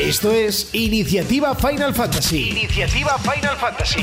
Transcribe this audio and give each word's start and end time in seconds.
Esto 0.00 0.32
es 0.32 0.70
Iniciativa 0.72 1.54
Final 1.54 1.94
Fantasy. 1.94 2.48
Iniciativa 2.48 3.18
Final 3.18 3.54
Fantasy. 3.58 4.02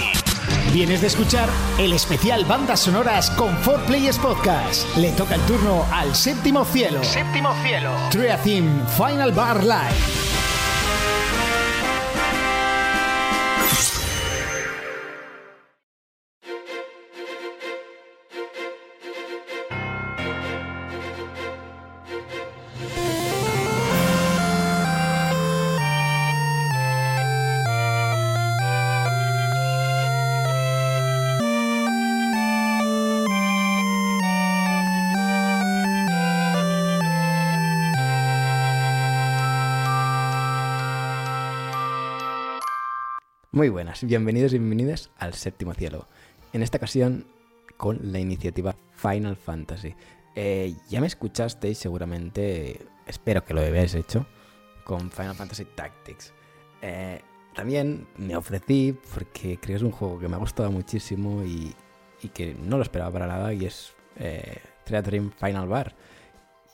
Vienes 0.71 1.01
de 1.01 1.07
escuchar 1.07 1.49
el 1.79 1.91
especial 1.91 2.45
Bandas 2.45 2.81
Sonoras 2.81 3.31
con 3.31 3.49
4Players 3.63 4.19
Podcast. 4.19 4.95
Le 4.97 5.11
toca 5.13 5.33
el 5.33 5.41
turno 5.41 5.87
al 5.91 6.15
séptimo 6.15 6.63
cielo. 6.65 7.03
Séptimo 7.03 7.49
cielo. 7.63 7.89
Tria 8.11 8.37
Theme 8.37 8.83
Final 8.95 9.31
Bar 9.31 9.63
Live. 9.63 10.26
Muy 43.57 43.69
buenas, 43.69 44.03
bienvenidos 44.03 44.53
y 44.53 44.59
bienvenidas 44.59 45.09
al 45.17 45.33
séptimo 45.33 45.73
cielo. 45.73 46.07
En 46.53 46.61
esta 46.61 46.77
ocasión 46.77 47.25
con 47.75 48.11
la 48.11 48.19
iniciativa 48.19 48.75
Final 48.93 49.35
Fantasy. 49.35 49.95
Eh, 50.35 50.75
ya 50.87 51.01
me 51.01 51.07
escuchasteis 51.07 51.79
seguramente, 51.79 52.85
espero 53.07 53.43
que 53.43 53.55
lo 53.55 53.61
habéis 53.61 53.95
hecho, 53.95 54.27
con 54.83 55.09
Final 55.09 55.33
Fantasy 55.33 55.65
Tactics. 55.73 56.33
Eh, 56.83 57.19
también 57.55 58.05
me 58.17 58.37
ofrecí 58.37 58.95
porque 59.11 59.57
creo 59.57 59.59
que 59.59 59.73
es 59.73 59.81
un 59.81 59.91
juego 59.91 60.19
que 60.19 60.27
me 60.27 60.35
ha 60.35 60.39
gustado 60.39 60.71
muchísimo 60.71 61.43
y, 61.43 61.75
que 62.35 62.53
no 62.53 62.77
lo 62.77 62.83
esperaba 62.83 63.09
para 63.09 63.25
nada 63.25 63.55
y 63.55 63.65
es 63.65 63.95
eh, 64.17 64.59
Dream 64.85 65.31
Final 65.31 65.67
Bar. 65.67 65.95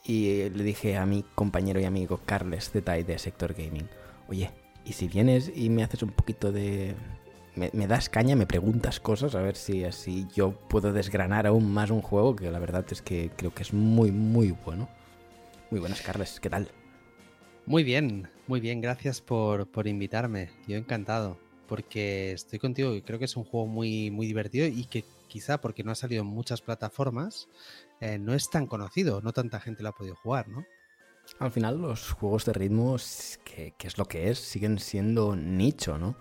Y 0.03 0.50
le 0.50 0.66
dije 0.66 0.97
a 0.97 1.06
mi 1.06 1.23
compañero 1.34 1.80
y 1.80 1.86
amigo 1.86 2.20
Carles 2.25 2.72
Zetay 2.72 3.03
de 3.03 3.18
Sector 3.20 3.53
Gaming, 3.53 3.88
oye, 4.28 4.52
y 4.86 4.94
si 4.94 5.08
vienes 5.08 5.52
y 5.56 5.70
me 5.70 5.84
haces 5.84 6.03
un 6.03 6.09
poquito 6.09 6.52
de... 6.52 6.95
Me, 7.56 7.88
das 7.88 8.09
caña, 8.09 8.36
me 8.36 8.48
preguntas 8.48 9.00
cosas, 9.00 9.36
a 9.36 9.42
ver 9.42 9.56
si 9.56 9.84
así 9.84 10.25
yo 10.36 10.53
puedo 10.70 10.92
desgranar 10.92 11.45
aún 11.45 11.72
más 11.72 11.92
un 11.92 12.02
juego 12.02 12.36
que 12.36 12.50
la 12.50 12.58
verdad 12.58 12.84
es 12.90 13.03
que 13.03 13.30
creo 13.36 13.53
que 13.53 13.62
es 13.62 13.73
muy, 13.73 14.12
muy 14.12 14.56
bueno. 14.66 14.90
Muy 15.70 15.80
buenas, 15.80 16.02
Carles, 16.02 16.40
¿qué 16.40 16.50
tal? 16.50 16.70
Muy 17.67 17.84
bien, 17.84 18.28
muy 18.48 18.59
bien, 18.59 18.81
gracias 18.81 19.22
por, 19.22 19.67
invitarme. 19.86 20.50
Yo 20.67 20.78
encantado, 20.78 21.38
porque 21.68 22.31
estoy 22.31 22.58
contigo 22.58 22.95
y 22.95 23.03
creo 23.03 23.20
que 23.20 23.25
es 23.25 23.38
un 23.38 23.44
juego 23.44 23.68
muy, 23.68 24.09
muy 24.09 24.25
divertido 24.25 24.66
y 24.66 24.86
que 24.86 25.06
quizá 25.28 25.62
porque 25.62 25.84
no 25.84 25.92
ha 25.92 25.95
salido 25.95 26.23
en 26.23 26.28
muchas 26.28 26.62
plataformas, 26.62 27.47
eh, 28.02 28.18
no 28.18 28.34
es 28.34 28.50
tan 28.50 28.66
conocido, 28.66 29.22
no 29.22 29.31
tanta 29.31 29.59
gente 29.59 29.84
lo 29.84 29.90
ha 29.90 29.95
podido 29.95 30.16
jugar, 30.16 30.47
¿no? 30.50 30.66
Al 31.39 31.52
final 31.52 31.81
los 31.81 32.11
juegos 32.11 32.45
de 32.45 32.53
ritmo, 32.53 32.97
que, 33.43 33.73
es 33.79 33.97
lo 33.97 34.05
que 34.05 34.29
es, 34.29 34.39
siguen 34.39 34.79
siendo 34.79 35.35
nicho, 35.35 35.97
¿no? 35.97 36.16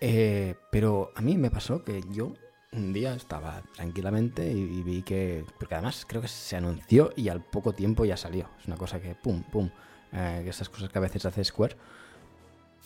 Eh, 0.00 0.56
pero 0.70 1.12
a 1.14 1.20
mí 1.20 1.36
me 1.36 1.50
pasó 1.50 1.84
que 1.84 2.02
yo 2.10 2.34
un 2.72 2.92
día 2.92 3.14
estaba 3.14 3.62
tranquilamente 3.74 4.50
y, 4.50 4.82
vi 4.82 5.02
que... 5.02 5.44
Porque 5.58 5.74
además 5.74 6.04
creo 6.08 6.22
que 6.22 6.28
se 6.28 6.56
anunció 6.56 7.12
y 7.16 7.28
al 7.28 7.42
poco 7.42 7.72
tiempo 7.72 8.04
ya 8.04 8.16
salió. 8.16 8.48
Es 8.58 8.66
una 8.66 8.76
cosa 8.76 9.00
que 9.00 9.14
pum, 9.14 9.42
pum. 9.42 9.70
Eh, 10.12 10.44
esas 10.46 10.68
cosas 10.68 10.90
que 10.90 10.98
a 10.98 11.02
veces 11.02 11.24
hace 11.26 11.44
Square. 11.44 11.76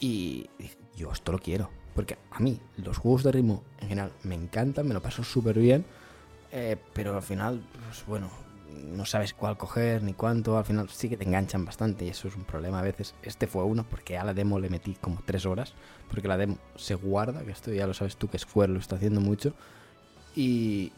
Y 0.00 0.50
yo 0.96 1.12
esto 1.12 1.32
lo 1.32 1.38
quiero. 1.38 1.70
Porque 1.94 2.18
a 2.30 2.40
mí 2.40 2.60
los 2.76 2.98
juegos 2.98 3.22
de 3.22 3.32
ritmo 3.32 3.62
en 3.80 3.88
general 3.88 4.12
me 4.22 4.34
encantan, 4.34 4.86
me 4.86 4.94
lo 4.94 5.00
paso 5.00 5.24
súper 5.24 5.58
bien. 5.58 5.86
Eh, 6.52 6.76
pero 6.92 7.14
al 7.14 7.22
final, 7.22 7.64
pues 7.86 8.04
bueno, 8.06 8.30
no 8.72 9.04
sabes 9.04 9.34
cuál 9.34 9.56
coger 9.56 10.02
ni 10.02 10.14
cuánto, 10.14 10.56
al 10.56 10.64
final 10.64 10.88
sí 10.88 11.08
que 11.08 11.16
te 11.16 11.24
enganchan 11.24 11.64
bastante 11.64 12.04
y 12.04 12.08
eso 12.08 12.28
es 12.28 12.36
un 12.36 12.44
problema 12.44 12.80
a 12.80 12.82
veces. 12.82 13.14
Este 13.22 13.46
fue 13.46 13.64
uno 13.64 13.84
porque 13.88 14.16
a 14.16 14.24
la 14.24 14.34
demo 14.34 14.58
le 14.58 14.70
metí 14.70 14.94
como 14.94 15.22
tres 15.24 15.46
horas, 15.46 15.74
porque 16.10 16.28
la 16.28 16.36
demo 16.36 16.58
se 16.76 16.94
guarda, 16.94 17.44
que 17.44 17.52
esto 17.52 17.72
ya 17.72 17.86
lo 17.86 17.94
sabes 17.94 18.16
tú 18.16 18.28
que 18.28 18.38
Square 18.38 18.72
lo 18.72 18.78
está 18.78 18.96
haciendo 18.96 19.20
mucho, 19.20 19.54
y, 20.34 20.92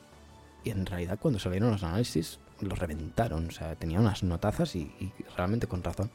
en 0.65 0.85
realidad 0.85 1.19
cuando 1.21 1.39
salieron 1.39 1.71
los 1.71 1.83
análisis 1.83 2.39
los 2.61 2.79
reventaron, 2.79 3.49
o 3.49 3.51
sea, 3.53 3.75
tenía 3.77 4.01
unas 4.01 4.23
notazas 4.23 4.75
y, 4.75 5.13
realmente 5.37 5.67
con 5.67 5.83
razón. 5.83 6.11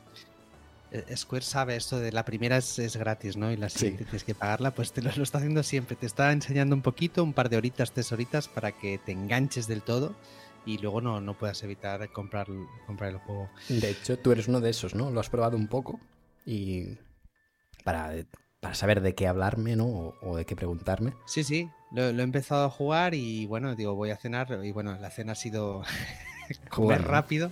Eh, 0.92 1.16
Square 1.16 1.44
sabe 1.44 1.76
esto 1.76 2.00
de 2.00 2.12
la 2.12 2.24
primera 2.24 2.58
es, 2.58 2.96
gratis, 2.98 3.36
¿no? 3.36 3.52
Y 3.52 3.58
la 3.58 3.70
siguiente 3.70 4.04
tienes 4.04 4.24
que 4.24 4.36
pagarla, 4.36 4.72
pues 4.72 4.92
te 4.92 5.02
lo, 5.02 5.10
lo, 5.16 5.24
está 5.24 5.40
haciendo 5.40 5.64
siempre. 5.64 5.96
Te 5.96 6.06
está 6.06 6.32
enseñando 6.32 6.76
un 6.76 6.82
poquito, 6.82 7.24
un 7.24 7.34
par 7.34 7.50
de 7.50 7.58
horitas, 7.58 7.94
tres 7.94 8.12
horitas 8.12 8.48
para 8.48 8.74
que 8.74 9.00
te 9.00 9.14
enganches 9.14 9.68
del 9.68 9.82
todo 9.82 10.14
y 10.66 10.78
luego 10.78 11.02
no, 11.02 11.22
no 11.22 11.38
puedas 11.38 11.62
evitar 11.64 12.10
comprar, 12.12 12.48
comprar 12.86 13.12
el 13.12 13.18
juego. 13.18 13.50
De 13.70 13.90
hecho, 13.90 14.18
tú 14.18 14.32
eres 14.32 14.48
uno 14.48 14.62
de 14.62 14.70
esos, 14.70 14.96
¿no? 14.96 15.12
Lo 15.12 15.20
has 15.20 15.30
probado 15.30 15.58
un 15.58 15.68
poco 15.68 16.00
y 16.46 16.98
para, 17.84 18.14
para 18.60 18.76
saber 18.76 19.02
de 19.02 19.16
qué 19.16 19.28
hablarme, 19.28 19.76
¿no? 19.76 20.14
O, 20.22 20.38
de 20.38 20.46
qué 20.46 20.56
preguntarme. 20.56 21.14
Sí, 21.26 21.44
sí, 21.44 21.70
lo, 21.92 22.04
he 22.04 22.22
empezado 22.22 22.66
a 22.66 22.70
jugar 22.70 23.14
y 23.14 23.46
bueno, 23.46 23.76
digo, 23.76 23.96
voy 23.96 24.12
a 24.12 24.18
cenar 24.18 24.60
y 24.64 24.72
bueno, 24.72 24.98
la 25.00 25.10
cena 25.10 25.34
ha 25.34 25.36
sido 25.36 25.84
comer 26.70 27.04
rápido, 27.04 27.52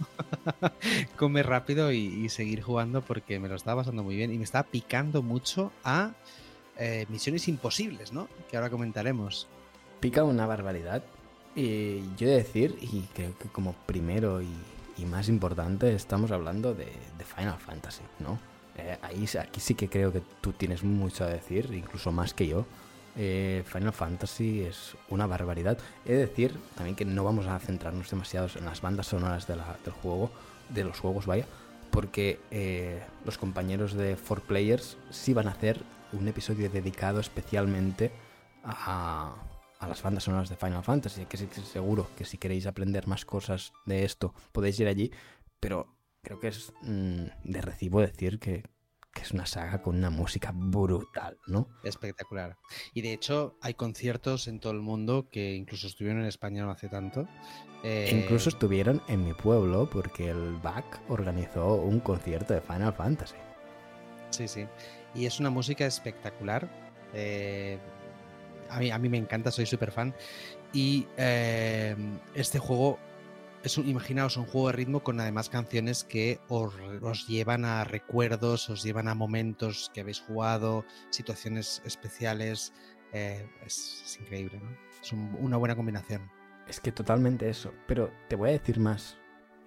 comer 1.17 1.47
rápido 1.47 1.91
y, 1.91 2.29
seguir 2.29 2.61
jugando 2.61 3.01
porque 3.01 3.39
me 3.39 3.49
lo 3.49 3.55
estaba 3.55 3.81
pasando 3.81 4.03
muy 4.03 4.15
bien 4.15 4.33
y 4.33 4.37
me 4.37 4.43
estaba 4.43 4.63
picando 4.63 5.21
mucho 5.21 5.71
a 5.83 6.11
eh, 6.77 7.05
misiones 7.09 7.47
imposibles, 7.47 8.13
¿no? 8.13 8.27
Que 8.49 8.57
ahora 8.57 8.69
comentaremos. 8.69 9.47
Pica 9.99 10.23
una 10.23 10.45
barbaridad. 10.45 11.03
Y 11.55 12.01
yo 12.15 12.27
he 12.27 12.31
de 12.31 12.37
decir, 12.37 12.77
y 12.81 13.01
creo 13.13 13.37
que 13.37 13.49
como 13.49 13.73
primero 13.85 14.41
y, 14.41 14.49
más 15.05 15.29
importante, 15.29 15.95
estamos 15.95 16.31
hablando 16.31 16.75
de, 16.75 16.91
Final 17.35 17.57
Fantasy, 17.57 18.03
¿no? 18.19 18.39
Eh, 18.77 18.97
ahí, 19.01 19.27
aquí 19.39 19.59
sí 19.59 19.73
que 19.73 19.89
creo 19.89 20.13
que 20.13 20.21
tú 20.41 20.53
tienes 20.53 20.83
mucho 20.83 21.23
a 21.23 21.27
decir, 21.27 21.69
incluso 21.73 22.11
más 22.11 22.35
que 22.35 22.47
yo. 22.47 22.65
Eh, 23.17 23.63
Final 23.65 23.93
Fantasy 23.93 24.61
es 24.61 24.95
una 25.09 25.25
barbaridad. 25.25 25.79
He 26.05 26.13
de 26.13 26.27
decir 26.27 26.55
también 26.75 26.95
que 26.95 27.03
no 27.03 27.23
vamos 27.23 27.47
a 27.47 27.57
centrarnos 27.59 28.11
demasiado 28.11 28.47
en 28.55 28.65
las 28.65 28.81
bandas 28.81 29.07
sonoras 29.07 29.47
del 29.47 29.59
juego, 30.03 30.29
de 30.69 30.83
los 30.83 30.99
juegos, 30.99 31.25
vaya, 31.25 31.47
porque 31.89 32.39
eh, 32.51 33.01
los 33.25 33.37
compañeros 33.37 33.93
de 33.93 34.17
4Players 34.17 34.95
sí 35.09 35.33
van 35.33 35.47
a 35.47 35.51
hacer 35.51 35.81
un 36.13 36.27
episodio 36.27 36.69
dedicado 36.69 37.19
especialmente 37.19 38.11
a, 38.63 39.33
a 39.81 39.87
las 39.87 40.01
bandas 40.03 40.23
sonoras 40.23 40.47
de 40.47 40.55
Final 40.55 40.83
Fantasy, 40.83 41.25
que 41.25 41.37
seguro 41.37 42.07
que 42.15 42.23
si 42.23 42.37
queréis 42.37 42.67
aprender 42.67 43.07
más 43.07 43.25
cosas 43.25 43.73
de 43.85 44.05
esto 44.05 44.33
podéis 44.51 44.79
ir 44.79 44.87
allí, 44.87 45.11
pero 45.59 45.97
creo 46.21 46.39
que 46.39 46.49
es 46.49 46.71
mm, 46.83 47.25
de 47.43 47.61
recibo 47.61 47.99
decir 47.99 48.39
que, 48.39 48.63
es 49.21 49.31
una 49.31 49.45
saga 49.45 49.83
con 49.83 49.97
una 49.97 50.09
música 50.09 50.51
brutal, 50.51 51.37
¿no? 51.45 51.67
Espectacular. 51.83 52.57
Y 52.93 53.01
de 53.01 53.13
hecho 53.13 53.55
hay 53.61 53.75
conciertos 53.75 54.47
en 54.47 54.59
todo 54.59 54.73
el 54.73 54.79
mundo 54.79 55.29
que 55.29 55.53
incluso 55.53 55.85
estuvieron 55.85 56.21
en 56.21 56.27
España 56.27 56.63
no 56.63 56.71
hace 56.71 56.89
tanto. 56.89 57.27
Eh, 57.83 58.09
incluso 58.11 58.49
estuvieron 58.49 59.01
en 59.07 59.23
mi 59.23 59.33
pueblo 59.33 59.87
porque 59.91 60.29
el 60.29 60.55
BAC 60.55 61.01
organizó 61.09 61.75
un 61.75 61.99
concierto 61.99 62.55
de 62.55 62.61
Final 62.61 62.93
Fantasy. 62.93 63.35
Sí, 64.31 64.47
sí. 64.47 64.65
Y 65.13 65.27
es 65.27 65.39
una 65.39 65.51
música 65.51 65.85
espectacular. 65.85 66.67
Eh, 67.13 67.77
a 68.71 68.79
mí, 68.79 68.91
a 68.91 68.97
mí 68.97 69.09
me 69.09 69.17
encanta, 69.17 69.51
soy 69.51 69.65
súper 69.65 69.91
fan. 69.91 70.13
Y 70.73 71.07
eh, 71.17 71.95
este 72.33 72.59
juego 72.59 72.97
es 73.63 73.77
un, 73.77 73.87
imaginaos 73.87 74.37
un 74.37 74.45
juego 74.45 74.67
de 74.67 74.73
ritmo 74.73 75.03
con 75.03 75.19
además 75.19 75.49
canciones 75.49 76.03
que 76.03 76.39
os, 76.47 76.73
llevan 77.27 77.65
a 77.65 77.83
recuerdos, 77.83 78.69
os 78.69 78.83
llevan 78.83 79.07
a 79.07 79.15
momentos 79.15 79.91
que 79.93 80.01
habéis 80.01 80.19
jugado, 80.19 80.85
situaciones 81.09 81.81
especiales. 81.85 82.73
Eh, 83.13 83.47
es, 83.65 84.17
increíble, 84.21 84.59
¿no? 84.63 84.69
Es 85.01 85.11
una 85.13 85.57
buena 85.57 85.75
combinación. 85.75 86.29
Es 86.67 86.79
que 86.79 86.91
totalmente 86.91 87.49
eso. 87.49 87.73
Pero 87.87 88.11
te 88.29 88.35
voy 88.35 88.49
a 88.49 88.53
decir 88.53 88.79
más. 88.79 89.17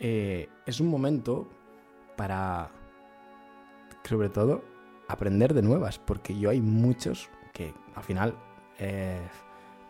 Eh, 0.01 0.49
es 0.67 0.81
un 0.81 0.89
momento 0.89 1.49
para, 2.17 2.71
sobre 4.05 4.29
todo, 4.29 4.65
aprender 5.09 5.55
de 5.55 5.63
nuevas, 5.63 5.99
porque 5.99 6.39
yo 6.39 6.51
hay 6.51 6.61
muchos 6.61 7.29
que 7.53 7.75
al 7.95 8.03
final 8.03 8.37
eh, 8.79 9.21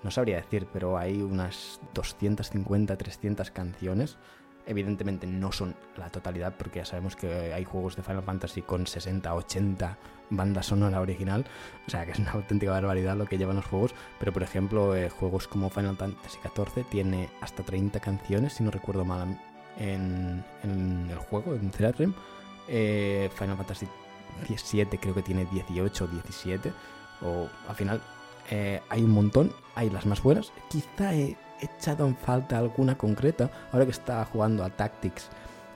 no 0.02 0.10
sabría 0.10 0.36
decir, 0.36 0.66
pero 0.72 0.98
hay 0.98 1.22
unas 1.22 1.80
250, 1.94 2.96
300 2.96 3.50
canciones. 3.50 4.18
Evidentemente 4.66 5.26
no 5.26 5.50
son 5.52 5.74
la 5.96 6.10
totalidad, 6.10 6.54
porque 6.58 6.80
ya 6.80 6.84
sabemos 6.84 7.16
que 7.16 7.52
hay 7.52 7.64
juegos 7.64 7.96
de 7.96 8.02
Final 8.02 8.22
Fantasy 8.22 8.62
con 8.62 8.86
60, 8.86 9.34
80 9.34 9.98
bandas 10.30 10.66
sonora 10.66 11.00
original. 11.00 11.44
O 11.86 11.90
sea 11.90 12.04
que 12.04 12.12
es 12.12 12.18
una 12.18 12.32
auténtica 12.32 12.72
barbaridad 12.72 13.16
lo 13.16 13.26
que 13.26 13.38
llevan 13.38 13.56
los 13.56 13.64
juegos. 13.64 13.94
Pero 14.18 14.32
por 14.32 14.42
ejemplo, 14.42 14.94
eh, 14.94 15.08
juegos 15.08 15.48
como 15.48 15.70
Final 15.70 15.96
Fantasy 15.96 16.38
XIV 16.42 16.84
tiene 16.90 17.30
hasta 17.40 17.62
30 17.62 18.00
canciones, 18.00 18.54
si 18.54 18.62
no 18.62 18.70
recuerdo 18.70 19.04
mal, 19.04 19.40
en, 19.78 20.44
el 20.62 21.18
juego, 21.18 21.54
en 21.54 21.70
Theatrem. 21.70 22.14
Eh, 22.68 23.30
Final 23.34 23.56
Fantasy 23.56 23.86
17 24.48 24.98
creo 24.98 25.14
que 25.14 25.22
tiene 25.22 25.46
18 25.46 26.04
o 26.04 26.08
17. 26.08 26.72
O 27.22 27.48
al 27.68 27.74
final 27.74 28.00
eh, 28.50 28.80
hay 28.88 29.02
un 29.02 29.10
montón, 29.10 29.52
hay 29.74 29.90
las 29.90 30.06
más 30.06 30.22
buenas. 30.22 30.52
Quizá 30.68 31.14
he 31.14 31.36
echado 31.60 32.06
en 32.06 32.16
falta 32.16 32.58
alguna 32.58 32.96
concreta. 32.96 33.50
Ahora 33.72 33.84
que 33.84 33.92
está 33.92 34.24
jugando 34.24 34.64
a 34.64 34.70
Tactics, 34.70 35.28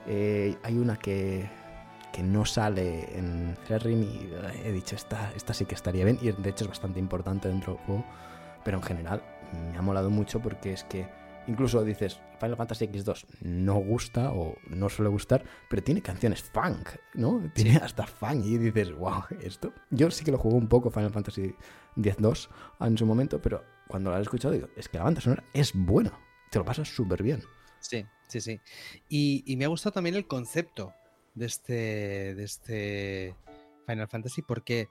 eh, 0.07 0.55
hay 0.63 0.77
una 0.77 0.97
que, 0.97 1.49
que 2.11 2.23
no 2.23 2.45
sale 2.45 3.17
en 3.17 3.57
Ferrim 3.65 4.03
y 4.03 4.29
eh, 4.31 4.61
he 4.65 4.71
dicho, 4.71 4.95
esta, 4.95 5.31
esta 5.35 5.53
sí 5.53 5.65
que 5.65 5.75
estaría 5.75 6.05
bien. 6.05 6.19
Y 6.21 6.31
de 6.31 6.49
hecho 6.49 6.65
es 6.65 6.69
bastante 6.69 6.99
importante 6.99 7.47
dentro 7.47 7.73
del 7.73 7.83
juego. 7.85 8.05
Pero 8.63 8.77
en 8.77 8.83
general 8.83 9.23
me 9.71 9.77
ha 9.77 9.81
molado 9.81 10.09
mucho 10.09 10.39
porque 10.39 10.73
es 10.73 10.83
que 10.83 11.07
incluso 11.49 11.83
dices, 11.83 12.19
Final 12.39 12.55
Fantasy 12.55 12.85
X2 12.87 13.25
no 13.41 13.75
gusta 13.75 14.31
o 14.31 14.55
no 14.69 14.87
suele 14.89 15.09
gustar, 15.09 15.43
pero 15.69 15.83
tiene 15.83 16.01
canciones 16.01 16.41
funk, 16.43 16.89
¿no? 17.15 17.41
Tiene 17.53 17.77
hasta 17.77 18.05
funk 18.07 18.45
y 18.45 18.57
dices, 18.57 18.93
wow, 18.95 19.23
esto. 19.41 19.73
Yo 19.89 20.09
sí 20.11 20.23
que 20.23 20.31
lo 20.31 20.37
jugué 20.37 20.55
un 20.55 20.67
poco 20.67 20.89
Final 20.91 21.11
Fantasy 21.11 21.55
X-2 21.97 22.49
en 22.81 22.97
su 22.97 23.05
momento, 23.05 23.41
pero 23.41 23.63
cuando 23.87 24.11
lo 24.11 24.17
he 24.17 24.21
escuchado 24.21 24.53
digo, 24.53 24.67
es 24.77 24.87
que 24.87 24.97
la 24.97 25.03
banda 25.03 25.21
sonora 25.21 25.43
es 25.53 25.73
buena, 25.73 26.17
te 26.51 26.59
lo 26.59 26.65
pasas 26.65 26.87
súper 26.87 27.23
bien. 27.23 27.41
Sí, 27.79 28.05
sí, 28.27 28.39
sí. 28.41 28.59
Y, 29.09 29.43
y, 29.45 29.55
me 29.57 29.65
ha 29.65 29.69
gustado 29.69 29.93
también 29.93 30.15
el 30.15 30.27
concepto 30.27 30.93
de 31.33 31.45
este, 31.45 32.35
de 32.35 32.43
este 32.43 33.35
Final 33.87 34.07
Fantasy 34.07 34.41
porque 34.41 34.87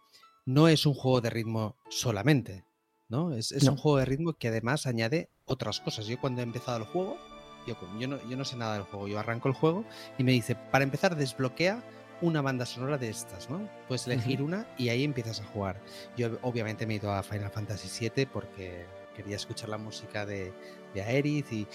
no 0.46 0.66
es 0.68 0.86
un 0.86 0.94
juego 0.94 1.20
de 1.20 1.30
ritmo 1.30 1.76
solamente, 1.90 2.64
¿no? 3.08 3.32
Es, 3.34 3.52
es 3.52 3.64
No. 3.64 3.72
un 3.72 3.76
juego 3.78 3.98
de 3.98 4.06
ritmo 4.06 4.32
que 4.32 4.48
además 4.48 4.86
añade 4.86 5.28
otras 5.48 5.80
cosas. 5.80 6.06
Yo 6.06 6.20
cuando 6.20 6.40
he 6.40 6.44
empezado 6.44 6.78
el 6.78 6.84
juego, 6.84 7.18
yo, 7.66 8.08
no, 8.08 8.28
yo 8.28 8.36
no 8.36 8.44
sé 8.44 8.56
nada 8.56 8.74
del 8.74 8.82
juego, 8.84 9.08
yo 9.08 9.18
arranco 9.18 9.48
el 9.48 9.54
juego 9.54 9.84
y 10.16 10.24
me 10.24 10.32
dice, 10.32 10.54
para 10.54 10.84
empezar 10.84 11.16
desbloquea 11.16 11.82
una 12.20 12.42
banda 12.42 12.66
sonora 12.66 12.98
de 12.98 13.10
estas, 13.10 13.48
¿no? 13.50 13.68
Puedes 13.86 14.06
elegir 14.06 14.42
una 14.42 14.66
y 14.76 14.88
ahí 14.88 15.04
empiezas 15.04 15.40
a 15.40 15.44
jugar. 15.44 15.80
Yo 16.16 16.38
obviamente 16.42 16.86
me 16.86 16.94
he 16.94 16.96
ido 16.96 17.12
a 17.12 17.22
Final 17.22 17.50
Fantasy 17.50 18.10
VII 18.10 18.26
porque 18.26 18.86
quería 19.14 19.36
escuchar 19.36 19.68
la 19.68 19.78
música 19.78 20.26
de, 20.26 20.52
de 20.94 21.02
Aerith 21.02 21.52
y 21.52 21.66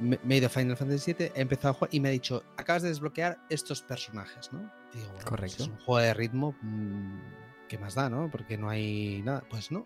me, 0.00 0.18
me 0.24 0.34
he 0.34 0.38
ido 0.38 0.46
a 0.46 0.50
Final 0.50 0.76
Fantasy 0.76 1.14
VII, 1.14 1.32
he 1.34 1.40
empezado 1.40 1.70
a 1.70 1.74
jugar 1.74 1.94
y 1.94 2.00
me 2.00 2.08
ha 2.08 2.12
dicho, 2.12 2.42
acabas 2.56 2.82
de 2.82 2.88
desbloquear 2.88 3.38
estos 3.48 3.82
personajes, 3.82 4.52
¿no? 4.52 4.70
Y 4.92 4.98
digo, 4.98 5.08
bueno, 5.08 5.14
pues 5.14 5.24
Correcto. 5.24 5.62
es 5.62 5.68
un 5.68 5.76
juego 5.78 5.98
de 6.00 6.14
ritmo, 6.14 6.56
mm, 6.62 7.20
¿qué 7.68 7.78
más 7.78 7.94
da, 7.94 8.08
no? 8.08 8.30
Porque 8.30 8.58
no 8.58 8.68
hay 8.68 9.22
nada. 9.22 9.44
Pues 9.48 9.70
no. 9.70 9.84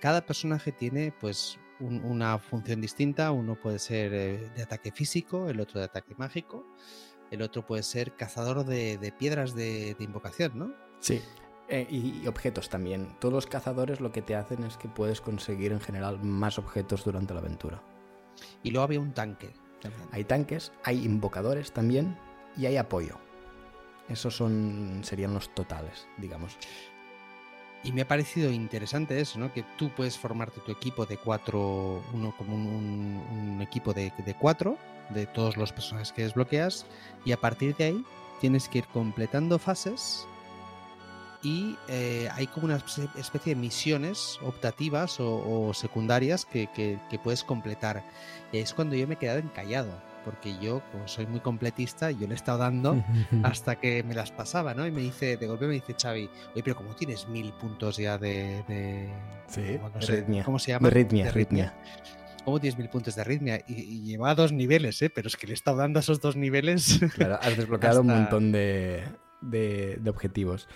Cada 0.00 0.24
personaje 0.24 0.72
tiene, 0.72 1.12
pues, 1.20 1.58
un- 1.80 2.04
una 2.04 2.38
función 2.38 2.80
distinta. 2.80 3.32
Uno 3.32 3.54
puede 3.54 3.78
ser 3.78 4.12
eh, 4.14 4.50
de 4.54 4.62
ataque 4.62 4.90
físico, 4.92 5.48
el 5.48 5.60
otro 5.60 5.80
de 5.80 5.86
ataque 5.86 6.14
mágico, 6.16 6.66
el 7.30 7.42
otro 7.42 7.66
puede 7.66 7.82
ser 7.82 8.14
cazador 8.16 8.64
de, 8.64 8.98
de 8.98 9.12
piedras 9.12 9.54
de, 9.54 9.94
de 9.94 10.04
invocación, 10.04 10.52
¿no? 10.58 10.72
Sí. 11.00 11.20
Eh, 11.68 11.86
y, 11.90 12.20
y 12.22 12.26
objetos 12.28 12.68
también. 12.68 13.16
Todos 13.18 13.34
los 13.34 13.46
cazadores 13.46 14.00
lo 14.00 14.12
que 14.12 14.22
te 14.22 14.36
hacen 14.36 14.62
es 14.62 14.76
que 14.76 14.88
puedes 14.88 15.20
conseguir 15.20 15.72
en 15.72 15.80
general 15.80 16.22
más 16.22 16.58
objetos 16.58 17.04
durante 17.04 17.34
la 17.34 17.40
aventura. 17.40 17.82
Y 18.62 18.70
luego 18.70 18.84
había 18.84 19.00
un 19.00 19.12
tanque. 19.12 19.50
también. 19.80 20.08
Hay 20.12 20.24
tanques, 20.24 20.72
hay 20.84 21.04
invocadores 21.04 21.72
también 21.72 22.16
y 22.56 22.66
hay 22.66 22.76
apoyo. 22.76 23.18
Esos 24.08 24.36
son 24.36 25.00
serían 25.02 25.34
los 25.34 25.52
totales, 25.54 26.06
digamos. 26.18 26.56
Y 27.86 27.92
me 27.92 28.02
ha 28.02 28.08
parecido 28.08 28.50
interesante 28.50 29.20
eso, 29.20 29.38
¿no? 29.38 29.52
Que 29.52 29.62
tú 29.78 29.90
puedes 29.90 30.18
formarte 30.18 30.60
tu 30.60 30.72
equipo 30.72 31.06
de 31.06 31.16
cuatro, 31.18 32.02
uno 32.12 32.34
como 32.36 32.56
un, 32.56 33.60
equipo 33.62 33.92
de, 33.94 34.12
cuatro, 34.40 34.76
de 35.10 35.26
todos 35.26 35.56
los 35.56 35.72
personajes 35.72 36.12
que 36.12 36.22
desbloqueas, 36.22 36.84
y 37.24 37.30
a 37.30 37.36
partir 37.36 37.76
de 37.76 37.84
ahí 37.84 38.04
tienes 38.40 38.68
que 38.68 38.78
ir 38.78 38.86
completando 38.88 39.60
fases 39.60 40.26
y 41.44 41.76
eh, 41.88 42.28
hay 42.34 42.48
como 42.48 42.66
una 42.66 42.78
espe- 42.78 43.08
especie 43.16 43.54
de 43.54 43.60
misiones 43.60 44.38
optativas 44.42 45.18
o, 45.20 45.72
secundarias 45.72 46.44
que, 46.44 46.66
que- 46.74 46.98
puedes 47.22 47.44
completar. 47.44 48.02
Y 48.52 48.58
es 48.58 48.74
cuando 48.74 48.96
yo 48.96 49.06
me 49.06 49.14
he 49.14 49.18
quedado 49.18 49.38
encallado, 49.38 49.92
porque 50.26 50.58
yo, 50.60 50.82
como 50.92 51.08
soy 51.08 51.26
muy 51.26 51.40
completista, 51.40 52.10
yo 52.10 52.26
le 52.26 52.34
he 52.34 52.36
estado 52.36 52.58
dando 52.58 53.02
hasta 53.44 53.76
que 53.76 54.02
me 54.02 54.12
las 54.14 54.30
pasaba, 54.32 54.74
¿no? 54.74 54.86
Y 54.86 54.90
me 54.90 55.00
dice, 55.00 55.36
de 55.38 55.46
golpe 55.46 55.66
me 55.66 55.74
dice 55.74 55.94
Xavi, 55.98 56.28
oye, 56.52 56.62
pero 56.62 56.76
como 56.76 56.94
tienes 56.94 57.26
mil 57.28 57.52
puntos 57.54 57.96
ya 57.96 58.18
de... 58.18 58.62
de- 58.68 59.08
Sí, 59.48 59.76
como 59.78 59.88
no 59.90 60.02
sé, 60.02 60.16
ritmia. 60.16 60.44
¿Cómo 60.44 60.58
se 60.58 60.72
llama? 60.72 60.88
De 60.88 60.94
ritmia, 60.94 61.24
De 61.24 61.30
ritmia. 61.30 61.74
¿Cómo 62.44 62.60
tienes 62.60 62.76
mil 62.78 62.88
puntos 62.88 63.14
de 63.14 63.24
ritmia? 63.24 63.60
Y, 63.68 63.74
y 63.80 64.02
lleva 64.02 64.34
dos 64.34 64.52
niveles, 64.52 65.00
¿eh? 65.02 65.08
Pero 65.10 65.28
es 65.28 65.36
que 65.36 65.46
le 65.46 65.52
he 65.52 65.54
estado 65.54 65.76
dando 65.78 65.98
a 65.98 66.00
esos 66.00 66.20
dos 66.20 66.36
niveles. 66.36 67.00
Claro, 67.14 67.38
has 67.40 67.56
desbloqueado 67.56 68.00
un 68.02 68.08
montón 68.08 68.50
de, 68.52 69.04
de- 69.40 69.96
de 70.00 70.10
objetivos. 70.10 70.68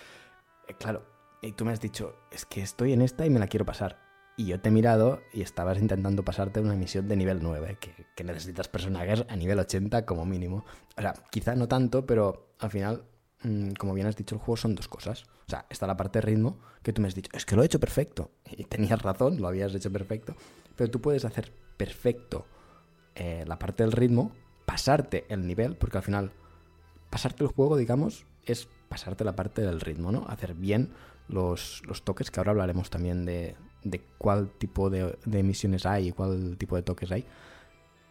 Eh, 0.67 0.73
claro, 0.79 1.05
y 1.41 1.51
tú 1.51 1.65
me 1.65 1.73
has 1.73 1.81
dicho, 1.81 2.15
es 2.31 2.45
que 2.45 2.61
estoy 2.61 2.93
en 2.93 3.01
esta 3.01 3.25
y 3.25 3.29
me 3.29 3.39
la 3.39 3.47
quiero 3.47 3.65
pasar. 3.65 3.99
Y 4.41 4.45
yo 4.45 4.59
te 4.59 4.69
he 4.69 4.71
mirado 4.71 5.21
y 5.31 5.43
estabas 5.43 5.77
intentando 5.77 6.25
pasarte 6.25 6.61
una 6.61 6.73
misión 6.73 7.07
de 7.07 7.15
nivel 7.15 7.43
9, 7.43 7.77
que, 7.79 8.07
que 8.15 8.23
necesitas 8.23 8.67
personajes 8.67 9.23
a 9.29 9.35
nivel 9.35 9.59
80 9.59 10.03
como 10.07 10.25
mínimo. 10.25 10.65
O 10.97 11.01
sea, 11.01 11.13
quizá 11.29 11.53
no 11.53 11.67
tanto, 11.67 12.07
pero 12.07 12.55
al 12.57 12.71
final, 12.71 13.03
mm, 13.43 13.73
como 13.73 13.93
bien 13.93 14.07
has 14.07 14.15
dicho, 14.15 14.33
el 14.33 14.41
juego 14.41 14.57
son 14.57 14.73
dos 14.73 14.87
cosas. 14.87 15.25
O 15.45 15.49
sea, 15.51 15.67
está 15.69 15.85
la 15.85 15.95
parte 15.95 16.17
de 16.17 16.21
ritmo, 16.23 16.57
que 16.81 16.91
tú 16.91 17.03
me 17.03 17.07
has 17.07 17.13
dicho, 17.13 17.29
es 17.35 17.45
que 17.45 17.55
lo 17.55 17.61
he 17.61 17.67
hecho 17.67 17.79
perfecto. 17.79 18.31
Y 18.57 18.63
tenías 18.63 18.99
razón, 18.99 19.39
lo 19.39 19.47
habías 19.47 19.75
hecho 19.75 19.91
perfecto. 19.91 20.35
Pero 20.75 20.89
tú 20.89 21.01
puedes 21.01 21.23
hacer 21.23 21.53
perfecto 21.77 22.47
eh, 23.13 23.43
la 23.45 23.59
parte 23.59 23.83
del 23.83 23.91
ritmo, 23.91 24.31
pasarte 24.65 25.25
el 25.29 25.45
nivel, 25.45 25.75
porque 25.75 25.97
al 25.99 26.03
final 26.03 26.31
pasarte 27.11 27.43
el 27.43 27.51
juego, 27.51 27.77
digamos, 27.77 28.25
es 28.47 28.67
pasarte 28.89 29.23
la 29.23 29.35
parte 29.35 29.61
del 29.61 29.81
ritmo, 29.81 30.11
¿no? 30.11 30.25
Hacer 30.27 30.55
bien 30.55 30.89
los, 31.27 31.83
los 31.85 32.01
toques, 32.01 32.31
que 32.31 32.39
ahora 32.39 32.53
hablaremos 32.53 32.89
también 32.89 33.23
de, 33.23 33.55
de 33.83 34.01
cuál 34.17 34.49
tipo 34.49 34.89
de, 34.89 35.17
de 35.25 35.43
misiones 35.43 35.85
hay 35.85 36.09
y 36.09 36.11
cuál 36.11 36.57
tipo 36.57 36.75
de 36.75 36.83
toques 36.83 37.11
hay. 37.11 37.25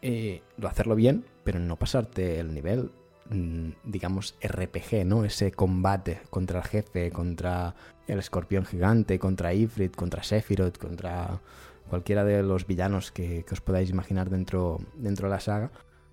Eh, 0.02 0.42
lo 0.56 0.68
hacerlo 0.68 0.94
bien, 0.94 1.24
pero 1.44 1.58
no 1.58 1.76
pasarte 1.76 2.40
el 2.40 2.54
nivel, 2.54 2.90
mm, 3.28 3.70
digamos, 3.84 4.34
RPG, 4.42 5.04
¿no? 5.04 5.24
Ese 5.24 5.52
combate 5.52 6.22
contra 6.30 6.60
el 6.60 6.64
jefe, 6.64 7.10
contra 7.10 7.74
el 8.06 8.18
escorpión 8.18 8.64
gigante, 8.64 9.18
contra 9.18 9.52
Ifrit, 9.52 9.94
contra 9.94 10.22
Sephiroth, 10.22 10.78
contra 10.78 11.40
cualquiera 11.88 12.24
de 12.24 12.42
los 12.42 12.66
villanos 12.66 13.10
que, 13.10 13.44
que 13.44 13.54
os 13.54 13.60
podáis 13.60 13.90
imaginar 13.90 14.30
dentro, 14.30 14.78
dentro 14.96 15.28
de 15.28 15.34
la 15.34 15.40
saga, 15.40 15.70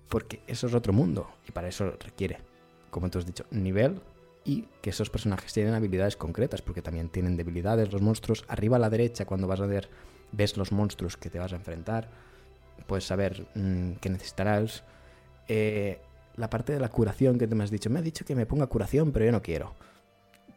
porque 0.08 0.40
eso 0.46 0.66
es 0.66 0.74
otro 0.74 0.92
mundo 0.92 1.30
y 1.48 1.52
para 1.52 1.68
eso 1.68 1.92
requiere, 2.00 2.38
como 2.90 3.08
tú 3.10 3.18
has 3.18 3.26
dicho, 3.26 3.44
nivel 3.50 4.00
y 4.48 4.66
que 4.80 4.90
esos 4.90 5.10
personajes 5.10 5.52
tienen 5.52 5.74
habilidades 5.74 6.16
concretas, 6.16 6.62
porque 6.62 6.80
también 6.80 7.10
tienen 7.10 7.36
debilidades 7.36 7.92
los 7.92 8.00
monstruos. 8.00 8.44
Arriba 8.48 8.76
a 8.76 8.80
la 8.80 8.88
derecha, 8.88 9.26
cuando 9.26 9.46
vas 9.46 9.60
a 9.60 9.66
ver, 9.66 9.90
ves 10.32 10.56
los 10.56 10.72
monstruos 10.72 11.16
que 11.18 11.28
te 11.28 11.38
vas 11.38 11.52
a 11.52 11.56
enfrentar, 11.56 12.08
puedes 12.86 13.04
saber 13.04 13.46
mm, 13.54 13.92
qué 14.00 14.08
necesitarás. 14.08 14.84
Eh, 15.48 16.00
la 16.36 16.48
parte 16.48 16.72
de 16.72 16.80
la 16.80 16.88
curación 16.88 17.38
que 17.38 17.46
te 17.46 17.54
me 17.54 17.64
has 17.64 17.70
dicho, 17.70 17.90
me 17.90 17.98
ha 17.98 18.02
dicho 18.02 18.24
que 18.24 18.34
me 18.34 18.46
ponga 18.46 18.66
curación, 18.68 19.12
pero 19.12 19.26
yo 19.26 19.32
no 19.32 19.42
quiero. 19.42 19.74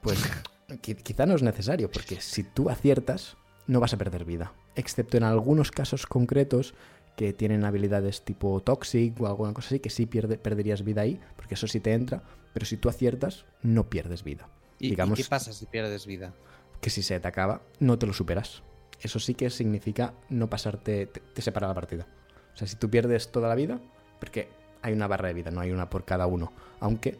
Pues 0.01 0.23
qui- 0.81 0.95
quizá 0.95 1.25
no 1.25 1.35
es 1.35 1.43
necesario, 1.43 1.91
porque 1.91 2.21
si 2.21 2.43
tú 2.43 2.69
aciertas, 2.69 3.35
no 3.67 3.81
vas 3.81 3.93
a 3.93 3.97
perder 3.97 4.23
vida. 4.23 4.53
Excepto 4.75 5.17
en 5.17 5.23
algunos 5.23 5.69
casos 5.69 6.05
concretos 6.07 6.73
que 7.21 7.33
tienen 7.33 7.65
habilidades 7.65 8.23
tipo 8.25 8.59
Toxic 8.61 9.21
o 9.21 9.27
alguna 9.27 9.53
cosa 9.53 9.67
así, 9.67 9.79
que 9.79 9.91
sí 9.91 10.07
pierde, 10.07 10.39
perderías 10.39 10.83
vida 10.83 11.01
ahí, 11.01 11.19
porque 11.35 11.53
eso 11.53 11.67
sí 11.67 11.79
te 11.79 11.93
entra, 11.93 12.23
pero 12.51 12.65
si 12.65 12.77
tú 12.77 12.89
aciertas, 12.89 13.45
no 13.61 13.91
pierdes 13.91 14.23
vida. 14.23 14.49
¿Y, 14.79 14.87
y 14.87 14.89
Digamos 14.91 15.19
qué 15.19 15.25
pasa 15.25 15.53
si 15.53 15.67
pierdes 15.67 16.07
vida? 16.07 16.33
que 16.81 16.89
si 16.89 17.03
se 17.03 17.19
te 17.19 17.27
acaba, 17.27 17.61
no 17.79 17.99
te 17.99 18.07
lo 18.07 18.13
superas. 18.13 18.63
Eso 18.99 19.19
sí 19.19 19.35
que 19.35 19.51
significa 19.51 20.15
no 20.29 20.49
pasarte, 20.49 21.05
te, 21.05 21.19
te 21.19 21.41
separa 21.43 21.67
la 21.67 21.75
partida. 21.75 22.07
O 22.55 22.57
sea, 22.57 22.67
si 22.67 22.75
tú 22.75 22.89
pierdes 22.89 23.31
toda 23.31 23.47
la 23.47 23.53
vida, 23.53 23.79
porque 24.19 24.49
hay 24.81 24.93
una 24.93 25.05
barra 25.05 25.27
de 25.27 25.35
vida, 25.35 25.51
no 25.51 25.61
hay 25.61 25.69
una 25.69 25.91
por 25.91 26.05
cada 26.05 26.25
uno. 26.25 26.51
Aunque 26.79 27.19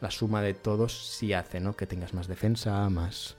la 0.00 0.12
suma 0.12 0.42
de 0.42 0.54
todos 0.54 1.10
sí 1.16 1.32
hace, 1.32 1.58
¿no? 1.58 1.74
Que 1.74 1.88
tengas 1.88 2.14
más 2.14 2.28
defensa, 2.28 2.88
más, 2.88 3.36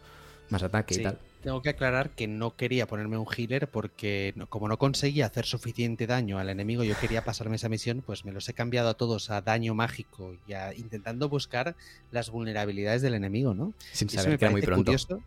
más 0.50 0.62
ataque 0.62 0.94
Sí. 0.94 1.00
y 1.00 1.04
tal. 1.04 1.20
Tengo 1.42 1.62
que 1.64 1.70
aclarar 1.70 2.12
que 2.12 2.28
no 2.28 2.56
quería 2.56 2.86
ponerme 2.86 3.18
un 3.18 3.26
healer 3.36 3.68
porque 3.70 4.32
no- 4.36 4.48
como 4.48 4.68
no 4.68 4.78
conseguía 4.78 5.26
hacer 5.26 5.46
suficiente 5.46 6.06
daño 6.06 6.38
al 6.38 6.50
enemigo, 6.50 6.84
yo 6.84 6.96
quería 6.98 7.24
pasarme 7.24 7.56
esa 7.56 7.68
misión, 7.68 8.04
pues 8.06 8.26
me 8.26 8.32
los 8.32 8.48
he 8.48 8.54
cambiado 8.54 8.90
a 8.90 8.94
todos 8.94 9.32
a 9.32 9.42
daño 9.42 9.74
mágico 9.74 10.36
y 10.46 10.54
a- 10.54 10.74
intentando 10.76 11.30
buscar 11.30 11.76
las 12.12 12.30
vulnerabilidades 12.30 13.02
del 13.02 13.16
enemigo, 13.16 13.56
¿no? 13.56 13.74
Sin 13.92 14.08
Y 14.08 14.14
eso 14.14 14.24
saber 14.24 14.32
me 14.34 14.38
que 14.38 14.46
era 14.46 14.52
muy 14.52 14.62
pronto. 14.62 14.84
curioso. 14.84 15.24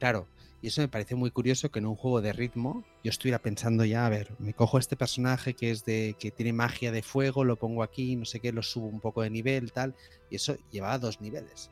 Claro, 0.00 0.26
y 0.62 0.66
eso 0.68 0.80
me 0.80 0.88
parece 0.88 1.14
muy 1.14 1.30
curioso 1.30 1.70
que 1.70 1.78
en 1.78 1.86
un 1.86 1.94
juego 1.94 2.20
de 2.22 2.32
ritmo 2.32 2.84
yo 3.04 3.10
estuviera 3.10 3.38
pensando 3.38 3.84
ya, 3.84 4.06
a 4.06 4.08
ver, 4.08 4.34
me 4.38 4.52
cojo 4.52 4.78
este 4.78 4.96
personaje 4.96 5.54
que 5.54 5.70
es 5.70 5.84
de 5.84 6.16
que 6.18 6.32
tiene 6.32 6.52
magia 6.52 6.90
de 6.90 7.02
fuego, 7.02 7.44
lo 7.44 7.56
pongo 7.56 7.82
aquí, 7.84 8.16
no 8.16 8.24
sé 8.24 8.40
qué, 8.40 8.50
lo 8.52 8.62
subo 8.62 8.88
un 8.88 9.00
poco 9.00 9.22
de 9.22 9.30
nivel, 9.30 9.72
tal, 9.72 9.94
y 10.28 10.36
eso 10.36 10.56
llevaba 10.70 10.98
dos 10.98 11.20
niveles. 11.20 11.70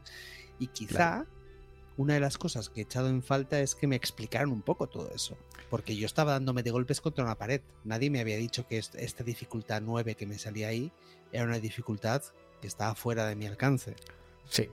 Y 0.59 0.69
quizá 0.69 1.25
una 1.99 2.15
de 2.15 2.21
las 2.21 2.39
cosas 2.39 2.71
que 2.71 2.81
he 2.81 2.85
echado 2.85 3.09
en 3.09 3.23
falta 3.23 3.61
es 3.61 3.75
que 3.75 3.87
me 3.87 3.97
explicaran 3.97 4.51
un 4.51 4.63
poco 4.63 4.87
todo 4.87 5.11
eso, 5.15 5.37
porque 5.69 5.95
yo 5.97 6.07
estaba 6.07 6.33
dándome 6.33 6.63
de 6.63 6.71
golpes 6.71 7.03
contra 7.03 7.25
una 7.25 7.35
pared. 7.37 7.61
Nadie 7.85 8.09
me 8.09 8.21
había 8.21 8.37
dicho 8.39 8.67
que 8.67 8.79
est- 8.79 8.95
esta 8.95 9.23
dificultad 9.25 9.83
9 9.83 10.15
que 10.15 10.27
me 10.27 10.39
salía 10.39 10.69
ahí 10.69 10.91
era 11.33 11.45
una 11.45 11.59
dificultad 11.59 12.23
que 12.63 12.67
estaba 12.67 12.95
fuera 12.95 13.27
de 13.27 13.37
mi 13.37 13.47
alcance. 13.47 13.95
Sí. 14.49 14.71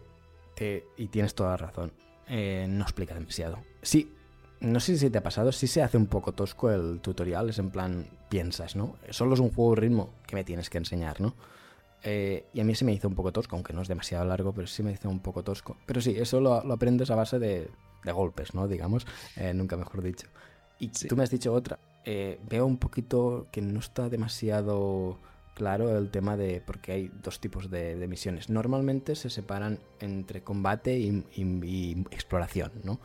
y 0.98 1.08
tienes 1.08 1.36
toda 1.36 1.50
la 1.52 1.58
razón. 1.58 1.92
Eh, 2.30 2.66
no 2.70 2.84
explica 2.84 3.14
demasiado. 3.14 3.60
Sí, 3.82 4.14
no 4.62 4.80
sé 4.80 4.98
si 4.98 5.10
te 5.10 5.18
ha 5.18 5.24
pasado, 5.24 5.52
sí 5.52 5.68
se 5.68 5.82
hace 5.82 5.98
un 5.98 6.08
poco 6.08 6.32
tosco 6.32 6.72
el 6.72 7.02
tutorial, 7.02 7.50
es 7.50 7.60
en 7.60 7.72
plan, 7.72 8.08
piensas, 8.30 8.76
¿no? 8.78 8.96
Solo 9.10 9.34
es 9.34 9.42
un 9.42 9.52
juego 9.52 9.76
de 9.76 9.82
ritmo 9.82 10.14
que 10.26 10.36
me 10.38 10.44
tienes 10.46 10.70
que 10.70 10.78
enseñar, 10.78 11.20
¿no? 11.20 11.36
Eh, 12.06 12.46
y 12.54 12.62
a 12.62 12.64
mí 12.64 12.76
se 12.76 12.86
me 12.86 12.94
hizo 12.94 13.08
un 13.08 13.16
poco 13.16 13.34
tosco, 13.34 13.56
aunque 13.56 13.74
no 13.74 13.82
es 13.82 13.88
demasiado 13.88 14.24
largo, 14.24 14.54
pero 14.54 14.68
sí 14.68 14.84
me 14.84 14.92
hizo 14.92 15.10
un 15.10 15.20
poco 15.20 15.44
tosco. 15.44 15.76
Pero 15.86 16.00
sí, 16.00 16.16
eso 16.18 16.40
lo, 16.40 16.54
aprendes 16.54 17.12
a 17.12 17.16
base 17.16 17.40
de, 17.40 17.70
golpes, 18.14 18.54
¿no? 18.54 18.68
Digamos, 18.68 19.06
eh, 19.36 19.54
nunca 19.54 19.76
mejor 19.76 20.02
dicho. 20.04 20.28
Y 20.80 20.90
tú 20.90 21.18
me 21.18 21.24
has 21.24 21.32
dicho 21.32 21.52
otra. 21.54 21.80
veo 22.06 22.66
un 22.66 22.78
poquito 22.78 23.48
que 23.52 23.62
no 23.62 23.80
está 23.80 24.10
demasiado 24.10 25.18
claro 25.56 25.98
el 25.98 26.12
tema 26.12 26.38
de. 26.38 26.62
porque 26.64 26.92
hay 26.92 27.12
dos 27.24 27.40
tipos 27.40 27.72
de, 27.72 27.96
misiones. 28.08 28.50
Normalmente 28.52 29.16
se 29.16 29.32
separan 29.32 29.80
entre 30.00 30.44
combate 30.44 31.00
y, 31.00 32.06
exploración, 32.12 32.72
¿no? 32.84 33.00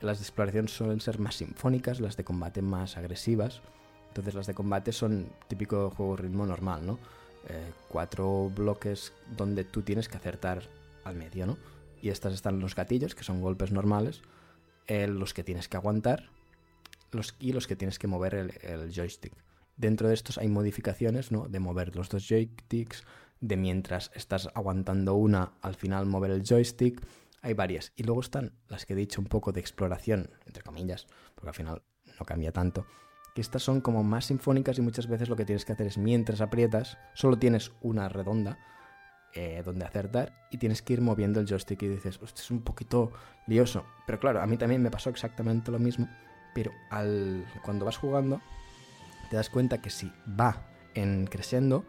Las 0.00 0.18
de 0.18 0.24
exploración 0.24 0.68
suelen 0.68 1.00
ser 1.00 1.18
más 1.18 1.36
sinfónicas, 1.36 1.98
las 1.98 2.16
de 2.16 2.22
combate 2.22 2.62
más 2.62 2.96
agresivas. 2.96 3.62
Entonces 4.08 4.34
las 4.34 4.46
de 4.46 4.54
combate 4.54 4.92
son 4.92 5.26
típico 5.48 5.90
juego 5.90 6.16
ritmo 6.16 6.46
normal, 6.46 6.86
¿no? 6.86 6.98
Eh, 7.48 7.72
cuatro 7.88 8.50
bloques 8.54 9.12
donde 9.36 9.64
tú 9.64 9.82
tienes 9.82 10.08
que 10.08 10.16
acertar 10.16 10.62
al 11.04 11.16
medio, 11.16 11.46
¿no? 11.46 11.58
Y 12.02 12.10
estas 12.10 12.34
están 12.34 12.60
los 12.60 12.74
gatillos, 12.74 13.14
que 13.14 13.24
son 13.24 13.40
golpes 13.40 13.72
normales, 13.72 14.22
eh, 14.86 15.06
los 15.06 15.32
que 15.32 15.44
tienes 15.44 15.68
que 15.68 15.76
aguantar 15.76 16.30
los, 17.12 17.34
y 17.38 17.52
los 17.52 17.66
que 17.66 17.76
tienes 17.76 17.98
que 17.98 18.06
mover 18.06 18.34
el 18.34 18.92
joystick. 18.92 19.32
Dentro 19.76 20.08
de 20.08 20.14
estos 20.14 20.38
hay 20.38 20.48
modificaciones, 20.48 21.30
¿no? 21.30 21.48
De 21.48 21.60
mover 21.60 21.94
los 21.94 22.08
dos 22.08 22.26
joysticks, 22.26 23.04
de 23.40 23.56
mientras 23.56 24.10
estás 24.14 24.48
aguantando 24.54 25.14
una, 25.14 25.52
al 25.60 25.74
final 25.74 26.06
mover 26.06 26.30
el 26.30 26.42
joystick. 26.42 27.00
Hay 27.42 27.52
varias. 27.54 27.92
Y 27.94 28.02
luego 28.02 28.20
están 28.20 28.52
las 28.68 28.86
que 28.86 28.94
he 28.94 28.96
dicho 28.96 29.20
un 29.20 29.26
poco 29.26 29.52
de 29.52 29.60
exploración, 29.60 30.30
entre 30.46 30.62
comillas, 30.62 31.06
porque 31.34 31.50
al 31.50 31.54
final 31.54 31.82
no 32.18 32.24
cambia 32.24 32.52
tanto. 32.52 32.86
Que 33.36 33.42
estas 33.42 33.62
son 33.62 33.82
como 33.82 34.02
más 34.02 34.24
sinfónicas 34.24 34.78
y 34.78 34.80
muchas 34.80 35.08
veces 35.08 35.28
lo 35.28 35.36
que 35.36 35.44
tienes 35.44 35.66
que 35.66 35.72
hacer 35.74 35.86
es 35.86 35.98
mientras 35.98 36.40
aprietas, 36.40 36.96
solo 37.12 37.38
tienes 37.38 37.70
una 37.82 38.08
redonda 38.08 38.56
eh, 39.34 39.60
donde 39.62 39.84
acertar 39.84 40.32
y 40.50 40.56
tienes 40.56 40.80
que 40.80 40.94
ir 40.94 41.02
moviendo 41.02 41.38
el 41.38 41.46
joystick 41.46 41.82
y 41.82 41.88
dices, 41.88 42.18
esto 42.22 42.40
es 42.40 42.50
un 42.50 42.62
poquito 42.62 43.12
lioso. 43.46 43.84
Pero 44.06 44.18
claro, 44.18 44.40
a 44.40 44.46
mí 44.46 44.56
también 44.56 44.82
me 44.82 44.90
pasó 44.90 45.10
exactamente 45.10 45.70
lo 45.70 45.78
mismo, 45.78 46.08
pero 46.54 46.72
al, 46.88 47.44
cuando 47.62 47.84
vas 47.84 47.98
jugando 47.98 48.40
te 49.28 49.36
das 49.36 49.50
cuenta 49.50 49.82
que 49.82 49.90
si 49.90 50.10
va 50.40 50.62
en 50.94 51.26
creciendo, 51.26 51.84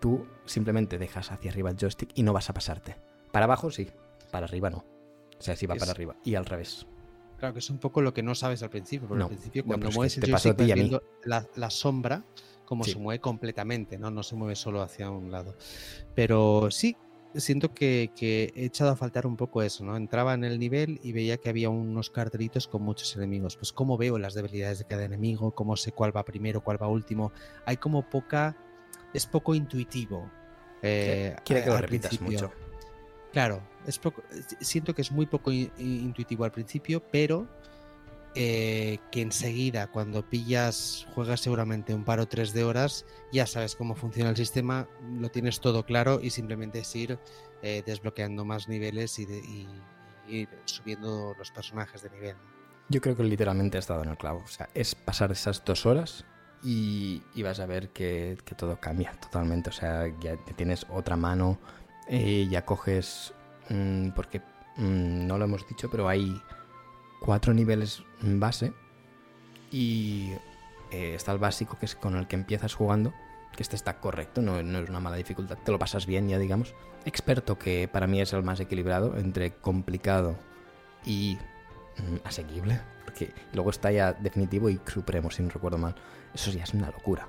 tú 0.00 0.26
simplemente 0.44 0.98
dejas 0.98 1.32
hacia 1.32 1.50
arriba 1.50 1.70
el 1.70 1.78
joystick 1.78 2.10
y 2.14 2.24
no 2.24 2.34
vas 2.34 2.50
a 2.50 2.52
pasarte. 2.52 2.96
Para 3.32 3.46
abajo 3.46 3.70
sí, 3.70 3.90
para 4.30 4.44
arriba 4.44 4.68
no. 4.68 4.84
O 5.38 5.42
sea, 5.42 5.56
si 5.56 5.64
va 5.64 5.76
para 5.76 5.92
arriba 5.92 6.16
y 6.22 6.34
al 6.34 6.44
revés. 6.44 6.86
Claro, 7.44 7.52
que 7.52 7.58
es 7.58 7.68
un 7.68 7.76
poco 7.76 8.00
lo 8.00 8.14
que 8.14 8.22
no 8.22 8.34
sabes 8.34 8.62
al 8.62 8.70
principio, 8.70 9.06
porque 9.06 9.22
al 9.22 9.28
principio 9.28 9.66
cuando 9.66 9.90
mueves 9.90 10.16
el 10.16 10.24
joystick 10.24 10.56
vas 10.56 10.66
viendo 10.66 11.02
la, 11.24 11.46
la, 11.56 11.68
sombra 11.68 12.24
como 12.64 12.84
se 12.84 12.96
mueve 12.96 13.20
completamente, 13.20 13.98
¿no? 13.98 14.10
No 14.10 14.22
se 14.22 14.34
mueve 14.34 14.56
solo 14.56 14.80
hacia 14.80 15.10
un 15.10 15.30
lado. 15.30 15.54
Pero 16.14 16.70
sí, 16.70 16.96
siento 17.34 17.74
que, 17.74 18.10
he 18.18 18.64
echado 18.64 18.92
a 18.92 18.96
faltar 18.96 19.26
un 19.26 19.36
poco 19.36 19.60
eso, 19.60 19.84
¿no? 19.84 19.94
Entraba 19.94 20.32
en 20.32 20.44
el 20.44 20.58
nivel 20.58 21.00
y 21.02 21.12
veía 21.12 21.36
que 21.36 21.50
había 21.50 21.68
unos 21.68 22.08
cartelitos 22.08 22.66
con 22.66 22.80
muchos 22.80 23.14
enemigos. 23.14 23.58
Pues 23.58 23.74
cómo 23.74 23.98
veo 23.98 24.16
las 24.16 24.32
debilidades 24.32 24.78
de 24.78 24.86
cada 24.86 25.04
enemigo, 25.04 25.50
cómo 25.50 25.76
sé 25.76 25.92
cuál 25.92 26.16
va 26.16 26.24
primero, 26.24 26.62
cuál 26.62 26.82
va 26.82 26.88
último. 26.88 27.30
Hay 27.66 27.76
como 27.76 28.08
poca... 28.08 28.56
es 29.12 29.26
poco 29.26 29.54
intuitivo. 29.54 30.30
Eh, 30.80 31.36
Quiere 31.44 31.62
que 31.62 31.68
lo 31.68 31.76
repitas 31.76 32.18
mucho. 32.22 32.50
Claro, 33.34 33.60
es 33.84 33.98
poco, 33.98 34.22
siento 34.60 34.94
que 34.94 35.02
es 35.02 35.10
muy 35.10 35.26
poco 35.26 35.50
intuitivo 35.50 36.44
al 36.44 36.52
principio, 36.52 37.02
pero 37.10 37.48
eh, 38.36 38.98
que 39.10 39.22
enseguida 39.22 39.88
cuando 39.88 40.22
pillas, 40.22 41.04
juegas 41.16 41.40
seguramente 41.40 41.92
un 41.94 42.04
par 42.04 42.20
o 42.20 42.28
tres 42.28 42.52
de 42.52 42.62
horas, 42.62 43.06
ya 43.32 43.44
sabes 43.48 43.74
cómo 43.74 43.96
funciona 43.96 44.30
el 44.30 44.36
sistema, 44.36 44.86
lo 45.18 45.30
tienes 45.32 45.58
todo 45.58 45.84
claro 45.84 46.20
y 46.22 46.30
simplemente 46.30 46.78
es 46.78 46.94
ir 46.94 47.18
eh, 47.62 47.82
desbloqueando 47.84 48.44
más 48.44 48.68
niveles 48.68 49.18
y, 49.18 49.66
ir 50.28 50.48
subiendo 50.66 51.34
los 51.36 51.50
personajes 51.50 52.02
de 52.02 52.10
nivel. 52.10 52.36
Yo 52.88 53.00
creo 53.00 53.16
que 53.16 53.24
literalmente 53.24 53.78
has 53.78 53.82
estado 53.82 54.04
en 54.04 54.10
el 54.10 54.16
clavo. 54.16 54.42
O 54.44 54.48
sea, 54.48 54.68
es 54.74 54.94
pasar 54.94 55.32
esas 55.32 55.64
dos 55.64 55.86
horas 55.86 56.24
y, 56.62 57.20
vas 57.42 57.58
a 57.58 57.66
ver 57.66 57.88
que, 57.88 58.38
todo 58.56 58.78
cambia 58.78 59.10
totalmente. 59.20 59.70
O 59.70 59.72
sea, 59.72 60.06
ya 60.20 60.36
tienes 60.54 60.86
otra 60.88 61.16
mano, 61.16 61.58
eh, 62.08 62.46
ya 62.50 62.64
coges. 62.64 63.34
Mm, 63.68 64.10
porque 64.10 64.40
mm, 64.76 65.26
no 65.26 65.38
lo 65.38 65.44
hemos 65.44 65.66
dicho, 65.66 65.90
pero 65.90 66.08
hay 66.08 66.40
cuatro 67.20 67.54
niveles 67.54 68.02
base 68.20 68.72
y 69.70 70.32
eh, 70.90 71.14
está 71.14 71.32
el 71.32 71.38
básico 71.38 71.78
que 71.78 71.86
es 71.86 71.94
con 71.94 72.16
el 72.16 72.26
que 72.26 72.36
empiezas 72.36 72.74
jugando, 72.74 73.14
que 73.56 73.62
este 73.62 73.76
está 73.76 73.98
correcto, 73.98 74.42
no, 74.42 74.62
no, 74.62 74.78
es 74.80 74.90
una 74.90 75.00
mala 75.00 75.16
dificultad, 75.16 75.56
te 75.64 75.72
lo 75.72 75.78
pasas 75.78 76.06
bien 76.06 76.28
ya 76.28 76.38
digamos. 76.38 76.74
Experto 77.06 77.58
que 77.58 77.88
para 77.88 78.06
mí 78.06 78.20
es 78.20 78.32
el 78.32 78.42
más 78.42 78.60
equilibrado 78.60 79.16
entre 79.16 79.54
complicado 79.54 80.36
y 81.04 81.38
mm, 81.98 82.26
asequible, 82.26 82.80
porque 83.04 83.32
luego 83.52 83.70
está 83.70 83.90
ya 83.90 84.12
definitivo 84.12 84.68
y 84.68 84.80
supremo 84.86 85.30
si 85.30 85.42
no 85.42 85.50
recuerdo 85.50 85.78
mal. 85.78 85.94
Eso 86.34 86.50
ya 86.50 86.64
es 86.64 86.74
una 86.74 86.90
locura. 86.90 87.26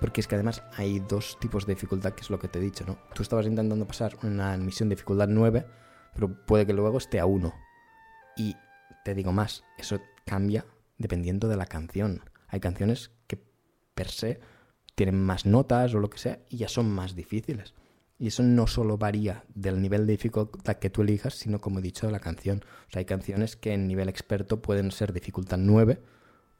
Porque 0.00 0.20
es 0.20 0.26
que 0.26 0.34
además 0.34 0.62
hay 0.76 1.00
dos 1.00 1.38
tipos 1.40 1.66
de 1.66 1.74
dificultad, 1.74 2.12
que 2.12 2.22
es 2.22 2.30
lo 2.30 2.38
que 2.38 2.48
te 2.48 2.58
he 2.58 2.62
dicho, 2.62 2.84
¿no? 2.86 2.98
Tú 3.14 3.22
estabas 3.22 3.46
intentando 3.46 3.86
pasar 3.86 4.16
una 4.22 4.56
misión 4.56 4.88
de 4.88 4.96
dificultad 4.96 5.28
9, 5.28 5.66
pero 6.14 6.46
puede 6.46 6.66
que 6.66 6.72
luego 6.72 6.98
esté 6.98 7.20
a 7.20 7.26
1. 7.26 7.52
Y 8.36 8.56
te 9.04 9.14
digo 9.14 9.32
más, 9.32 9.64
eso 9.78 10.00
cambia 10.26 10.66
dependiendo 10.98 11.48
de 11.48 11.56
la 11.56 11.66
canción. 11.66 12.22
Hay 12.48 12.60
canciones 12.60 13.10
que 13.26 13.42
per 13.94 14.08
se 14.08 14.40
tienen 14.94 15.20
más 15.20 15.46
notas 15.46 15.94
o 15.94 15.98
lo 15.98 16.10
que 16.10 16.18
sea 16.18 16.40
y 16.48 16.58
ya 16.58 16.68
son 16.68 16.90
más 16.90 17.14
difíciles. 17.14 17.74
Y 18.18 18.28
eso 18.28 18.42
no 18.42 18.66
solo 18.66 18.96
varía 18.96 19.44
del 19.54 19.82
nivel 19.82 20.06
de 20.06 20.12
dificultad 20.12 20.76
que 20.76 20.90
tú 20.90 21.02
elijas, 21.02 21.34
sino 21.34 21.60
como 21.60 21.80
he 21.80 21.82
dicho, 21.82 22.06
de 22.06 22.12
la 22.12 22.20
canción. 22.20 22.64
O 22.88 22.90
sea, 22.90 23.00
hay 23.00 23.04
canciones 23.04 23.56
que 23.56 23.72
en 23.72 23.88
nivel 23.88 24.08
experto 24.08 24.62
pueden 24.62 24.92
ser 24.92 25.12
dificultad 25.12 25.58
9 25.58 26.00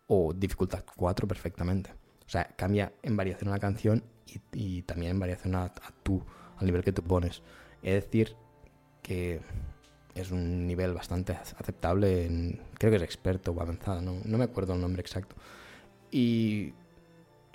o 0.08 0.32
dificultad 0.34 0.84
4 0.96 1.28
perfectamente. 1.28 1.94
O 2.26 2.31
sea, 2.31 2.45
cambia 2.57 2.93
en 3.02 3.16
variación 3.16 3.49
a 3.49 3.52
la 3.52 3.59
canción 3.59 4.02
y, 4.52 4.83
también 4.83 5.12
en 5.12 5.21
variación 5.21 5.54
a, 5.54 5.64
a 5.64 5.93
tú, 6.02 6.23
al 6.57 6.66
nivel 6.66 6.83
que 6.83 6.93
tú 6.93 7.02
pones. 7.02 7.43
Es 7.83 8.02
decir, 8.02 8.35
que 9.02 9.40
es 10.14 10.31
un 10.31 10.66
nivel 10.66 10.95
bastante 10.95 11.33
aceptable, 11.33 12.59
creo 12.78 12.90
que 12.90 12.97
es 12.97 13.02
experto 13.02 13.52
o 13.52 13.61
avanzado, 13.61 14.00
no, 14.00 14.38
me 14.38 14.45
acuerdo 14.45 14.75
el 14.75 14.81
nombre 14.81 15.00
exacto. 15.00 15.37
Y 16.11 16.73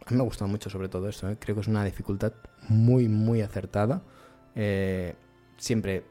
a 0.06 0.14
me 0.14 0.20
ha 0.20 0.24
gustado 0.24 0.50
mucho 0.50 0.70
sobre 0.70 0.90
todo 0.90 1.08
eso, 1.08 1.30
¿eh? 1.30 1.38
creo 1.40 1.56
que 1.56 1.62
es 1.62 1.68
una 1.68 1.86
dificultad 1.86 2.34
muy, 2.68 3.08
muy 3.08 3.42
acertada. 3.42 4.04
Eh, 4.56 5.16
siempre 5.58 6.04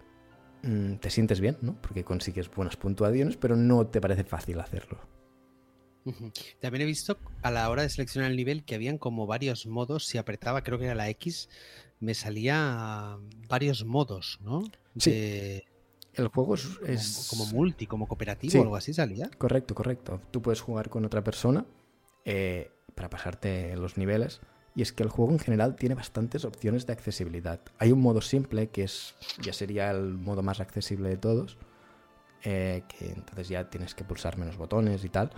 mm, 0.62 0.94
te 0.94 1.10
sientes 1.10 1.40
bien, 1.40 1.58
¿no? 1.60 1.74
Porque 1.82 2.04
consigues 2.04 2.50
buenas 2.50 2.76
puntuaciones, 2.76 3.36
pero 3.36 3.56
no 3.56 3.86
te 3.86 4.00
parece 4.00 4.24
fácil 4.24 4.60
hacerlo. 4.60 4.98
También 6.60 6.82
he 6.82 6.86
visto 6.86 7.18
a 7.42 7.50
la 7.50 7.68
hora 7.70 7.82
de 7.82 7.88
seleccionar 7.88 8.30
el 8.30 8.36
nivel 8.36 8.64
que 8.64 8.74
habían 8.74 8.98
como 8.98 9.26
varios 9.26 9.66
modos. 9.66 10.06
Si 10.06 10.18
apretaba, 10.18 10.62
creo 10.62 10.78
que 10.78 10.86
era 10.86 10.94
la 10.94 11.08
X, 11.10 11.48
me 12.00 12.14
salía 12.14 13.18
varios 13.48 13.84
modos, 13.84 14.38
¿no? 14.42 14.62
Sí. 14.96 15.62
El 16.14 16.28
juego 16.28 16.54
es, 16.54 17.28
como, 17.30 17.46
multi, 17.46 17.86
como 17.86 18.08
cooperativo 18.08 18.58
o 18.58 18.62
algo 18.62 18.76
así 18.76 18.92
salía. 18.92 19.30
Correcto, 19.38 19.74
correcto. 19.74 20.20
Tú 20.32 20.42
puedes 20.42 20.60
jugar 20.60 20.90
con 20.90 21.04
otra 21.04 21.22
persona 21.22 21.64
eh, 22.24 22.72
para 22.94 23.08
pasarte 23.08 23.76
los 23.76 23.96
niveles. 23.96 24.40
Y 24.74 24.82
es 24.82 24.92
que 24.92 25.02
el 25.02 25.08
juego 25.08 25.32
en 25.32 25.38
general 25.38 25.76
tiene 25.76 25.94
bastantes 25.94 26.44
opciones 26.44 26.86
de 26.86 26.92
accesibilidad. 26.92 27.60
Hay 27.78 27.92
un 27.92 28.00
modo 28.00 28.20
simple, 28.20 28.68
que 28.68 28.84
es 28.84 29.14
ya 29.40 29.52
sería 29.52 29.90
el 29.90 30.14
modo 30.14 30.42
más 30.42 30.60
accesible 30.60 31.08
de 31.08 31.16
todos, 31.16 31.56
eh, 32.44 32.82
que 32.88 33.10
entonces 33.10 33.48
ya 33.48 33.70
tienes 33.70 33.94
que 33.94 34.04
pulsar 34.04 34.38
menos 34.38 34.56
botones 34.56 35.04
y 35.04 35.08
tal. 35.08 35.30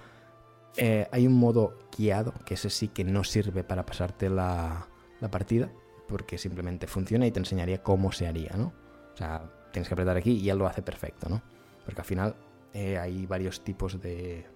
Eh, 0.77 1.07
hay 1.11 1.27
un 1.27 1.35
modo 1.35 1.79
guiado, 1.97 2.33
que 2.45 2.55
ese 2.55 2.71
sí 2.71 2.89
que 2.89 3.05
no 3.05 3.25
sirve 3.25 3.65
para 3.65 3.85
pasarte 3.85 4.29
la, 4.29 4.87
la 5.21 5.31
partida, 5.31 5.71
porque 6.09 6.39
simplemente 6.39 6.87
funciona 6.87 7.27
y 7.27 7.31
te 7.31 7.39
enseñaría 7.39 7.83
cómo 7.83 8.13
se 8.13 8.27
haría, 8.27 8.53
¿no? 8.57 8.73
O 9.13 9.17
sea, 9.17 9.51
tienes 9.73 9.89
que 9.89 9.95
apretar 9.95 10.17
aquí 10.17 10.33
y 10.33 10.51
él 10.51 10.59
lo 10.59 10.67
hace 10.67 10.83
perfecto, 10.83 11.29
¿no? 11.29 11.43
Porque 11.85 12.01
al 12.01 12.07
final 12.07 12.37
eh, 12.75 12.99
hay 12.99 13.27
varios 13.27 13.63
tipos 13.63 14.01
de... 14.01 14.47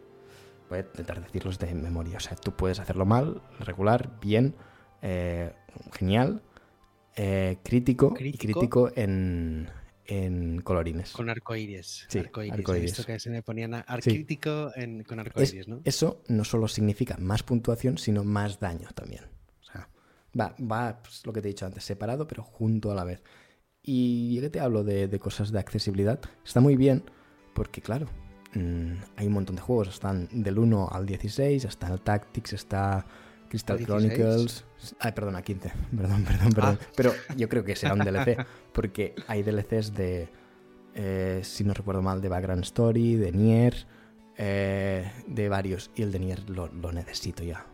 Voy 0.69 0.79
a 0.79 0.83
intentar 0.83 1.23
decirlos 1.23 1.59
de 1.59 1.75
memoria. 1.75 2.17
O 2.17 2.21
sea, 2.21 2.37
tú 2.37 2.53
puedes 2.53 2.81
hacerlo 2.81 3.05
mal, 3.05 3.43
regular, 3.61 4.19
bien, 4.21 4.55
eh, 5.03 5.53
genial, 5.93 6.43
eh, 7.17 7.59
crítico, 7.63 8.15
y 8.19 8.37
crítico 8.39 8.91
en, 8.97 9.69
en 10.07 10.61
colorines. 10.61 11.13
Con 11.13 11.31
arcoíris. 11.31 12.07
Sí, 12.09 12.19
arcoíris. 12.19 12.69
He 12.69 12.81
visto 12.81 13.05
que 13.05 13.19
se 13.19 13.31
me 13.31 13.43
ponían 13.43 13.85
crítico 14.03 14.73
con 15.07 15.21
arcoíris, 15.21 15.69
¿no? 15.69 15.81
Eso 15.85 16.23
no 16.29 16.45
solo 16.45 16.69
significa 16.69 17.17
más 17.19 17.43
puntuación, 17.43 17.99
sino 17.99 18.25
más 18.25 18.61
daño 18.61 18.89
también. 18.95 19.25
O 19.61 19.65
sea, 19.65 19.89
va, 20.39 20.55
va 20.61 21.01
pues, 21.03 21.25
lo 21.25 21.33
que 21.33 21.41
te 21.41 21.49
he 21.49 21.53
dicho 21.53 21.67
antes, 21.67 21.85
separado, 21.85 22.27
pero 22.27 22.43
junto 22.43 22.91
a 22.91 22.95
la 22.95 23.05
vez. 23.05 23.23
Y 23.83 24.35
yo 24.35 24.41
que 24.41 24.51
te 24.51 24.61
hablo 24.61 24.85
de, 24.85 25.09
de 25.09 25.19
cosas 25.19 25.53
de 25.53 25.59
accesibilidad, 25.59 26.21
está 26.45 26.61
muy 26.61 26.77
bien 26.77 27.05
porque, 27.55 27.81
claro, 27.81 28.07
mm, 28.55 28.93
hay 29.17 29.27
un 29.27 29.33
montón 29.33 29.57
de 29.57 29.63
juegos, 29.63 29.89
están 29.89 30.29
del 30.33 30.59
1 30.59 30.89
al 30.91 31.07
16, 31.07 31.65
está 31.65 31.93
el 31.93 32.01
Tactics, 32.01 32.53
está 32.53 33.07
Crystal 33.55 33.77
¿Al 33.77 33.87
16? 33.87 34.19
Chronicles. 34.19 34.65
Ay, 34.99 35.13
perdón, 35.13 35.37
a 35.37 35.43
15. 35.43 35.73
Perdón, 35.97 36.25
perdón, 36.25 36.53
perdón. 36.53 36.79
Ah. 36.83 36.87
Pero 36.97 37.13
yo 37.37 37.49
creo 37.49 37.63
que 37.63 37.77
será 37.77 37.95
un 37.95 38.01
DLC, 38.01 38.45
porque 38.73 39.15
hay 39.29 39.45
DLCs 39.45 39.95
de, 39.95 40.29
eh, 40.97 41.41
si 41.45 41.63
no 41.63 41.73
recuerdo 41.73 42.03
mal, 42.03 42.21
de 42.21 42.29
Background 42.29 42.65
Story, 42.65 43.15
de 43.15 43.31
Nier, 43.31 43.87
eh, 44.37 45.09
de 45.29 45.49
varios. 45.49 45.93
Y 45.95 46.03
el 46.03 46.11
de 46.11 46.19
Nier 46.19 46.51
lo, 46.51 46.67
lo 46.67 46.91
necesito 46.91 47.45
ya. 47.45 47.65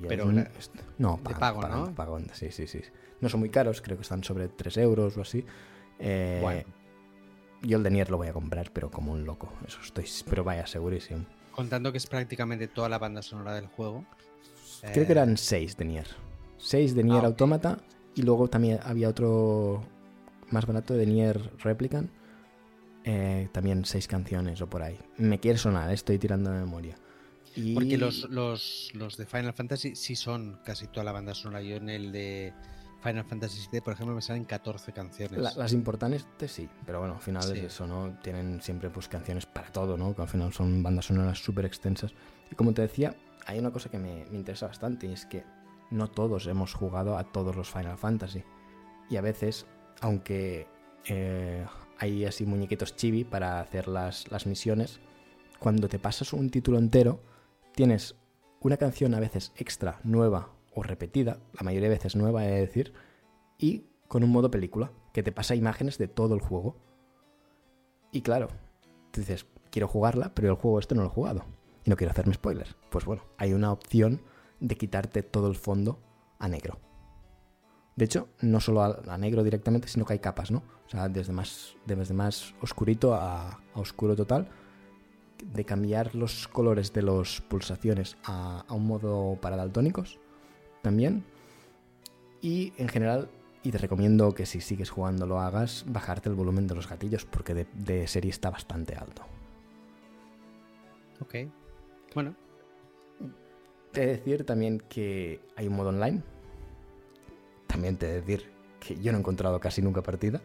Ya 0.00 0.08
Pero 0.08 0.26
un- 0.26 0.44
no, 0.98 1.20
de 1.22 1.34
pago, 1.34 1.60
pagan, 1.60 1.84
¿no? 1.84 1.94
pagan, 1.94 2.26
sí, 2.32 2.50
sí, 2.50 2.66
sí. 2.66 2.80
No 3.20 3.28
son 3.28 3.38
muy 3.38 3.48
caros, 3.50 3.80
creo 3.80 3.96
que 3.96 4.02
están 4.02 4.24
sobre 4.24 4.48
3 4.48 4.76
euros 4.78 5.16
o 5.16 5.20
así. 5.22 5.44
Eh, 6.00 6.40
Bueno. 6.42 6.64
Yo 7.62 7.76
el 7.78 7.82
de 7.84 7.90
Nier 7.90 8.10
lo 8.10 8.16
voy 8.16 8.26
a 8.28 8.32
comprar, 8.32 8.72
pero 8.72 8.90
como 8.90 9.12
un 9.12 9.24
loco. 9.24 9.52
Eso 9.66 9.78
estoy, 9.82 10.04
pero 10.28 10.42
vaya, 10.44 10.66
segurísimo. 10.66 11.24
Contando 11.52 11.90
que 11.92 11.98
es 11.98 12.06
prácticamente 12.06 12.66
toda 12.68 12.88
la 12.88 12.98
banda 12.98 13.22
sonora 13.22 13.54
del 13.54 13.66
juego. 13.66 14.04
Creo 14.80 15.06
que 15.06 15.12
eh, 15.12 15.12
eran 15.12 15.36
6 15.36 15.76
de 15.76 15.84
Nier. 15.84 16.06
6 16.58 16.94
de 16.94 17.04
Nier 17.04 17.24
Ah. 17.24 17.26
Automata 17.28 17.78
y 18.14 18.22
luego 18.22 18.48
también 18.48 18.80
había 18.82 19.08
otro 19.08 19.82
más 20.50 20.66
barato 20.66 20.94
de 20.94 21.06
Nier 21.06 21.50
Replicant. 21.58 22.10
Eh, 23.04 23.48
también 23.52 23.84
6 23.84 24.06
canciones 24.08 24.60
o 24.60 24.66
por 24.68 24.82
ahí. 24.82 24.98
Me 25.16 25.38
quiere 25.40 25.56
sonar, 25.58 25.90
eh, 25.90 25.94
estoy 25.94 26.18
tirando 26.18 26.50
de 26.50 26.58
memoria. 26.58 26.96
Y... 27.54 27.74
Porque 27.74 27.96
los, 27.96 28.28
los, 28.30 28.90
los 28.94 29.16
de 29.16 29.24
Final 29.24 29.54
Fantasy 29.54 29.94
sí 29.96 30.14
son 30.14 30.58
casi 30.64 30.86
toda 30.88 31.04
la 31.04 31.12
banda 31.12 31.34
sonora. 31.34 31.62
Yo 31.62 31.76
en 31.76 31.88
el 31.88 32.12
de 32.12 32.52
Final 33.02 33.24
Fantasy 33.24 33.66
VII, 33.72 33.80
por 33.80 33.94
ejemplo, 33.94 34.14
me 34.14 34.20
salen 34.20 34.44
14 34.44 34.92
canciones. 34.92 35.38
La- 35.38 35.54
las 35.54 35.72
importantes 35.72 36.26
sí, 36.48 36.68
pero 36.84 36.98
bueno, 36.98 37.14
al 37.14 37.20
final 37.20 37.42
Sí. 37.44 37.52
es 37.52 37.64
eso, 37.64 37.86
¿no? 37.86 38.18
Tienen 38.22 38.60
siempre 38.60 38.90
pues 38.90 39.08
canciones 39.08 39.46
para 39.46 39.70
todo, 39.72 39.96
¿no? 39.96 40.14
Que 40.14 40.22
al 40.22 40.28
final 40.28 40.52
son 40.52 40.82
bandas 40.82 41.06
sonoras 41.06 41.38
súper 41.38 41.64
extensas. 41.64 42.12
Y 42.50 42.54
como 42.56 42.74
te 42.74 42.82
decía, 42.82 43.14
hay 43.48 43.58
una 43.58 43.72
cosa 43.72 43.90
que 43.90 43.98
me, 43.98 44.26
interesa 44.30 44.66
bastante 44.66 45.06
y 45.06 45.12
es 45.14 45.24
que 45.24 45.42
no 45.90 46.10
todos 46.10 46.46
hemos 46.46 46.74
jugado 46.74 47.16
a 47.16 47.24
todos 47.24 47.56
los 47.56 47.70
Final 47.70 47.96
Fantasy. 47.96 48.44
Y 49.08 49.16
a 49.16 49.22
veces, 49.22 49.64
aunque 50.02 50.66
eh, 51.06 51.64
hay 51.98 52.26
así 52.26 52.44
muñequitos 52.44 52.94
chibi 52.94 53.24
para 53.24 53.60
hacer 53.60 53.88
las, 53.88 54.30
las 54.30 54.46
misiones, 54.46 55.00
cuando 55.58 55.88
te 55.88 55.98
pasas 55.98 56.34
un 56.34 56.50
título 56.50 56.76
entero, 56.76 57.22
tienes 57.74 58.16
una 58.60 58.76
canción 58.76 59.14
a 59.14 59.20
veces 59.20 59.52
extra, 59.56 59.98
nueva 60.04 60.50
o 60.74 60.82
repetida, 60.82 61.38
la 61.54 61.64
mayoría 61.64 61.88
de 61.88 61.94
veces 61.94 62.16
nueva, 62.16 62.44
he 62.44 62.50
de 62.50 62.60
decir, 62.60 62.92
y 63.56 63.86
con 64.08 64.24
un 64.24 64.30
modo 64.30 64.50
película, 64.50 64.92
que 65.14 65.22
te 65.22 65.32
pasa 65.32 65.54
imágenes 65.54 65.96
de 65.96 66.06
todo 66.06 66.34
el 66.34 66.42
juego. 66.42 66.76
Y 68.12 68.20
claro, 68.20 68.48
tú 69.10 69.22
dices, 69.22 69.46
quiero 69.70 69.88
jugarla, 69.88 70.34
pero 70.34 70.48
el 70.50 70.56
juego 70.56 70.78
este 70.78 70.94
no 70.94 71.00
lo 71.00 71.08
he 71.08 71.12
jugado. 71.12 71.46
No 71.88 71.96
quiero 71.96 72.10
hacerme 72.10 72.34
spoilers. 72.34 72.76
Pues 72.90 73.06
bueno, 73.06 73.22
hay 73.38 73.54
una 73.54 73.72
opción 73.72 74.20
de 74.60 74.76
quitarte 74.76 75.22
todo 75.22 75.48
el 75.48 75.56
fondo 75.56 75.98
a 76.38 76.46
negro. 76.46 76.78
De 77.96 78.04
hecho, 78.04 78.28
no 78.42 78.60
solo 78.60 78.82
a, 78.82 79.16
negro 79.16 79.42
directamente, 79.42 79.88
sino 79.88 80.04
que 80.04 80.12
hay 80.12 80.18
capas, 80.18 80.50
¿no? 80.50 80.58
O 80.86 80.90
sea, 80.90 81.08
desde 81.08 81.32
más, 81.32 81.76
desde 81.86 82.12
más 82.12 82.54
oscurito 82.60 83.14
a, 83.14 83.62
oscuro 83.72 84.14
total. 84.14 84.50
De 85.42 85.64
cambiar 85.64 86.14
los 86.14 86.46
colores 86.46 86.92
de 86.92 87.00
las 87.00 87.40
pulsaciones 87.40 88.18
a, 88.22 88.66
a 88.68 88.74
un 88.74 88.86
modo 88.86 89.38
para 89.40 89.56
daltónicos 89.56 90.18
también. 90.82 91.24
Y 92.42 92.74
en 92.76 92.88
general, 92.88 93.30
y 93.62 93.70
te 93.70 93.78
recomiendo 93.78 94.34
que 94.34 94.44
si 94.44 94.60
sigues 94.60 94.90
jugando 94.90 95.24
lo 95.24 95.40
hagas, 95.40 95.86
bajarte 95.88 96.28
el 96.28 96.34
volumen 96.34 96.66
de 96.66 96.74
los 96.74 96.86
gatillos 96.86 97.24
porque 97.24 97.54
de, 97.54 97.66
de 97.72 98.06
serie 98.08 98.30
está 98.30 98.50
bastante 98.50 98.94
alto. 98.94 99.22
Ok. 101.20 101.34
Bueno, 102.14 102.34
Te 103.92 104.02
he 104.02 104.06
de 104.06 104.12
decir 104.16 104.44
también 104.44 104.80
que 104.88 105.40
hay 105.56 105.66
un 105.68 105.76
modo 105.76 105.88
online. 105.90 106.22
También 107.66 107.96
te 107.96 108.06
he 108.06 108.12
de 108.12 108.20
decir 108.20 108.50
que 108.80 108.96
yo 109.00 109.12
no 109.12 109.18
he 109.18 109.20
encontrado 109.20 109.60
casi 109.60 109.82
nunca 109.82 110.02
partida. 110.02 110.40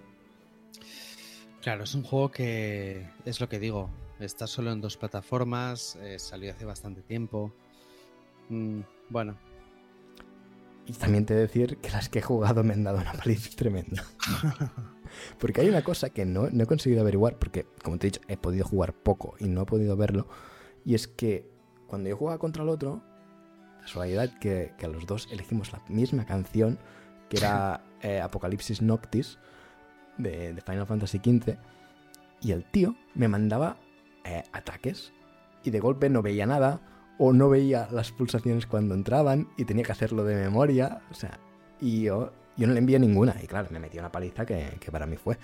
claro, 1.62 1.84
es 1.84 1.96
un 1.96 2.04
juego 2.04 2.32
que 2.32 3.10
es 3.26 3.40
lo 3.40 3.50
que 3.50 3.60
digo. 3.60 3.90
Está 4.20 4.48
solo 4.48 4.72
en 4.72 4.82
dos 4.82 4.98
plataformas, 4.98 5.96
eh, 5.98 6.20
salió 6.20 6.52
hace 6.52 6.66
bastante 6.66 7.02
tiempo. 7.02 7.54
Mm, 8.50 8.82
bueno, 9.10 9.38
Y 10.86 10.94
también 10.94 11.26
te 11.26 11.34
he 11.34 11.38
de 11.38 11.44
decir 11.44 11.78
que 11.78 11.90
las 11.92 12.10
que 12.10 12.20
he 12.20 12.22
jugado 12.22 12.64
me 12.64 12.74
han 12.74 12.84
dado 12.84 13.00
una 13.00 13.14
paliza 13.14 13.50
tremenda. 13.56 14.04
porque 15.40 15.62
hay 15.62 15.70
una 15.70 15.84
cosa 15.84 16.10
que 16.10 16.26
no, 16.26 16.50
no 16.50 16.64
he 16.64 16.68
conseguido 16.68 17.02
averiguar, 17.02 17.38
porque 17.40 17.66
como 17.84 17.98
te 17.98 18.08
he 18.08 18.12
dicho, 18.12 18.22
he 18.28 18.38
podido 18.38 18.66
jugar 18.66 18.94
poco 18.94 19.36
y 19.40 19.48
no 19.48 19.62
he 19.62 19.66
podido 19.66 19.96
verlo. 19.96 20.28
Y 20.86 20.96
es 20.96 21.08
que 21.08 21.50
cuando 21.88 22.10
yo 22.10 22.18
jugaba 22.18 22.38
contra 22.38 22.64
el 22.64 22.70
otro, 22.70 23.02
casualidad 23.82 24.30
que, 24.40 24.74
que 24.78 24.86
a 24.86 24.90
los 24.90 25.06
dos 25.06 25.28
elegimos 25.32 25.72
la 25.72 25.82
misma 25.88 26.26
canción, 26.26 26.80
que 27.30 27.38
era 27.38 27.82
eh, 28.02 28.22
Apocalipsis 28.22 28.82
Noctis 28.82 29.38
de, 30.18 30.54
de 30.54 30.62
Final 30.62 30.88
Fantasy 30.88 31.18
XV. 31.18 31.58
Y 32.42 32.52
el 32.52 32.66
tío 32.66 32.96
me 33.14 33.28
mandaba 33.28 33.78
eh, 34.26 34.44
ataques 34.52 35.14
y 35.64 35.72
de 35.72 35.80
golpe 35.80 36.10
no 36.10 36.22
veía 36.22 36.46
nada 36.46 36.82
o 37.18 37.32
no 37.32 37.50
veía 37.50 37.88
las 37.92 38.12
pulsaciones 38.12 38.66
cuando 38.66 38.96
entraban 38.96 39.48
y 39.58 39.66
tenía 39.66 39.84
que 39.84 39.92
hacerlo 39.92 40.24
de 40.24 40.36
memoria. 40.36 41.02
O 41.12 41.14
sea, 41.14 41.40
y 41.80 42.04
yo, 42.04 42.34
yo 42.58 42.68
no 42.68 42.74
le 42.74 42.80
envié 42.80 43.00
ninguna. 43.00 43.36
Y 43.42 43.48
claro, 43.48 43.70
me 43.72 43.80
metió 43.80 44.02
una 44.02 44.12
paliza 44.12 44.46
que, 44.46 44.78
que 44.80 44.92
para 44.92 45.06
mí 45.06 45.18
fue. 45.18 45.38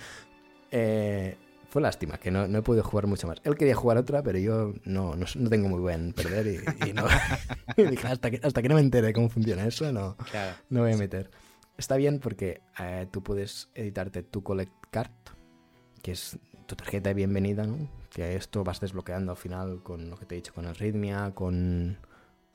Eh, 0.71 1.37
fue 1.69 1.81
lástima, 1.81 2.17
que 2.17 2.31
no, 2.31 2.47
no 2.47 2.59
he 2.59 2.61
podido 2.61 2.83
jugar 2.83 3.07
mucho 3.07 3.27
más. 3.27 3.37
Él 3.43 3.55
quería 3.55 3.75
jugar 3.75 3.97
otra, 3.97 4.23
pero 4.23 4.39
yo 4.39 4.73
no, 4.85 5.15
no, 5.15 5.25
no 5.35 5.49
tengo 5.49 5.69
muy 5.69 5.79
buen 5.79 6.13
perder 6.13 6.47
y, 6.47 6.89
y 6.89 6.93
no. 6.93 7.05
y 7.77 7.83
dije, 7.83 8.07
hasta 8.07 8.31
que, 8.31 8.39
hasta 8.43 8.61
que 8.61 8.69
no 8.69 8.75
me 8.75 8.81
entere 8.81 9.13
cómo 9.13 9.29
funciona 9.29 9.65
eso, 9.65 9.91
no, 9.91 10.17
claro. 10.31 10.55
no 10.69 10.81
voy 10.81 10.93
a 10.93 10.97
meter. 10.97 11.29
Está 11.77 11.95
bien 11.95 12.19
porque 12.19 12.61
eh, 12.79 13.07
tú 13.11 13.23
puedes 13.23 13.69
editarte 13.75 14.23
tu 14.23 14.43
Collect 14.43 14.73
Card, 14.91 15.11
que 16.01 16.11
es 16.11 16.37
tu 16.65 16.75
tarjeta 16.75 17.09
de 17.09 17.13
bienvenida, 17.13 17.65
¿no? 17.65 17.77
Que 18.09 18.35
esto 18.35 18.63
vas 18.63 18.79
desbloqueando 18.79 19.31
al 19.31 19.37
final 19.37 19.81
con 19.83 20.09
lo 20.09 20.17
que 20.17 20.25
te 20.25 20.35
he 20.35 20.37
dicho, 20.37 20.53
con 20.53 20.65
Arrhythmia, 20.65 21.31
con, 21.35 21.97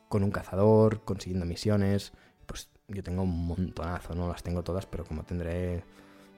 con 0.09 0.24
un 0.24 0.31
cazador, 0.31 1.05
consiguiendo 1.05 1.46
misiones. 1.46 2.12
Pues 2.46 2.68
yo 2.88 3.03
tengo 3.03 3.22
un 3.22 3.46
montonazo, 3.46 4.14
no 4.14 4.29
las 4.29 4.42
tengo 4.42 4.62
todas, 4.62 4.87
pero 4.87 5.05
como 5.05 5.24
tendré 5.24 5.85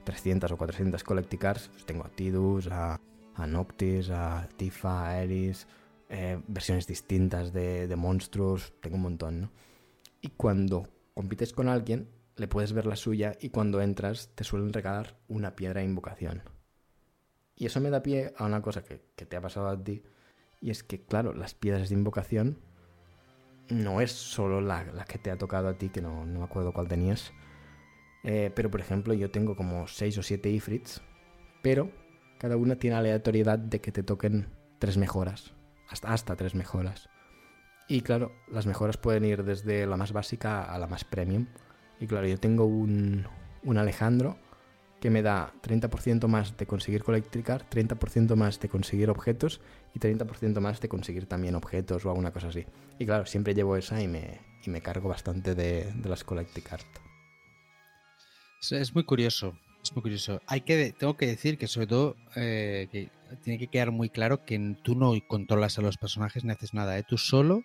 300 0.07 0.49
o 0.53 0.57
400 0.57 1.03
Collect 1.03 1.35
Cards, 1.35 1.67
pues 1.67 1.85
tengo 1.85 2.05
a 2.05 2.09
Tidus, 2.09 2.69
a, 2.71 2.97
a 3.35 3.45
Noctis, 3.45 4.09
a 4.09 4.47
Tifa, 4.55 5.09
a 5.09 5.21
Eris, 5.21 5.67
eh, 6.07 6.39
versiones 6.47 6.87
distintas 6.87 7.51
de, 7.51 7.87
de 7.87 7.95
monstruos, 7.97 8.73
tengo 8.79 8.95
un 8.95 9.01
montón, 9.01 9.41
¿no? 9.41 9.51
Y 10.21 10.29
cuando 10.29 10.87
compites 11.13 11.51
con 11.51 11.67
alguien, 11.67 12.07
le 12.37 12.47
puedes 12.47 12.71
ver 12.71 12.85
la 12.85 12.95
suya 12.95 13.35
y 13.41 13.49
cuando 13.49 13.81
entras 13.81 14.29
te 14.33 14.45
suelen 14.45 14.71
regalar 14.71 15.17
una 15.27 15.57
piedra 15.57 15.81
de 15.81 15.87
invocación. 15.87 16.41
Y 17.57 17.65
eso 17.65 17.81
me 17.81 17.89
da 17.89 18.01
pie 18.01 18.33
a 18.37 18.45
una 18.45 18.61
cosa 18.61 18.85
que, 18.85 19.01
que 19.17 19.25
te 19.25 19.35
ha 19.35 19.41
pasado 19.41 19.67
a 19.67 19.83
ti, 19.83 20.03
y 20.61 20.69
es 20.69 20.83
que, 20.83 21.03
claro, 21.03 21.33
las 21.33 21.53
piedras 21.53 21.89
de 21.89 21.95
invocación 21.95 22.59
no 23.67 23.99
es 23.99 24.13
solo 24.13 24.61
la, 24.61 24.85
la 24.85 25.03
que 25.03 25.17
te 25.17 25.31
ha 25.31 25.37
tocado 25.37 25.67
a 25.67 25.73
ti, 25.73 25.89
que 25.89 26.01
no, 26.01 26.25
no 26.25 26.39
me 26.39 26.45
acuerdo 26.45 26.71
cuál 26.71 26.87
tenías, 26.87 27.33
eh, 28.29 28.51
pero 28.53 28.69
por 28.69 28.81
ejemplo 28.81 29.13
yo 29.13 29.31
tengo 29.31 29.55
como 29.55 29.87
6 29.87 30.17
o 30.17 30.21
7 30.21 30.49
ifrits, 30.49 31.01
pero 31.61 31.89
cada 32.37 32.57
una 32.57 32.75
tiene 32.75 32.97
aleatoriedad 32.97 33.57
de 33.57 33.79
que 33.79 33.93
te 33.93 34.03
toquen 34.03 34.47
tres 34.79 34.97
mejoras, 34.97 35.53
hasta, 35.87 36.11
hasta 36.11 36.35
tres 36.35 36.53
mejoras. 36.53 37.07
Y 37.87 38.01
claro, 38.01 38.33
las 38.51 38.65
mejoras 38.65 38.97
pueden 38.97 39.23
ir 39.23 39.45
desde 39.45 39.87
la 39.87 39.95
más 39.95 40.11
básica 40.11 40.65
a 40.65 40.77
la 40.77 40.87
más 40.87 41.05
premium. 41.05 41.47
Y 42.01 42.07
claro, 42.07 42.27
yo 42.27 42.37
tengo 42.37 42.65
un, 42.65 43.25
un 43.63 43.77
Alejandro 43.77 44.37
que 44.99 45.09
me 45.09 45.21
da 45.21 45.53
30% 45.63 46.27
más 46.27 46.57
de 46.57 46.67
conseguir 46.67 47.05
colectricar, 47.05 47.69
30% 47.69 48.35
más 48.35 48.59
de 48.59 48.67
conseguir 48.67 49.09
objetos 49.09 49.61
y 49.95 49.99
30% 49.99 50.59
más 50.59 50.81
de 50.81 50.89
conseguir 50.89 51.27
también 51.27 51.55
objetos 51.55 52.05
o 52.05 52.09
alguna 52.09 52.33
cosa 52.33 52.49
así. 52.49 52.65
Y 52.99 53.05
claro, 53.05 53.25
siempre 53.25 53.53
llevo 53.55 53.77
esa 53.77 54.01
y 54.01 54.09
me, 54.09 54.41
y 54.65 54.69
me 54.69 54.81
cargo 54.81 55.07
bastante 55.07 55.55
de, 55.55 55.93
de 55.95 56.09
las 56.09 56.25
collecticart. 56.25 57.06
Es, 58.61 58.71
es 58.71 58.93
muy 58.93 59.03
curioso. 59.03 59.57
Es 59.83 59.93
muy 59.93 60.01
curioso. 60.01 60.41
Hay 60.47 60.61
que, 60.61 60.93
tengo 60.97 61.15
que 61.15 61.27
decir 61.27 61.57
que 61.57 61.67
sobre 61.67 61.87
todo 61.87 62.15
eh, 62.35 62.87
que 62.91 63.09
tiene 63.43 63.57
que 63.59 63.67
quedar 63.67 63.91
muy 63.91 64.09
claro 64.09 64.43
que 64.43 64.75
tú 64.83 64.95
no 64.95 65.13
controlas 65.27 65.77
a 65.77 65.81
los 65.81 65.97
personajes 65.97 66.43
ni 66.43 66.51
haces 66.51 66.73
nada. 66.73 66.97
¿eh? 66.97 67.03
Tú 67.07 67.17
solo 67.17 67.63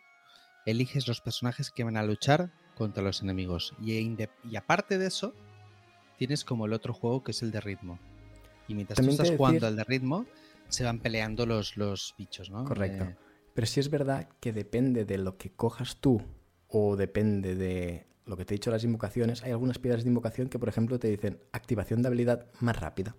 eliges 0.66 1.08
los 1.08 1.20
personajes 1.20 1.70
que 1.70 1.82
van 1.84 1.96
a 1.96 2.02
luchar 2.04 2.52
contra 2.76 3.02
los 3.02 3.22
enemigos. 3.22 3.74
Y, 3.80 3.98
inde- 3.98 4.30
y 4.48 4.56
aparte 4.56 4.98
de 4.98 5.06
eso, 5.06 5.34
tienes 6.18 6.44
como 6.44 6.66
el 6.66 6.72
otro 6.72 6.92
juego 6.94 7.24
que 7.24 7.32
es 7.32 7.42
el 7.42 7.50
de 7.50 7.60
ritmo. 7.60 7.98
Y 8.68 8.74
mientras 8.74 8.96
También 8.96 9.16
tú 9.16 9.22
estás 9.22 9.36
jugando 9.36 9.66
al 9.66 9.76
de 9.76 9.84
ritmo, 9.84 10.26
se 10.68 10.84
van 10.84 11.00
peleando 11.00 11.46
los, 11.46 11.76
los 11.76 12.14
bichos, 12.16 12.50
¿no? 12.50 12.64
Correcto. 12.64 13.04
Eh, 13.04 13.16
Pero 13.54 13.66
sí 13.66 13.80
es 13.80 13.90
verdad 13.90 14.28
que 14.40 14.52
depende 14.52 15.04
de 15.04 15.18
lo 15.18 15.36
que 15.36 15.50
cojas 15.50 15.96
tú 15.96 16.22
o 16.68 16.96
depende 16.96 17.56
de 17.56 18.06
lo 18.32 18.36
que 18.38 18.44
te 18.46 18.54
he 18.54 18.56
dicho, 18.56 18.70
las 18.70 18.82
invocaciones, 18.82 19.42
hay 19.42 19.50
algunas 19.52 19.78
piedras 19.78 20.04
de 20.04 20.08
invocación 20.08 20.48
que, 20.48 20.58
por 20.58 20.68
ejemplo, 20.70 20.98
te 20.98 21.08
dicen 21.08 21.38
activación 21.52 22.00
de 22.00 22.08
habilidad 22.08 22.46
más 22.60 22.80
rápida. 22.80 23.14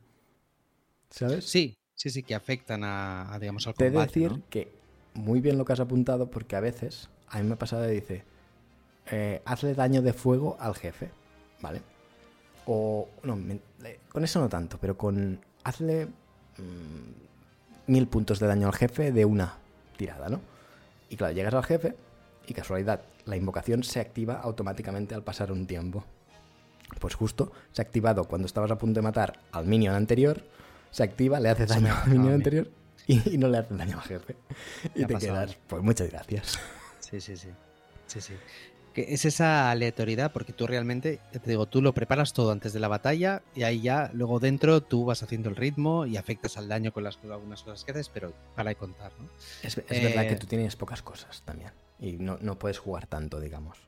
¿Sabes? 1.11 1.45
Sí, 1.45 1.75
sí, 1.93 2.09
sí, 2.09 2.23
que 2.23 2.33
afectan 2.33 2.83
a, 2.83 3.31
a, 3.31 3.37
digamos, 3.39 3.67
al 3.67 3.75
Te 3.75 3.85
he 3.85 3.89
de 3.91 3.93
combate, 3.93 4.19
decir 4.19 4.31
¿no? 4.31 4.43
que 4.49 4.71
muy 5.13 5.39
bien 5.39 5.59
lo 5.59 5.65
que 5.65 5.73
has 5.73 5.79
apuntado, 5.79 6.31
porque 6.31 6.55
a 6.55 6.59
veces, 6.59 7.09
a 7.27 7.39
mí 7.39 7.47
me 7.47 7.53
ha 7.53 7.59
pasado, 7.59 7.85
dice, 7.85 8.23
eh, 9.11 9.41
hazle 9.45 9.75
daño 9.75 10.01
de 10.01 10.13
fuego 10.13 10.57
al 10.59 10.73
jefe, 10.73 11.11
¿vale? 11.61 11.81
O, 12.65 13.07
no, 13.21 13.35
me- 13.35 13.59
con 14.11 14.23
eso 14.23 14.39
no 14.39 14.49
tanto, 14.49 14.79
pero 14.81 14.97
con 14.97 15.39
hazle 15.63 16.07
mm, 16.57 17.91
mil 17.91 18.07
puntos 18.07 18.39
de 18.39 18.47
daño 18.47 18.65
al 18.67 18.73
jefe 18.73 19.11
de 19.11 19.25
una 19.25 19.57
tirada, 19.95 20.29
¿no? 20.29 20.41
Y 21.09 21.17
claro, 21.17 21.33
llegas 21.35 21.53
al 21.53 21.63
jefe 21.65 21.95
y 22.47 22.53
casualidad, 22.53 23.01
la 23.25 23.35
invocación 23.35 23.83
se 23.83 23.99
activa 23.99 24.35
automáticamente 24.35 25.15
al 25.15 25.23
pasar 25.23 25.51
un 25.51 25.67
tiempo. 25.67 26.03
Pues 26.99 27.15
justo 27.15 27.51
se 27.71 27.81
ha 27.81 27.85
activado 27.85 28.25
cuando 28.25 28.45
estabas 28.45 28.71
a 28.71 28.77
punto 28.77 28.99
de 28.99 29.03
matar 29.03 29.39
al 29.51 29.65
minion 29.65 29.95
anterior, 29.95 30.43
se 30.91 31.03
activa, 31.03 31.39
le 31.39 31.49
hace 31.49 31.67
Se 31.67 31.79
me 31.79 31.89
daño 31.89 32.01
al 32.03 32.09
minion 32.09 32.33
anterior 32.33 32.69
y, 33.07 33.35
y 33.35 33.37
no 33.37 33.47
le 33.47 33.57
hace 33.57 33.73
daño 33.73 33.97
al 33.97 34.03
jefe. 34.03 34.35
Y 34.93 35.05
te 35.05 35.13
pasado 35.13 35.33
quedas, 35.33 35.57
pues 35.67 35.81
muchas 35.81 36.09
gracias. 36.09 36.59
Sí, 36.99 37.19
sí, 37.19 37.35
sí. 37.35 37.49
Sí, 38.07 38.21
sí. 38.21 38.33
Que 38.93 39.13
es 39.13 39.25
esa 39.25 39.71
aleatoriedad 39.71 40.31
porque 40.31 40.53
tú 40.53 40.67
realmente, 40.67 41.19
te 41.31 41.49
digo, 41.49 41.65
tú 41.65 41.81
lo 41.81 41.93
preparas 41.93 42.31
todo 42.33 42.51
antes 42.51 42.73
de 42.73 42.79
la 42.79 42.87
batalla 42.87 43.41
y 43.55 43.63
ahí 43.63 43.81
ya, 43.81 44.11
luego 44.13 44.39
dentro 44.39 44.81
tú 44.81 45.05
vas 45.05 45.23
haciendo 45.23 45.49
el 45.49 45.55
ritmo 45.55 46.05
y 46.05 46.17
afectas 46.17 46.57
al 46.57 46.67
daño 46.67 46.91
con 46.93 47.03
las 47.03 47.17
algunas 47.23 47.63
cosas 47.63 47.83
que 47.83 47.91
haces, 47.91 48.09
pero 48.09 48.33
para 48.55 48.69
de 48.69 48.75
contar, 48.75 49.11
¿no? 49.19 49.27
Es, 49.63 49.77
es 49.77 50.03
verdad 50.03 50.27
que 50.27 50.33
Eh, 50.33 50.37
tú 50.37 50.45
tienes 50.45 50.75
pocas 50.75 51.01
cosas 51.01 51.41
también. 51.43 51.71
Y 51.99 52.13
no, 52.17 52.37
no 52.41 52.59
puedes 52.59 52.77
jugar 52.77 53.07
tanto, 53.07 53.39
digamos. 53.39 53.79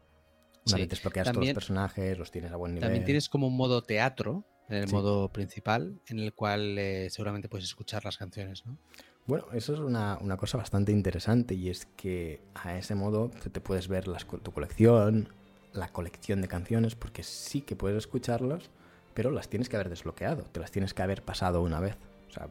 Una 0.68 0.78
Sí. 0.78 0.82
vez 0.82 0.90
desbloqueas 0.90 1.32
todos 1.32 1.46
los 1.46 1.54
personajes, 1.54 2.18
los 2.18 2.32
tienes 2.32 2.52
a 2.52 2.56
buen 2.56 2.74
nivel. 2.74 2.88
También 2.88 3.06
tienes 3.06 3.30
como 3.30 3.46
un 3.48 3.56
modo 3.56 3.84
teatro, 3.84 4.44
en 4.70 4.78
el 4.78 4.88
Sí. 4.88 4.96
modo 4.96 5.30
principal, 5.30 6.02
en 6.08 6.18
el 6.20 6.34
cual 6.34 6.80
eh, 6.80 7.10
seguramente 7.12 7.48
puedes 7.48 7.66
escuchar 7.66 8.04
las 8.06 8.18
canciones, 8.18 8.66
¿no? 8.66 8.80
Bueno, 9.28 9.46
eso 9.54 9.74
es 9.74 9.80
una, 9.80 10.20
una 10.22 10.38
cosa 10.38 10.58
bastante 10.58 10.92
interesante 10.92 11.56
y 11.56 11.70
es 11.70 11.88
que 11.98 12.42
a 12.54 12.78
ese 12.78 12.94
modo 12.94 13.32
te 13.52 13.60
puedes 13.60 13.88
ver 13.88 14.08
las 14.08 14.26
tu 14.26 14.52
colección, 14.52 15.30
la 15.74 15.92
colección 15.92 16.42
de 16.42 16.48
canciones, 16.48 16.96
porque 16.96 17.24
sí 17.24 17.62
que 17.62 17.76
puedes 17.76 17.98
escucharlas, 17.98 18.70
pero 19.16 19.32
las 19.32 19.50
tienes 19.50 19.68
que 19.68 19.78
haber 19.78 19.90
desbloqueado, 19.90 20.44
te 20.52 20.60
las 20.60 20.70
tienes 20.70 20.94
que 20.94 21.02
haber 21.02 21.24
pasado 21.24 21.64
una 21.64 21.80
vez. 21.80 21.98
O 22.30 22.34
sea, 22.34 22.50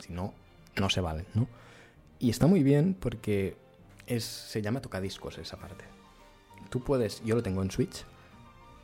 si 0.00 0.12
no, 0.12 0.34
no 0.76 0.90
se 0.90 1.00
valen, 1.00 1.26
¿no? 1.34 1.46
Y 2.18 2.30
está 2.30 2.48
muy 2.48 2.64
bien 2.64 2.96
porque 2.98 3.56
es, 4.06 4.24
se 4.24 4.62
llama 4.62 4.80
tocadiscos 4.80 5.38
esa 5.38 5.58
parte. 5.58 5.84
Tú 6.70 6.82
puedes, 6.82 7.22
yo 7.24 7.36
lo 7.36 7.42
tengo 7.42 7.62
en 7.62 7.70
Switch, 7.70 8.04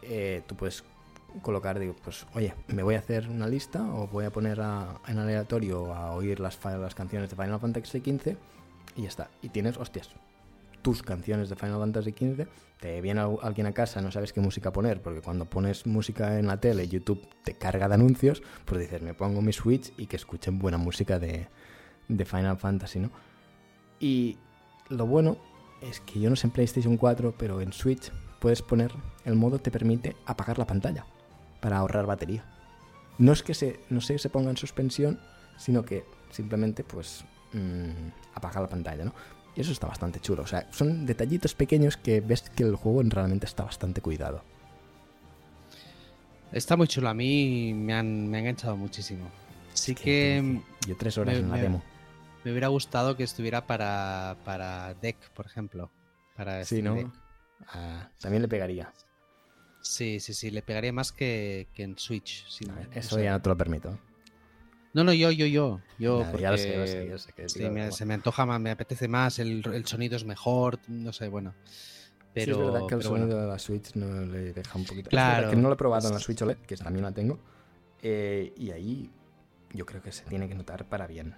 eh, 0.03 0.43
tú 0.47 0.57
puedes 0.57 0.85
colocar, 1.43 1.79
digo, 1.79 1.95
pues 2.03 2.27
oye, 2.35 2.55
me 2.69 2.83
voy 2.83 2.95
a 2.95 2.99
hacer 2.99 3.29
una 3.29 3.47
lista 3.49 3.83
o 3.95 4.07
voy 4.09 4.25
a 4.25 4.31
poner 4.31 4.61
a- 4.61 5.01
en 5.07 5.19
aleatorio 5.19 5.95
a 5.95 6.13
oír 6.13 6.41
las, 6.41 6.59
las 6.65 6.95
canciones 6.95 7.31
de 7.31 7.37
Final 7.37 7.61
Fantasy 7.61 8.01
XV 8.01 8.37
y 8.97 9.03
ya 9.03 9.09
está. 9.09 9.31
Y 9.43 9.49
tienes, 9.51 9.77
hostias, 9.77 10.11
tus 10.83 11.03
canciones 11.03 11.49
de 11.49 11.57
Final 11.57 11.79
Fantasy 11.81 12.13
XV, 12.13 12.47
te 12.81 13.01
viene 13.01 13.21
al- 13.21 13.39
alguien 13.43 13.67
a 13.67 13.73
casa, 13.73 14.01
no 14.01 14.11
sabes 14.13 14.33
qué 14.33 14.41
música 14.41 14.73
poner, 14.73 15.01
porque 15.03 15.21
cuando 15.21 15.45
pones 15.47 15.87
música 15.87 16.39
en 16.39 16.47
la 16.47 16.59
tele, 16.61 16.89
YouTube 16.89 17.27
te 17.45 17.55
carga 17.55 17.89
de 17.89 17.95
anuncios, 17.95 18.43
pues 18.65 18.81
dices, 18.81 19.03
me 19.03 19.15
pongo 19.15 19.41
mi 19.43 19.53
Switch 19.53 19.93
y 19.97 20.07
que 20.07 20.17
escuchen 20.17 20.59
buena 20.59 20.79
música 20.79 21.19
de, 21.19 21.49
de 22.09 22.25
Final 22.25 22.57
Fantasy, 22.59 23.01
¿no? 23.01 23.11
Y 23.99 24.39
lo 24.89 25.07
bueno 25.07 25.37
es 25.83 26.01
que 26.01 26.21
yo 26.21 26.31
no 26.31 26.37
sé 26.37 26.47
en 26.47 26.53
PlayStation 26.53 26.97
4, 26.97 27.35
pero 27.37 27.61
en 27.61 27.73
Switch 27.73 28.11
puedes 28.41 28.63
poner, 28.63 28.93
el 29.25 29.35
modo 29.35 29.59
te 29.59 29.71
permite 29.71 30.15
apagar 30.27 30.59
la 30.59 30.67
pantalla 30.67 31.05
para 31.61 31.79
ahorrar 31.79 32.07
batería. 32.07 32.45
No 33.19 33.33
es 33.33 33.43
que 33.43 33.55
se, 33.55 33.81
no 33.91 34.01
se, 34.01 34.19
se 34.19 34.29
ponga 34.31 34.51
en 34.51 34.57
suspensión, 34.57 35.19
sino 35.57 35.85
que 35.85 36.05
simplemente 36.31 36.85
pues 36.85 37.25
mm, 37.53 38.09
apaga 38.35 38.61
la 38.61 38.69
pantalla, 38.69 39.05
¿no? 39.05 39.15
Y 39.55 39.63
eso 39.63 39.73
está 39.73 39.87
bastante 39.87 40.21
chulo. 40.21 40.43
O 40.43 40.47
sea, 40.47 40.69
son 40.71 41.07
detallitos 41.07 41.55
pequeños 41.55 41.97
que 41.97 42.21
ves 42.21 42.43
que 42.51 42.63
el 42.65 42.77
juego 42.77 43.03
realmente 43.05 43.47
está 43.47 43.65
bastante 43.65 44.03
cuidado. 44.03 44.43
Está 46.53 46.77
muy 46.77 46.87
chulo, 46.89 47.09
a 47.09 47.15
mí 47.15 47.73
me 47.75 47.95
han, 47.95 48.29
me 48.29 48.37
ha 48.37 48.41
enganchado 48.41 48.77
muchísimo. 48.77 49.29
Sí 49.75 49.95
que 49.95 50.61
Yo 50.87 50.97
tres 50.97 51.19
horas 51.19 51.35
me- 51.35 51.41
en 51.41 51.49
la 51.51 51.57
me- 51.57 51.63
demo. 51.63 51.83
me 52.45 52.51
hubiera 52.53 52.69
gustado 52.69 53.17
que 53.17 53.25
estuviera 53.25 53.67
para, 53.67 54.37
para 54.45 54.95
Deck, 54.95 55.17
por 55.31 55.47
ejemplo. 55.47 55.91
Para 56.37 56.65
Sí, 56.65 56.81
Steam 56.81 57.03
¿no? 57.03 57.13
Ah, 57.69 58.11
también 58.21 58.43
le 58.43 58.49
pegaría. 58.49 58.93
Sí, 59.89 60.19
sí, 60.21 60.35
sí, 60.35 60.51
le 60.51 60.63
pegaría 60.63 60.93
más 60.93 61.13
que, 61.13 61.69
que 61.73 61.85
en 61.85 61.97
Switch. 61.97 62.45
no 62.67 62.75
eso 62.93 63.21
ya 63.21 63.33
no 63.33 63.41
te 63.41 63.49
lo 63.49 63.57
permito. 63.57 63.99
No, 64.93 65.05
no, 65.05 65.13
yo, 65.13 65.31
yo, 65.31 65.47
yo. 65.47 65.81
yo 65.99 66.21
Nada, 66.23 66.39
ya 66.39 66.51
lo 66.51 66.57
sé, 66.59 66.65
porque 66.67 66.79
lo 66.79 66.87
sé, 66.87 67.07
ya 67.09 67.19
sé 67.19 67.33
que 67.33 67.49
sí, 67.49 67.71
me- 67.71 67.93
se 67.93 68.05
me 68.05 68.15
antoja 68.15 68.47
más, 68.47 68.61
me 68.61 68.71
apetece 68.71 69.07
más, 69.09 69.39
el, 69.39 69.63
el 69.73 69.87
sonido 69.87 70.17
es 70.17 70.25
mejor, 70.25 70.79
no 70.89 71.13
sé, 71.13 71.29
bueno. 71.29 71.55
Pero, 72.35 72.57
sí, 72.57 72.61
es 72.61 72.67
verdad 72.73 72.87
que 72.89 72.95
el 72.97 73.09
bueno. 73.09 73.25
sonido 73.27 73.41
de 73.41 73.47
la 73.47 73.59
Switch 73.59 73.95
no 73.95 74.21
le 74.27 74.53
deja 74.53 74.77
un 74.79 74.85
poquito. 74.85 75.09
Es 75.09 75.11
Claro. 75.13 75.37
verdad 75.37 75.51
que 75.51 75.57
no 75.57 75.69
lo 75.69 75.75
he 75.75 75.79
probado 75.79 76.09
en 76.09 76.15
la 76.15 76.21
Switch 76.21 76.43
OLED, 76.43 76.59
que 76.59 76.77
también 76.77 77.05
la 77.05 77.13
tengo. 77.13 77.39
eh, 78.03 78.53
y 78.57 78.71
ahí 78.73 79.11
yo 79.73 79.87
creo 79.87 80.03
que 80.03 80.13
se 80.13 80.25
tiene 80.25 80.49
que 80.49 80.55
notar 80.55 80.85
para 80.89 81.07
bien. 81.07 81.35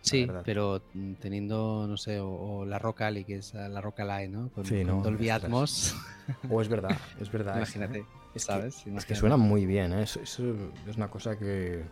Sí, 0.00 0.28
pero 0.44 0.82
mm, 0.94 1.14
teniendo, 1.14 1.86
no 1.88 1.96
sé, 1.96 2.18
o, 2.20 2.28
o 2.30 2.64
la 2.66 2.78
Roca 2.78 3.06
Ali, 3.06 3.24
que 3.24 3.36
es 3.36 3.54
la 3.54 3.80
Roca 3.80 4.04
Live, 4.04 4.28
¿no? 4.28 4.48
Con, 4.50 4.64
Sí, 4.64 4.78
con 4.84 4.86
no, 4.98 5.02
Dolby 5.02 5.30
ostras. 5.30 5.44
Atmos, 5.44 5.94
O 6.50 6.60
es 6.60 6.68
verdad, 6.68 6.96
es 7.20 7.30
verdad. 7.32 7.56
imagínate. 7.56 8.06
Es 8.34 8.46
que- 8.46 8.52
¿sabes? 8.52 8.74
Es 8.76 8.82
que 8.84 8.90
Imagínate. 8.90 9.14
suena 9.16 9.36
muy 9.36 9.66
bien, 9.66 9.92
¿eh? 9.92 10.02
Eso, 10.02 10.20
eso 10.20 10.54
es 10.88 10.96
una 10.96 11.08
cosa 11.08 11.38
que. 11.38 11.84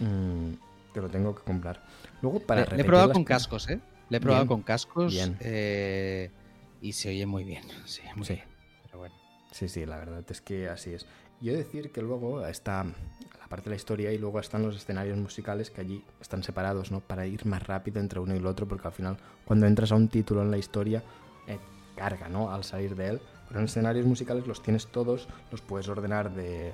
mm, 0.00 0.52
que 0.92 1.00
lo 1.00 1.08
tengo 1.08 1.34
que 1.34 1.42
comprar. 1.42 1.82
Luego, 2.20 2.40
para 2.40 2.64
Le- 2.64 2.76
le, 2.76 2.82
he 2.82 2.84
probado 2.84 3.12
con 3.12 3.24
cascos, 3.24 3.68
¿eh? 3.70 3.80
Le 4.10 4.18
he 4.18 4.20
probado 4.20 4.42
Bien, 4.42 4.48
con 4.48 4.62
cascos 4.62 5.12
bien. 5.12 5.36
eh, 5.40 6.30
y 6.82 6.92
se 6.92 7.08
oye 7.08 7.24
muy 7.24 7.44
bien. 7.44 7.64
Sí, 7.86 8.02
muy 8.14 8.26
Sí. 8.26 8.34
bien. 8.34 8.46
Pero 8.84 8.98
bueno. 8.98 9.14
Sí, 9.52 9.68
sí, 9.68 9.86
la 9.86 9.96
verdad 9.96 10.22
es 10.28 10.40
que 10.42 10.68
así 10.68 10.92
es. 10.92 11.06
Yo 11.40 11.54
decir 11.54 11.90
que 11.92 12.02
luego 12.02 12.46
está 12.46 12.84
parte 13.52 13.64
de 13.64 13.70
la 13.72 13.76
historia 13.76 14.10
y 14.10 14.16
luego 14.16 14.40
están 14.40 14.62
los 14.62 14.74
escenarios 14.74 15.18
musicales 15.18 15.70
que 15.70 15.82
allí 15.82 16.02
están 16.22 16.42
separados, 16.42 16.90
¿no? 16.90 17.00
Para 17.00 17.26
ir 17.26 17.44
más 17.44 17.62
rápido 17.62 18.00
entre 18.00 18.18
uno 18.18 18.34
y 18.34 18.38
el 18.38 18.46
otro, 18.46 18.66
porque 18.66 18.88
al 18.88 18.94
final, 18.94 19.18
cuando 19.44 19.66
entras 19.66 19.92
a 19.92 19.94
un 19.94 20.08
título 20.08 20.40
en 20.40 20.50
la 20.50 20.56
historia, 20.56 21.02
eh, 21.46 21.58
carga, 21.94 22.30
¿no? 22.30 22.50
Al 22.50 22.64
salir 22.64 22.96
de 22.96 23.08
él. 23.08 23.20
Pero 23.48 23.60
en 23.60 23.66
escenarios 23.66 24.06
musicales 24.06 24.46
los 24.46 24.62
tienes 24.62 24.86
todos, 24.86 25.28
los 25.50 25.60
puedes 25.60 25.86
ordenar 25.88 26.34
de 26.34 26.72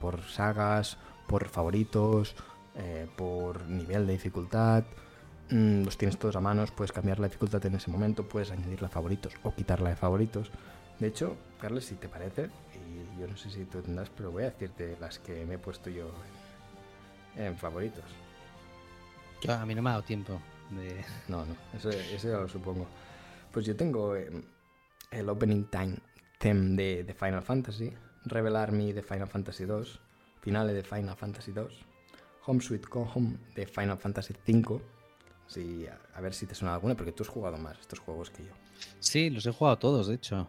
por 0.00 0.22
sagas, 0.22 0.98
por 1.26 1.48
favoritos, 1.48 2.36
eh, 2.76 3.08
por 3.16 3.66
nivel 3.68 4.06
de 4.06 4.12
dificultad. 4.12 4.84
Mm, 5.50 5.82
los 5.82 5.98
tienes 5.98 6.16
todos 6.16 6.36
a 6.36 6.40
manos, 6.40 6.70
puedes 6.70 6.92
cambiar 6.92 7.18
la 7.18 7.26
dificultad 7.26 7.66
en 7.66 7.74
ese 7.74 7.90
momento, 7.90 8.28
puedes 8.28 8.52
añadirla 8.52 8.86
a 8.86 8.90
favoritos 8.90 9.34
o 9.42 9.52
quitarla 9.52 9.90
de 9.90 9.96
favoritos. 9.96 10.52
De 11.00 11.08
hecho, 11.08 11.34
Carles, 11.60 11.86
si 11.86 11.96
te 11.96 12.08
parece, 12.08 12.50
yo 13.18 13.26
no 13.26 13.36
sé 13.36 13.50
si 13.50 13.64
tú 13.64 13.80
tendrás, 13.82 14.10
pero 14.10 14.30
voy 14.30 14.44
a 14.44 14.50
decirte 14.50 14.96
las 15.00 15.18
que 15.18 15.44
me 15.44 15.54
he 15.54 15.58
puesto 15.58 15.90
yo 15.90 16.10
en, 17.36 17.44
en 17.44 17.56
favoritos. 17.56 18.04
Yo, 19.42 19.52
a 19.52 19.64
mí 19.66 19.74
no 19.74 19.82
me 19.82 19.90
ha 19.90 19.94
dado 19.94 20.04
tiempo 20.04 20.40
de... 20.70 21.04
No, 21.28 21.44
no, 21.46 21.56
eso, 21.74 21.90
eso 21.90 22.28
ya 22.28 22.38
lo 22.38 22.48
supongo. 22.48 22.86
Pues 23.52 23.66
yo 23.66 23.74
tengo 23.74 24.14
eh, 24.16 24.30
el 25.10 25.28
Opening 25.28 25.64
Time 25.64 25.96
Theme 26.38 26.76
de, 26.76 27.04
de 27.04 27.14
Final 27.14 27.42
Fantasy, 27.42 27.92
Revelar 28.24 28.72
Me 28.72 28.92
de 28.92 29.02
Final 29.02 29.28
Fantasy 29.28 29.64
2, 29.64 30.00
Finale 30.40 30.72
de 30.72 30.82
Final 30.82 31.16
Fantasy 31.16 31.52
2, 31.52 31.72
Home 32.46 32.60
Sweet 32.60 32.86
Home 32.92 33.36
de 33.54 33.66
Final 33.66 33.98
Fantasy 33.98 34.34
5. 34.44 34.80
Sí, 35.46 35.86
a, 35.86 35.98
a 36.16 36.20
ver 36.20 36.32
si 36.32 36.46
te 36.46 36.54
suena 36.54 36.74
alguna, 36.74 36.94
porque 36.94 37.12
tú 37.12 37.22
has 37.22 37.28
jugado 37.28 37.56
más 37.56 37.78
estos 37.78 37.98
juegos 37.98 38.30
que 38.30 38.44
yo. 38.44 38.52
Sí, 39.00 39.30
los 39.30 39.44
he 39.46 39.52
jugado 39.52 39.78
todos, 39.78 40.06
de 40.06 40.14
hecho. 40.14 40.48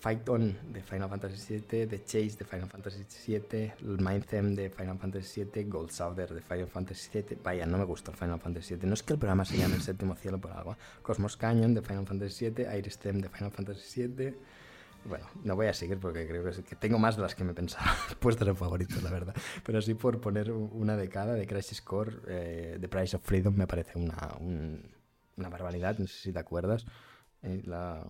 Fight 0.00 0.28
On 0.28 0.56
de 0.72 0.82
Final 0.82 1.08
Fantasy 1.08 1.58
VII, 1.58 1.86
The 1.88 2.04
Chase 2.04 2.36
de 2.38 2.44
Final 2.44 2.68
Fantasy 2.68 3.04
VII, 3.26 3.72
el 3.80 3.98
Mind 3.98 4.24
Them 4.26 4.54
de 4.54 4.70
Final 4.70 4.96
Fantasy 4.98 5.42
VII, 5.44 5.64
Gold 5.64 5.90
Sauder 5.90 6.32
de 6.32 6.40
Final 6.40 6.68
Fantasy 6.68 7.10
VII. 7.12 7.38
Vaya, 7.42 7.66
no 7.66 7.78
me 7.78 7.84
gusta 7.84 8.12
el 8.12 8.16
Final 8.16 8.38
Fantasy 8.38 8.76
VII. 8.76 8.86
No 8.86 8.94
es 8.94 9.02
que 9.02 9.14
el 9.14 9.18
programa 9.18 9.44
se 9.44 9.56
llame 9.56 9.74
El 9.74 9.82
Séptimo 9.82 10.14
Cielo 10.14 10.38
por 10.38 10.52
algo. 10.52 10.76
Cosmos 11.02 11.36
Canyon 11.36 11.74
de 11.74 11.82
Final 11.82 12.06
Fantasy 12.06 12.48
VII, 12.50 12.66
Iris 12.78 12.98
Them 12.98 13.20
de 13.20 13.28
Final 13.28 13.50
Fantasy 13.50 14.06
VII. 14.06 14.34
Bueno, 15.04 15.26
no 15.44 15.56
voy 15.56 15.66
a 15.66 15.74
seguir 15.74 15.98
porque 15.98 16.26
creo 16.28 16.44
que, 16.44 16.50
es- 16.50 16.62
tengo 16.78 16.98
más 16.98 17.16
de 17.16 17.22
las 17.22 17.34
que 17.34 17.42
me 17.44 17.54
pensaba 17.54 17.92
puestas 18.20 18.46
en 18.46 18.56
favoritos, 18.56 19.02
la 19.02 19.10
verdad. 19.10 19.34
Pero 19.64 19.80
sí 19.82 19.94
por 19.94 20.20
poner 20.20 20.52
una 20.52 20.96
de 20.96 21.08
cada 21.08 21.34
de 21.34 21.46
Crisis 21.46 21.80
Core, 21.82 22.18
eh, 22.28 22.78
The 22.80 22.88
Price 22.88 23.16
of 23.16 23.22
Freedom 23.24 23.54
me 23.56 23.66
parece 23.66 23.98
una, 23.98 24.36
un- 24.38 24.90
una 25.36 25.48
barbaridad. 25.48 25.98
No 25.98 26.06
sé 26.06 26.18
si 26.18 26.32
te 26.32 26.38
acuerdas. 26.38 26.84
Eh, 27.42 27.62
la, 27.64 28.06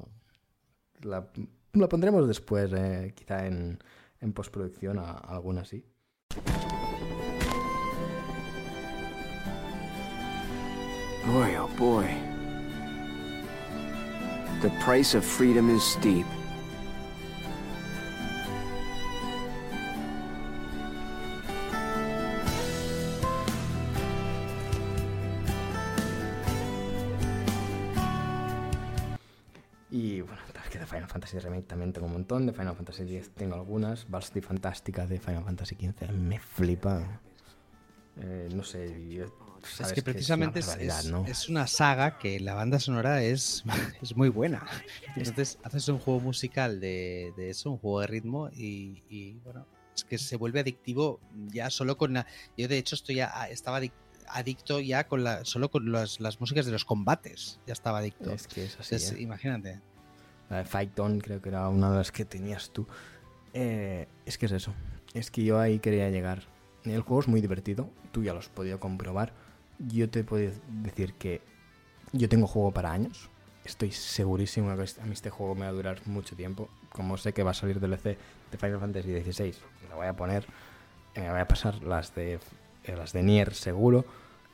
la, 1.03 1.29
la 1.72 1.88
pondremos 1.88 2.26
después, 2.26 2.72
eh, 2.72 3.12
quizá 3.14 3.46
en, 3.46 3.78
en 4.20 4.33
postproducción, 4.33 4.98
a, 4.98 5.11
a 5.11 5.35
alguna 5.35 5.62
así. 5.62 5.85
Boy, 11.26 11.57
oh 11.57 11.68
boy. 11.78 12.07
The 14.62 14.70
price 14.85 15.14
of 15.14 15.24
freedom 15.24 15.68
is 15.70 15.83
steep. 15.83 16.26
También 31.68 31.92
tengo 31.92 32.07
un 32.09 32.14
montón, 32.14 32.46
de 32.46 32.52
Final 32.52 32.74
Fantasy 32.74 33.02
X 33.16 33.31
tengo 33.37 33.54
algunas, 33.54 34.09
Varsity 34.11 34.40
Fantástica 34.40 35.07
de 35.07 35.20
Final 35.20 35.44
Fantasy 35.44 35.76
XV 35.76 36.11
me 36.12 36.40
flipa. 36.40 37.20
Eh, 38.20 38.48
no 38.52 38.64
sé, 38.64 39.07
yo- 39.09 39.26
Es 39.81 39.92
que 39.92 40.02
precisamente 40.02 40.61
es, 40.61 40.68
es, 40.68 40.74
una 40.76 40.98
es- 40.98 41.07
¿no? 41.07 41.26
es 41.26 41.48
una 41.48 41.66
saga 41.66 42.18
que 42.18 42.40
la 42.40 42.54
banda 42.54 42.78
sonora 42.81 43.22
es, 43.22 43.62
es 44.02 44.16
muy 44.16 44.28
buena. 44.28 44.66
Entonces 45.16 45.59
haces 45.62 45.87
un 45.88 45.98
juego 45.98 46.20
musical 46.20 46.81
de, 46.81 47.33
de 47.37 47.50
eso, 47.50 47.70
un 47.70 47.78
juego 47.78 48.00
de 48.00 48.07
ritmo 48.09 48.48
y, 48.50 49.02
y, 49.09 49.35
bueno, 49.44 49.66
es 49.94 50.04
que 50.04 50.18
se 50.18 50.37
vuelve 50.37 50.61
adictivo 50.61 51.20
ya 51.52 51.70
solo 51.70 51.96
con 51.96 52.12
la... 52.14 52.26
Yo 52.57 52.66
de 52.68 52.78
hecho 52.78 52.94
estoy 52.94 53.16
ya, 53.16 53.26
estaba 53.50 53.81
adic- 53.81 53.92
adicto 54.28 54.81
ya 54.81 55.07
con 55.09 55.22
la, 55.24 55.44
solo 55.44 55.70
con 55.70 55.90
las, 55.92 56.18
las 56.20 56.40
músicas 56.40 56.66
de 56.66 56.72
los 56.72 56.85
combates, 56.85 57.61
ya 57.66 57.72
estaba 57.72 57.98
adicto. 57.98 58.31
Es 58.33 58.46
que 58.48 58.64
es 58.64 58.78
así. 58.78 58.94
Entonces, 58.94 59.18
¿eh? 59.18 59.22
imagínate. 59.22 59.81
La 60.50 60.58
de 60.58 60.64
Fight 60.64 60.98
On 60.98 61.20
creo 61.20 61.40
que 61.42 61.48
era 61.50 61.68
una 61.68 61.90
de 61.90 61.98
las 61.98 62.12
que 62.12 62.24
tenías 62.24 62.70
tú. 62.70 62.87
Eh, 63.54 64.06
es 64.26 64.38
que 64.38 64.46
es 64.46 64.52
eso. 64.52 64.72
Es 65.14 65.30
que 65.30 65.44
yo 65.44 65.58
ahí 65.61 65.78
quería 65.78 66.11
llegar. 66.11 66.42
El 66.84 67.00
juego 67.02 67.20
es 67.20 67.28
muy 67.28 67.40
divertido. 67.40 67.88
Tú 68.12 68.22
ya 68.22 68.32
lo 68.32 68.38
has 68.38 68.48
podido 68.48 68.80
comprobar. 68.80 69.32
Yo 69.78 70.08
te 70.08 70.24
puedo 70.24 70.50
decir 70.68 71.14
que 71.14 71.40
yo 72.12 72.28
tengo 72.28 72.46
juego 72.46 72.72
para 72.72 72.92
años. 72.92 73.30
Estoy 73.64 73.92
segurísimo 73.92 74.74
que 74.76 74.82
a 75.00 75.04
mí 75.04 75.12
este 75.12 75.28
juego 75.30 75.54
me 75.54 75.62
va 75.62 75.68
a 75.68 75.72
durar 75.72 76.00
mucho 76.06 76.34
tiempo. 76.34 76.70
Como 76.90 77.16
sé 77.18 77.32
que 77.34 77.42
va 77.42 77.50
a 77.50 77.54
salir 77.54 77.78
DLC 77.80 78.16
de 78.50 78.58
Final 78.58 78.80
Fantasy 78.80 79.20
XVI, 79.20 79.54
la 79.90 79.96
voy 79.96 80.06
a 80.06 80.16
poner. 80.16 80.46
eh, 81.14 81.20
Me 81.20 81.30
voy 81.30 81.40
a 81.40 81.48
pasar 81.48 81.82
las 81.82 82.14
de, 82.14 82.34
eh, 82.84 82.96
las 82.96 83.12
de 83.12 83.22
Nier 83.22 83.52
seguro. 83.54 84.06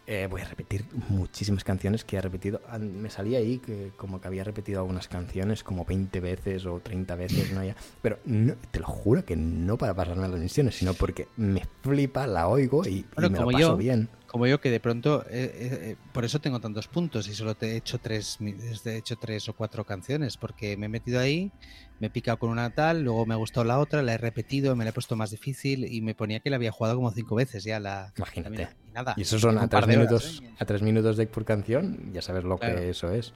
Eh, 0.06 0.26
voy 0.30 0.42
a 0.42 0.44
repetir 0.44 0.84
muchísimas 1.08 1.64
canciones 1.64 2.04
que 2.04 2.16
he 2.16 2.20
repetido. 2.20 2.60
Ah, 2.68 2.78
Me 2.78 3.08
salía 3.08 3.38
ahí 3.38 3.58
que 3.58 3.92
como 3.96 4.20
que 4.20 4.28
había 4.28 4.44
repetido 4.44 4.80
algunas 4.80 5.08
canciones 5.08 5.64
como 5.64 5.84
20 5.86 6.20
veces 6.20 6.66
o 6.66 6.78
30 6.80 7.14
veces, 7.16 7.52
¿no? 7.52 7.64
Ya. 7.64 7.74
Pero 8.02 8.18
no, 8.26 8.54
te 8.70 8.80
lo 8.80 8.86
juro 8.86 9.24
que 9.24 9.34
no 9.36 9.78
para 9.78 9.94
pasarme 9.94 10.28
las 10.28 10.38
misiones, 10.40 10.74
sino 10.76 10.92
porque 10.94 11.28
me 11.38 11.62
flipa, 11.82 12.26
la 12.26 12.48
oigo 12.48 12.84
y, 12.86 12.88
y 12.98 13.06
Bueno, 13.14 13.30
me 13.30 13.38
lo 13.38 13.44
como 13.44 13.52
paso 13.52 13.58
yo. 13.60 13.76
bien. 13.78 14.08
Como 14.26 14.46
yo 14.48 14.60
que 14.60 14.68
de 14.70 14.80
pronto, 14.80 15.24
eh, 15.30 15.52
eh, 15.90 15.96
por 16.12 16.24
eso 16.24 16.40
tengo 16.40 16.60
tantos 16.60 16.88
puntos 16.88 17.28
y 17.28 17.34
solo 17.34 17.54
te 17.54 17.70
he 17.72 17.76
hecho 17.76 17.98
tres, 17.98 18.38
he 18.40 18.96
hecho 18.96 19.16
tres 19.16 19.48
o 19.48 19.52
cuatro 19.54 19.84
canciones, 19.84 20.36
porque 20.36 20.76
me 20.76 20.86
he 20.86 20.88
metido 20.88 21.20
ahí, 21.20 21.52
me 22.00 22.08
he 22.08 22.10
picado 22.10 22.38
con 22.40 22.50
una 22.50 22.74
tal, 22.74 23.02
luego 23.04 23.24
me 23.26 23.34
ha 23.34 23.36
gustado 23.36 23.62
la 23.64 23.78
otra, 23.78 24.02
la 24.02 24.14
he 24.14 24.18
repetido, 24.18 24.74
me 24.74 24.82
la 24.84 24.90
he 24.90 24.92
puesto 24.92 25.14
más 25.14 25.30
difícil 25.30 25.84
y 25.84 26.00
me 26.02 26.16
ponía 26.16 26.40
que 26.40 26.50
la 26.50 26.56
había 26.56 26.72
jugado 26.72 26.96
como 26.96 27.12
cinco 27.12 27.36
veces 27.36 27.62
ya 27.62 27.78
la... 27.78 28.12
Imagínate. 28.16 28.62
la. 28.64 28.76
Y 28.83 28.83
nada. 28.94 29.14
Y 29.16 29.22
eso 29.22 29.38
son 29.38 29.58
a 29.58 29.68
tres, 29.68 29.82
horas, 29.84 29.96
minutos, 29.96 30.42
¿eh? 30.42 30.54
a 30.58 30.64
tres 30.64 30.82
minutos 30.82 31.16
de 31.16 31.26
por 31.26 31.44
canción, 31.44 32.12
ya 32.12 32.22
sabes 32.22 32.44
lo 32.44 32.56
Claro. 32.58 32.76
que 32.76 32.90
eso 32.90 33.10
es. 33.10 33.32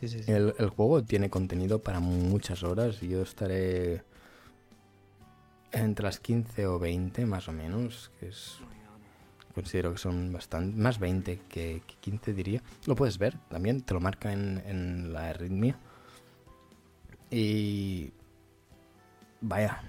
Sí, 0.00 0.08
sí, 0.08 0.22
sí. 0.24 0.32
El, 0.32 0.54
el 0.58 0.68
juego 0.70 1.02
tiene 1.04 1.30
contenido 1.30 1.80
para 1.80 2.00
muchas 2.00 2.62
horas 2.64 3.02
y 3.02 3.08
yo 3.08 3.22
estaré 3.22 4.02
entre 5.70 6.04
las 6.04 6.18
15 6.18 6.66
o 6.66 6.78
20 6.78 7.24
más 7.26 7.48
o 7.48 7.52
menos, 7.52 8.10
que 8.18 8.28
es 8.28 8.58
considero 9.54 9.92
que 9.92 9.98
son 9.98 10.32
bastante, 10.32 10.76
más 10.78 10.98
20 10.98 11.40
que, 11.48 11.82
que 11.86 11.94
15 12.00 12.32
diría. 12.32 12.62
Lo 12.86 12.96
puedes 12.96 13.18
ver 13.18 13.36
también, 13.50 13.82
te 13.82 13.92
lo 13.94 14.00
marca 14.00 14.32
en, 14.32 14.62
en 14.66 15.12
la 15.12 15.28
arritmia. 15.28 15.76
Y 17.30 18.12
vaya, 19.40 19.82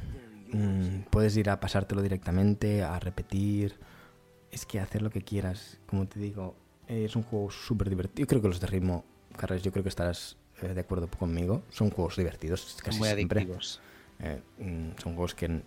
mm, 0.51 1.03
puedes 1.09 1.35
ir 1.37 1.49
a 1.49 1.59
pasártelo 1.59 2.01
directamente, 2.01 2.83
a 2.83 2.99
repetir, 2.99 3.75
es 4.53 4.65
que 4.65 4.79
hacer 4.79 5.01
lo 5.01 5.09
que 5.09 5.21
quieras, 5.21 5.79
como 5.87 6.07
te 6.07 6.19
digo, 6.19 6.55
es 6.87 7.15
un 7.15 7.23
juego 7.23 7.49
súper 7.49 7.89
divertido. 7.89 8.23
Yo 8.23 8.27
creo 8.27 8.41
que 8.41 8.47
los 8.47 8.59
de 8.59 8.67
ritmo, 8.67 9.03
Carles, 9.35 9.63
yo 9.63 9.71
creo 9.71 9.83
que 9.83 9.89
estarás 9.89 10.37
eh, 10.61 10.73
de 10.73 10.81
acuerdo 10.81 11.07
conmigo. 11.07 11.63
Son 11.69 11.89
juegos 11.89 12.17
divertidos, 12.17 12.77
casi 12.83 12.99
muy 12.99 13.09
siempre. 13.09 13.41
adictivos. 13.41 13.81
Eh, 14.19 14.41
mm, 14.59 15.01
son 15.01 15.13
juegos 15.15 15.33
que 15.33 15.61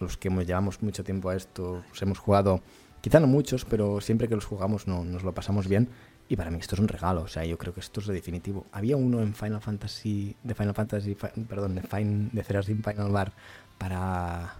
los 0.00 0.16
que 0.16 0.28
hemos, 0.28 0.46
llevamos 0.46 0.82
mucho 0.82 1.02
tiempo 1.02 1.30
a 1.30 1.36
esto, 1.36 1.82
los 1.88 2.02
hemos 2.02 2.18
jugado, 2.18 2.60
quizá 3.00 3.20
no 3.20 3.26
muchos, 3.26 3.64
pero 3.64 4.00
siempre 4.00 4.28
que 4.28 4.34
los 4.34 4.44
jugamos 4.44 4.86
no, 4.86 5.04
nos 5.04 5.22
lo 5.22 5.32
pasamos 5.32 5.68
bien. 5.68 5.88
Y 6.28 6.36
para 6.36 6.50
mí 6.50 6.58
esto 6.58 6.74
es 6.74 6.80
un 6.80 6.88
regalo, 6.88 7.22
o 7.22 7.28
sea, 7.28 7.44
yo 7.44 7.56
creo 7.56 7.72
que 7.72 7.78
esto 7.78 8.00
es 8.00 8.08
lo 8.08 8.12
definitivo. 8.12 8.66
Había 8.72 8.96
uno 8.96 9.22
en 9.22 9.32
Final 9.32 9.62
Fantasy, 9.62 10.34
de 10.42 10.54
Final 10.56 10.74
Fantasy, 10.74 11.14
perdón, 11.14 11.76
de, 11.76 11.82
Fin, 11.82 12.30
de 12.32 12.42
Final 12.42 13.12
Bar 13.12 13.32
para 13.78 14.56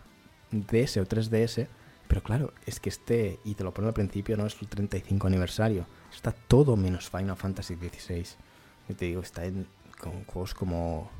DS 0.52 0.98
o 0.98 1.04
3DS, 1.04 1.66
pero 2.08 2.22
claro, 2.22 2.52
es 2.66 2.80
que 2.80 2.88
este, 2.88 3.38
y 3.44 3.54
te 3.54 3.64
lo 3.64 3.72
pone 3.74 3.88
al 3.88 3.94
principio, 3.94 4.36
no 4.36 4.46
es 4.46 4.56
el 4.60 4.68
35 4.68 5.26
aniversario, 5.26 5.86
está 6.14 6.32
todo 6.32 6.76
menos 6.76 7.08
Final 7.10 7.36
Fantasy 7.36 7.74
XVI. 7.76 8.24
Yo 8.88 8.96
te 8.96 9.04
digo, 9.06 9.20
está 9.20 9.44
en, 9.44 9.66
con 10.00 10.24
juegos 10.24 10.54
como 10.54 11.10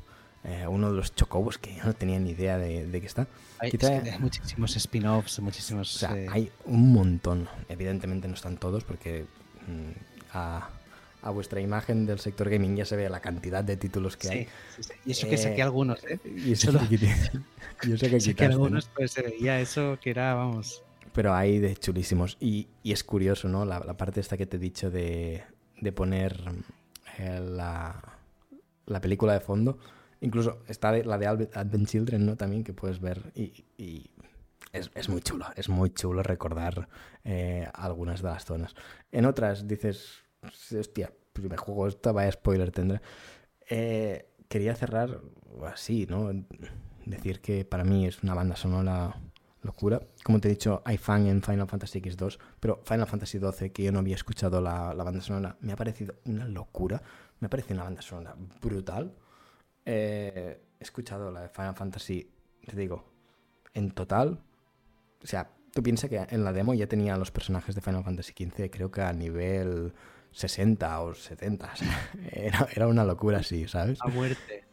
eh, 0.43 0.65
uno 0.67 0.89
de 0.91 0.95
los 0.97 1.13
chocobos 1.15 1.57
que 1.57 1.75
yo 1.75 1.83
no 1.83 1.93
tenía 1.93 2.19
ni 2.19 2.31
idea 2.31 2.57
de, 2.57 2.85
de 2.87 3.01
que 3.01 3.07
está. 3.07 3.27
Hay, 3.59 3.71
Quizá- 3.71 3.97
es 3.97 4.03
que 4.03 4.11
hay 4.11 4.19
muchísimos 4.19 4.75
spin-offs, 4.77 5.39
muchísimos... 5.39 5.95
O 5.95 5.99
sea, 5.99 6.17
eh, 6.17 6.27
hay 6.31 6.51
un 6.65 6.93
montón. 6.93 7.49
Evidentemente 7.69 8.27
no 8.27 8.35
están 8.35 8.57
todos 8.57 8.83
porque 8.83 9.25
mm, 9.67 9.91
a, 10.33 10.69
a 11.21 11.29
vuestra 11.31 11.59
imagen 11.61 12.05
del 12.05 12.19
sector 12.19 12.49
gaming 12.49 12.75
ya 12.75 12.85
se 12.85 12.95
ve 12.95 13.09
la 13.09 13.19
cantidad 13.19 13.63
de 13.63 13.75
títulos 13.77 14.15
que 14.17 14.29
hay. 14.29 14.47
sí, 14.75 14.83
sí. 14.83 14.93
Y 15.05 15.11
eso 15.11 15.27
que 15.27 15.37
saqué 15.37 15.59
Eh, 15.59 15.63
algunos, 15.63 16.03
¿eh? 16.05 16.19
Y 16.25 16.51
eso 16.53 16.71
Solo- 16.71 16.87
que 16.87 16.95
y 17.83 17.91
eso 17.93 18.07
que 18.09 18.17
quitaste, 18.17 18.47
¿no? 18.47 18.53
algunos, 18.53 18.89
pues 18.95 19.11
se 19.11 19.21
veía 19.23 19.59
eso 19.59 19.97
que 20.01 20.09
era, 20.11 20.33
vamos... 20.35 20.83
Pero 21.13 21.33
hay 21.33 21.57
de 21.59 21.75
chulísimos. 21.75 22.37
Y, 22.39 22.67
y 22.83 22.91
es 22.91 23.03
curioso, 23.03 23.47
¿no? 23.49 23.65
La, 23.65 23.79
la 23.79 23.97
parte 23.97 24.19
esta 24.19 24.37
que 24.37 24.45
te 24.45 24.57
he 24.57 24.59
dicho 24.59 24.91
de, 24.91 25.43
de 25.81 25.91
poner 25.91 26.39
eh, 27.17 27.39
la, 27.43 28.19
la 28.85 29.01
película 29.01 29.33
de 29.33 29.39
fondo. 29.39 29.79
Incluso 30.21 30.59
está 30.67 30.91
de- 30.91 31.03
la 31.05 31.17
de 31.17 31.25
Advent 31.25 31.87
Children, 31.87 32.23
¿no? 32.25 32.35
También 32.37 32.63
que 32.63 32.73
puedes 32.73 32.99
ver. 33.01 33.31
Y, 33.33 33.65
y 33.79 34.11
es, 34.73 34.91
es 34.93 35.09
muy 35.09 35.21
chulo. 35.21 35.47
Es 35.55 35.69
muy 35.69 35.89
chulo 35.89 36.21
recordar 36.21 36.87
eh, 37.23 37.67
algunas 37.73 38.21
de 38.21 38.27
las 38.29 38.45
zonas. 38.45 38.75
En 39.11 39.25
otras 39.25 39.67
dices, 39.67 40.23
hostia, 40.47 41.11
pues 41.33 41.49
me 41.49 41.57
juego 41.57 41.87
esta, 41.87 42.11
vaya 42.11 42.31
spoiler 42.31 42.71
tendrá. 42.71 43.01
Eh, 43.69 44.29
quería 44.47 44.75
cerrar 44.75 45.21
así, 45.65 46.05
¿no? 46.07 46.29
Decir 47.05 47.41
que 47.41 47.65
para 47.65 47.83
mí 47.83 48.05
es 48.05 48.23
una 48.23 48.33
banda 48.33 48.55
sonora 48.55 49.15
locura. 49.61 50.01
Como 50.23 50.39
te 50.39 50.47
he 50.47 50.51
dicho, 50.51 50.81
hay 50.85 50.97
fan 50.97 51.27
en 51.27 51.41
Final 51.41 51.67
Fantasy 51.67 52.01
X2, 52.01 52.37
pero 52.59 52.81
Final 52.83 53.07
Fantasy 53.07 53.39
XII, 53.39 53.69
que 53.71 53.83
yo 53.83 53.91
no 53.91 53.99
había 53.99 54.15
escuchado 54.15 54.61
la, 54.61 54.93
la 54.93 55.03
banda 55.03 55.21
sonora, 55.21 55.57
me 55.61 55.73
ha 55.73 55.75
parecido 55.75 56.15
una 56.25 56.45
locura. 56.45 57.01
Me 57.39 57.47
ha 57.47 57.49
parecido 57.49 57.75
una 57.75 57.83
banda 57.83 58.01
sonora 58.01 58.35
brutal. 58.61 59.13
Eh, 59.85 60.59
he 60.79 60.83
escuchado 60.83 61.31
la 61.31 61.41
de 61.41 61.49
Final 61.49 61.75
Fantasy, 61.75 62.29
te 62.65 62.75
digo, 62.75 63.05
en 63.73 63.91
total. 63.91 64.41
O 65.23 65.27
sea, 65.27 65.51
tú 65.73 65.83
piensas 65.83 66.09
que 66.09 66.25
en 66.29 66.43
la 66.43 66.51
demo 66.51 66.73
ya 66.73 66.87
tenía 66.87 67.17
los 67.17 67.31
personajes 67.31 67.75
de 67.75 67.81
Final 67.81 68.03
Fantasy 68.03 68.33
XV, 68.33 68.69
creo 68.69 68.91
que 68.91 69.01
a 69.01 69.13
nivel 69.13 69.93
60 70.37 71.01
o 71.01 71.15
70. 71.15 71.65
o 71.65 71.75
sea, 71.75 72.11
era, 72.31 72.67
era 72.71 72.87
una 72.87 73.03
locura 73.03 73.39
así, 73.39 73.67
¿sabes? 73.67 73.99
A 74.01 74.07
muerte. 74.07 74.65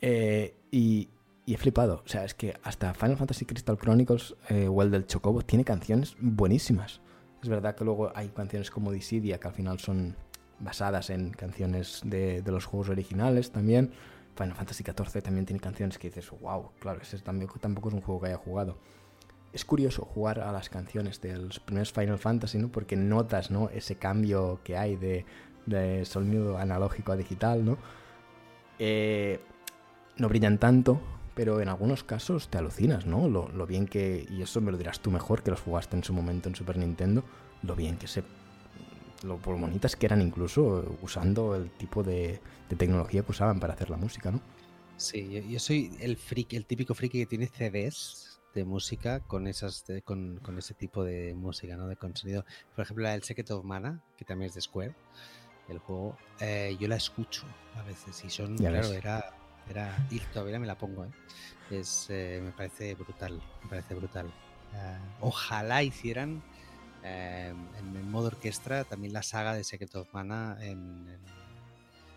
Eh, 0.00 0.54
y, 0.70 1.10
y 1.44 1.54
he 1.54 1.56
flipado. 1.56 2.02
O 2.04 2.08
sea, 2.08 2.24
es 2.24 2.34
que 2.34 2.54
hasta 2.62 2.94
Final 2.94 3.16
Fantasy 3.16 3.44
Crystal 3.46 3.76
Chronicles 3.76 4.36
eh, 4.48 4.68
o 4.68 4.82
el 4.82 4.92
del 4.92 5.06
Chocobo 5.06 5.42
tiene 5.42 5.64
canciones 5.64 6.16
buenísimas. 6.20 7.00
Es 7.42 7.48
verdad 7.48 7.74
que 7.74 7.84
luego 7.84 8.12
hay 8.14 8.28
canciones 8.28 8.70
como 8.70 8.92
Dissidia 8.92 9.38
que 9.38 9.48
al 9.48 9.54
final 9.54 9.80
son 9.80 10.14
basadas 10.60 11.10
en 11.10 11.30
canciones 11.32 12.02
de, 12.04 12.42
de 12.42 12.52
los 12.52 12.64
juegos 12.64 12.88
originales 12.88 13.50
también. 13.50 13.90
Final 14.36 14.54
Fantasy 14.54 14.84
XIV 14.84 15.20
también 15.20 15.46
tiene 15.46 15.58
canciones 15.58 15.98
que 15.98 16.10
dices, 16.10 16.30
wow, 16.30 16.70
claro, 16.78 17.00
ese 17.02 17.18
tampoco, 17.18 17.58
tampoco 17.58 17.88
es 17.88 17.94
un 17.94 18.02
juego 18.02 18.20
que 18.20 18.28
haya 18.28 18.36
jugado. 18.36 18.78
Es 19.56 19.64
curioso 19.64 20.04
jugar 20.04 20.40
a 20.40 20.52
las 20.52 20.68
canciones 20.68 21.22
de 21.22 21.34
los 21.38 21.60
primeros 21.60 21.90
Final 21.90 22.18
Fantasy, 22.18 22.58
¿no? 22.58 22.68
Porque 22.68 22.94
notas, 22.94 23.50
¿no? 23.50 23.70
Ese 23.70 23.96
cambio 23.96 24.60
que 24.62 24.76
hay 24.76 24.96
de, 24.96 25.24
de 25.64 26.04
sonido 26.04 26.58
analógico 26.58 27.12
a 27.12 27.16
digital, 27.16 27.64
¿no? 27.64 27.78
Eh, 28.78 29.40
no 30.18 30.28
brillan 30.28 30.58
tanto, 30.58 31.00
pero 31.34 31.62
en 31.62 31.70
algunos 31.70 32.04
casos 32.04 32.48
te 32.48 32.58
alucinas, 32.58 33.06
¿no? 33.06 33.30
Lo, 33.30 33.48
lo 33.48 33.66
bien 33.66 33.86
que, 33.86 34.26
y 34.28 34.42
eso 34.42 34.60
me 34.60 34.70
lo 34.70 34.76
dirás 34.76 35.00
tú 35.00 35.10
mejor, 35.10 35.42
que 35.42 35.52
los 35.52 35.62
jugaste 35.62 35.96
en 35.96 36.04
su 36.04 36.12
momento 36.12 36.50
en 36.50 36.54
Super 36.54 36.76
Nintendo, 36.76 37.24
lo 37.62 37.74
bien 37.74 37.96
que 37.96 38.08
se... 38.08 38.24
Lo 39.22 39.38
bonitas 39.38 39.96
que 39.96 40.04
eran 40.04 40.20
incluso 40.20 40.98
usando 41.00 41.54
el 41.54 41.70
tipo 41.70 42.02
de, 42.02 42.42
de 42.68 42.76
tecnología 42.76 43.22
que 43.22 43.30
usaban 43.30 43.58
para 43.58 43.72
hacer 43.72 43.88
la 43.88 43.96
música, 43.96 44.30
¿no? 44.30 44.42
Sí, 44.98 45.30
yo, 45.30 45.40
yo 45.40 45.58
soy 45.58 45.96
el 45.98 46.18
friki, 46.18 46.56
el 46.56 46.66
típico 46.66 46.92
friki 46.92 47.20
que 47.20 47.26
tiene 47.26 47.46
CDs 47.46 48.35
de 48.56 48.64
música 48.64 49.20
con 49.20 49.46
esas 49.46 49.86
de- 49.86 50.02
con, 50.02 50.38
con 50.42 50.58
ese 50.58 50.74
tipo 50.74 51.04
de 51.04 51.34
música, 51.34 51.76
¿no? 51.76 51.86
De 51.86 51.96
con 51.96 52.16
sonido. 52.16 52.44
Por 52.74 52.82
ejemplo, 52.84 53.04
la 53.04 53.12
del 53.12 53.22
Secret 53.22 53.50
of 53.50 53.64
Mana, 53.64 54.00
que 54.16 54.24
también 54.24 54.48
es 54.48 54.54
de 54.54 54.62
Square, 54.62 54.94
el 55.68 55.78
juego, 55.78 56.16
eh, 56.40 56.76
yo 56.80 56.88
la 56.88 56.96
escucho 56.96 57.44
a 57.76 57.82
veces 57.82 58.24
y 58.24 58.30
son, 58.30 58.56
Ya 58.56 58.70
claro, 58.70 58.88
ves. 58.88 58.98
era, 58.98 59.24
era, 59.68 60.06
y 60.10 60.20
todavía 60.20 60.58
me 60.58 60.66
la 60.66 60.76
pongo, 60.76 61.04
¿eh? 61.04 61.10
Es, 61.70 62.06
eh, 62.08 62.40
me 62.42 62.52
parece 62.52 62.94
brutal, 62.94 63.42
me 63.64 63.68
parece 63.70 63.94
brutal. 63.94 64.26
Eh, 64.74 64.98
ojalá 65.20 65.82
hicieran 65.82 66.42
eh, 67.04 67.52
en, 67.78 67.96
en 67.96 68.10
modo 68.10 68.28
orquestra 68.28 68.84
también 68.84 69.12
la 69.12 69.22
saga 69.22 69.54
de 69.54 69.64
Secret 69.64 69.94
of 69.96 70.08
Mana 70.12 70.56
en, 70.60 70.78
en- 71.08 71.20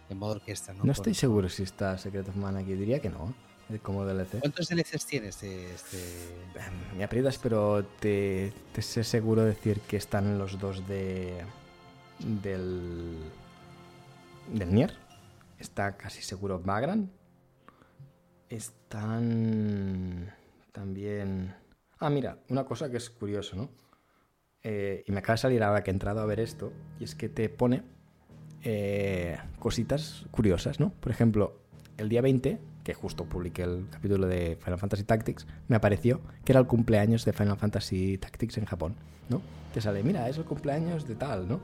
en 0.09 0.17
modo 0.17 0.31
orquesta. 0.35 0.73
No, 0.73 0.85
No 0.85 0.91
estoy 0.93 1.13
seguro 1.13 1.49
si 1.49 1.63
está 1.63 1.97
Secret 1.97 2.27
of 2.29 2.35
Mana 2.35 2.59
aquí, 2.61 2.73
diría 2.73 2.99
que 2.99 3.09
no, 3.09 3.33
como 3.77 4.05
DLC. 4.05 4.39
¿Cuántos 4.39 4.67
DLCs 4.67 5.05
tiene 5.05 5.27
este, 5.27 5.71
este... 5.73 5.97
Em, 6.55 6.97
Me 6.97 7.03
aprietas, 7.03 7.37
pero 7.37 7.85
te, 7.99 8.51
te 8.73 8.81
sé 8.81 9.03
seguro 9.03 9.43
decir 9.43 9.81
que 9.81 9.97
están 9.97 10.39
los 10.39 10.59
dos 10.59 10.87
de. 10.87 11.43
del. 12.19 13.17
del 14.51 14.73
Nier. 14.73 14.93
Está 15.59 15.95
casi 15.97 16.23
seguro 16.23 16.59
Vagrant. 16.59 17.11
Están. 18.49 20.33
también. 20.71 21.55
Ah, 21.99 22.09
mira, 22.09 22.39
una 22.49 22.65
cosa 22.65 22.89
que 22.89 22.97
es 22.97 23.09
curioso, 23.09 23.55
¿no? 23.55 23.69
Eh, 24.63 25.03
y 25.05 25.11
me 25.11 25.19
acaba 25.19 25.35
de 25.35 25.41
salir 25.41 25.63
ahora 25.63 25.83
que 25.83 25.91
he 25.91 25.93
entrado 25.93 26.21
a 26.21 26.25
ver 26.25 26.39
esto, 26.39 26.73
y 26.99 27.03
es 27.03 27.15
que 27.15 27.29
te 27.29 27.49
pone 27.49 27.83
eh, 28.63 29.37
cositas 29.59 30.25
curiosas, 30.31 30.79
¿no? 30.79 30.91
Por 30.99 31.11
ejemplo, 31.11 31.61
el 31.97 32.09
día 32.09 32.21
20, 32.21 32.59
que 32.89 32.95
justo 32.95 33.23
publiqué 33.25 33.61
el 33.61 33.85
capítulo 33.91 34.25
de 34.25 34.57
Final 34.59 34.79
Fantasy 34.79 35.03
Tactics, 35.03 35.45
me 35.67 35.75
apareció 35.75 36.21
que 36.43 36.53
era 36.53 36.59
el 36.59 36.65
cumpleaños 36.65 37.23
de 37.23 37.33
Final 37.33 37.55
Fantasy 37.55 38.17
Tactics 38.17 38.57
en 38.57 38.65
Japón, 38.65 38.95
¿no? 39.29 39.43
Te 39.71 39.79
sale, 39.79 40.01
mira, 40.01 40.27
es 40.27 40.39
el 40.39 40.43
cumpleaños 40.43 41.07
de 41.07 41.13
tal, 41.13 41.47
¿no? 41.47 41.59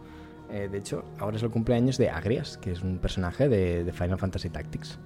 Eh, 0.51 0.69
de 0.71 0.77
hecho, 0.77 1.03
ahora 1.17 1.37
es 1.37 1.41
el 1.41 1.49
cumpleaños 1.49 1.97
de 1.97 2.11
Agrias, 2.11 2.59
que 2.59 2.73
es 2.73 2.83
un 2.83 2.99
personaje 2.99 3.49
de, 3.49 3.83
de 3.83 3.91
Final 3.91 4.19
Fantasy 4.19 4.51
Tactics. 4.51 4.99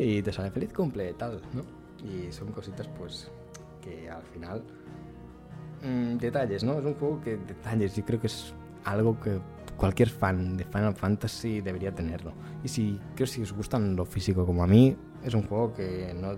Y 0.00 0.20
te 0.20 0.32
sale 0.32 0.50
feliz 0.50 0.72
cumple, 0.72 1.14
tal, 1.14 1.40
¿no? 1.52 1.62
Y 2.04 2.32
son 2.32 2.50
cositas, 2.50 2.88
pues, 2.98 3.30
que 3.80 4.10
al 4.10 4.24
final 4.24 4.64
mm, 5.84 6.16
detalles, 6.16 6.64
¿no? 6.64 6.76
Es 6.80 6.84
un 6.84 6.94
juego 6.94 7.20
que 7.20 7.36
detalles, 7.36 7.94
yo 7.94 8.04
creo 8.04 8.20
que 8.20 8.26
es 8.26 8.52
algo 8.84 9.20
que 9.20 9.38
cualquier 9.76 10.08
fan 10.08 10.56
de 10.56 10.64
Final 10.64 10.94
Fantasy 10.94 11.60
debería 11.60 11.94
tenerlo. 11.94 12.32
Y 12.64 12.68
si 12.68 12.98
creo 13.14 13.26
que 13.26 13.26
si 13.26 13.42
os 13.42 13.52
gustan 13.52 13.94
lo 13.94 14.04
físico 14.04 14.44
como 14.44 14.64
a 14.64 14.66
mí, 14.66 14.96
es 15.26 15.34
un 15.34 15.46
juego 15.46 15.74
que 15.74 16.14
no, 16.14 16.34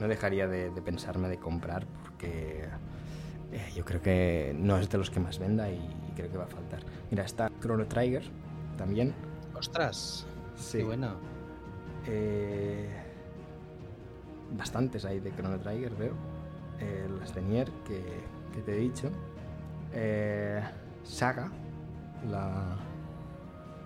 no 0.00 0.08
dejaría 0.08 0.48
de, 0.48 0.70
de 0.70 0.82
pensarme 0.82 1.28
de 1.28 1.38
comprar 1.38 1.86
porque 2.02 2.66
eh, 3.52 3.72
yo 3.74 3.84
creo 3.84 4.02
que 4.02 4.54
no 4.58 4.76
es 4.78 4.90
de 4.90 4.98
los 4.98 5.10
que 5.10 5.20
más 5.20 5.38
venda 5.38 5.70
y, 5.70 5.76
y 5.76 6.12
creo 6.16 6.30
que 6.30 6.38
va 6.38 6.44
a 6.44 6.48
faltar. 6.48 6.80
Mira, 7.10 7.24
está 7.24 7.50
Chrono 7.60 7.86
Trigger 7.86 8.24
también. 8.76 9.14
¡Ostras! 9.54 10.26
Sí. 10.56 10.78
¡Qué 10.78 10.84
bueno! 10.84 11.14
Eh, 12.06 12.88
bastantes 14.56 15.04
hay 15.04 15.20
de 15.20 15.32
Chrono 15.36 15.58
Trigger, 15.60 15.94
veo. 15.94 16.14
Eh, 16.80 17.08
las 17.20 17.32
de 17.32 17.42
Nier 17.42 17.70
que, 17.86 18.02
que 18.52 18.60
te 18.62 18.72
he 18.74 18.80
dicho. 18.80 19.08
Eh, 19.92 20.60
Saga, 21.04 21.50
la 22.28 22.76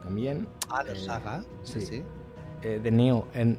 también. 0.02 0.48
Ah, 0.70 0.82
Eh, 0.88 0.96
Saga. 0.96 1.44
Sí, 1.62 1.80
sí. 1.82 2.02
Eh, 2.62 2.80
de 2.82 2.90
Neo 2.90 3.28
en 3.34 3.56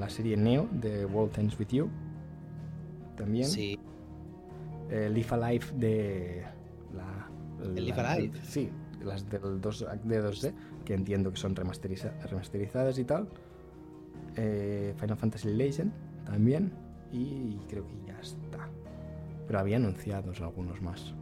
la 0.00 0.08
serie 0.08 0.36
Neo 0.36 0.68
de 0.72 1.04
World 1.04 1.38
Ends 1.38 1.58
With 1.58 1.68
You. 1.68 1.88
También. 3.16 3.46
Sí. 3.46 3.78
Eh, 4.90 5.10
Live 5.10 5.28
Alive 5.30 5.66
de 5.76 6.42
la. 6.94 7.28
¿El 7.64 7.74
Live 7.84 7.96
la- 7.96 8.12
Alive? 8.12 8.38
Sí, 8.42 8.70
las 9.04 9.28
del 9.28 9.60
2, 9.60 9.86
de 10.04 10.22
2D, 10.22 10.54
que 10.84 10.94
entiendo 10.94 11.30
que 11.30 11.36
son 11.36 11.54
remasteriza- 11.54 12.12
remasterizadas 12.28 12.98
y 12.98 13.04
tal. 13.04 13.28
Eh, 14.36 14.94
Final 14.98 15.16
Fantasy 15.16 15.48
Legend 15.52 15.92
también. 16.24 16.72
Y 17.12 17.56
creo 17.68 17.86
que 17.86 17.94
ya 18.06 18.18
está. 18.20 18.68
Pero 19.46 19.58
había 19.58 19.76
anunciados 19.76 20.40
algunos 20.40 20.80
más. 20.82 21.14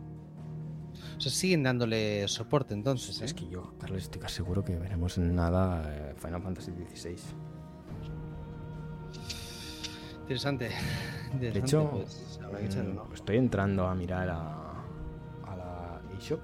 O 1.17 1.21
sea, 1.21 1.33
siguen 1.33 1.63
dándole 1.63 2.27
soporte 2.29 2.75
entonces, 2.75 3.21
¿eh? 3.21 3.25
Es 3.25 3.35
que 3.35 3.49
yo, 3.49 3.73
Carlos, 3.79 4.03
estoy 4.03 4.21
casi 4.21 4.37
seguro 4.37 4.65
que 4.65 4.77
veremos 4.77 5.17
en 5.19 5.35
nada 5.35 5.85
eh, 5.95 6.15
Final 6.17 6.43
Fantasy 6.43 6.73
XVI. 6.73 7.17
Interesante. 10.23 10.71
De 11.39 11.57
hecho, 11.57 11.89
pues, 11.91 12.41
habrá 12.45 12.59
que 12.59 12.67
echarle 12.67 12.91
un 12.91 12.97
mm, 12.97 13.13
estoy 13.15 13.37
entrando 13.37 13.87
a 13.87 13.95
mirar 13.95 14.29
a, 14.29 14.83
a 15.47 15.57
la 15.57 16.01
eShop. 16.19 16.41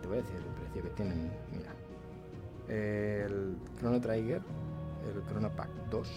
Te 0.00 0.08
voy 0.08 0.18
a 0.18 0.22
decir 0.22 0.36
el 0.36 0.54
precio 0.54 0.82
que 0.82 0.90
tienen. 0.90 1.30
Mira, 1.52 1.74
el 2.68 3.56
Chrono 3.78 4.00
Trigger, 4.00 4.40
el 5.14 5.22
Chrono 5.28 5.50
Pack 5.50 5.68
2, 5.90 6.08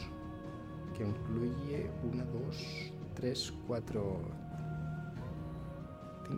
que 0.97 1.04
incluye 1.06 1.89
1, 2.13 2.25
2, 2.47 2.93
3, 3.15 3.54
4, 3.67 4.21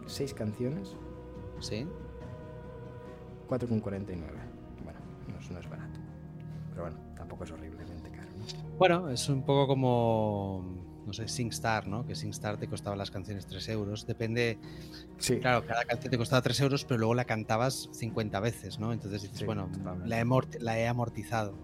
6 0.07 0.33
canciones, 0.33 0.95
Sí. 1.59 1.87
4,49. 3.47 3.81
Bueno, 4.83 4.99
no 5.27 5.39
es, 5.39 5.51
no 5.51 5.59
es 5.59 5.69
barato. 5.69 5.99
Pero 6.71 6.81
bueno, 6.83 6.97
tampoco 7.15 7.43
es 7.43 7.51
horriblemente 7.51 8.09
caro. 8.11 8.27
¿no? 8.37 8.77
Bueno, 8.77 9.09
es 9.09 9.27
un 9.29 9.43
poco 9.43 9.67
como, 9.67 10.63
no 11.05 11.13
sé, 11.13 11.27
SingStar, 11.27 11.87
¿no? 11.87 12.05
Que 12.05 12.13
SingStar 12.15 12.57
te 12.57 12.67
costaba 12.67 12.95
las 12.95 13.09
canciones 13.09 13.45
3 13.47 13.69
euros. 13.69 14.05
Depende, 14.05 14.59
Sí, 15.17 15.39
claro, 15.39 15.65
cada 15.65 15.83
canción 15.85 16.11
te 16.11 16.17
costaba 16.17 16.41
3 16.41 16.59
euros, 16.61 16.85
pero 16.85 16.99
luego 16.99 17.15
la 17.15 17.25
cantabas 17.25 17.89
50 17.93 18.39
veces, 18.39 18.79
¿no? 18.79 18.93
Entonces 18.93 19.21
dices, 19.23 19.39
Sí, 19.39 19.45
bueno, 19.45 19.69
la 20.05 20.19
he, 20.21 20.25
la 20.59 20.77
he 20.79 20.87
amortizado. 20.87 21.55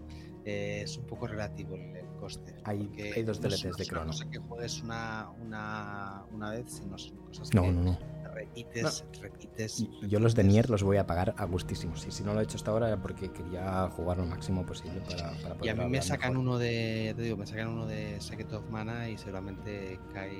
Eh, 0.45 0.81
es 0.83 0.97
un 0.97 1.05
poco 1.05 1.27
relativo 1.27 1.75
el, 1.75 1.95
el 1.95 2.05
coste. 2.19 2.55
Hay- 2.65 2.87
dos 3.25 3.39
no 3.39 3.47
DLCs 3.49 3.65
no 3.65 3.69
de 3.71 3.75
una 3.75 3.85
Chrono. 3.85 4.07
cosa 4.07 4.29
que 4.29 4.39
juegues 4.39 4.81
una, 4.81 5.29
una, 5.41 6.23
una 6.33 6.49
vez, 6.51 6.69
sino 6.69 6.97
son 6.97 7.15
cosas 7.17 7.53
no, 7.53 7.61
que 7.61 7.71
no, 7.71 7.81
no. 7.83 7.97
Repites, 8.33 9.05
repites. 9.21 9.79
Y 9.79 10.07
yo 10.07 10.19
los 10.19 10.35
de 10.35 10.43
repites. 10.43 10.45
Nier 10.45 10.69
los 10.69 10.83
voy 10.83 10.97
a 10.97 11.05
pagar 11.07 11.33
a 11.37 11.45
gustísimos. 11.45 12.05
Y 12.07 12.11
si 12.11 12.23
no 12.23 12.33
lo 12.33 12.39
he 12.41 12.43
hecho 12.43 12.57
hasta 12.57 12.71
ahora 12.71 12.87
era 12.87 13.01
porque 13.01 13.31
quería 13.31 13.89
jugar 13.89 14.17
lo 14.17 14.25
máximo 14.25 14.65
posible 14.65 15.01
para, 15.01 15.31
para 15.41 15.55
Y 15.55 15.57
poder 15.59 15.69
a 15.69 15.75
mí 15.75 15.89
me 15.89 16.01
sacan 16.01 16.31
mejor. 16.33 16.45
uno 16.47 16.57
de, 16.57 17.13
te 17.15 17.21
digo, 17.21 17.37
me 17.37 17.45
sacan 17.47 17.69
uno 17.69 17.85
de 17.85 18.19
Secret 18.21 18.51
of 18.53 18.69
Mana 18.69 19.09
y 19.09 19.17
seguramente 19.17 19.99
cae. 20.13 20.33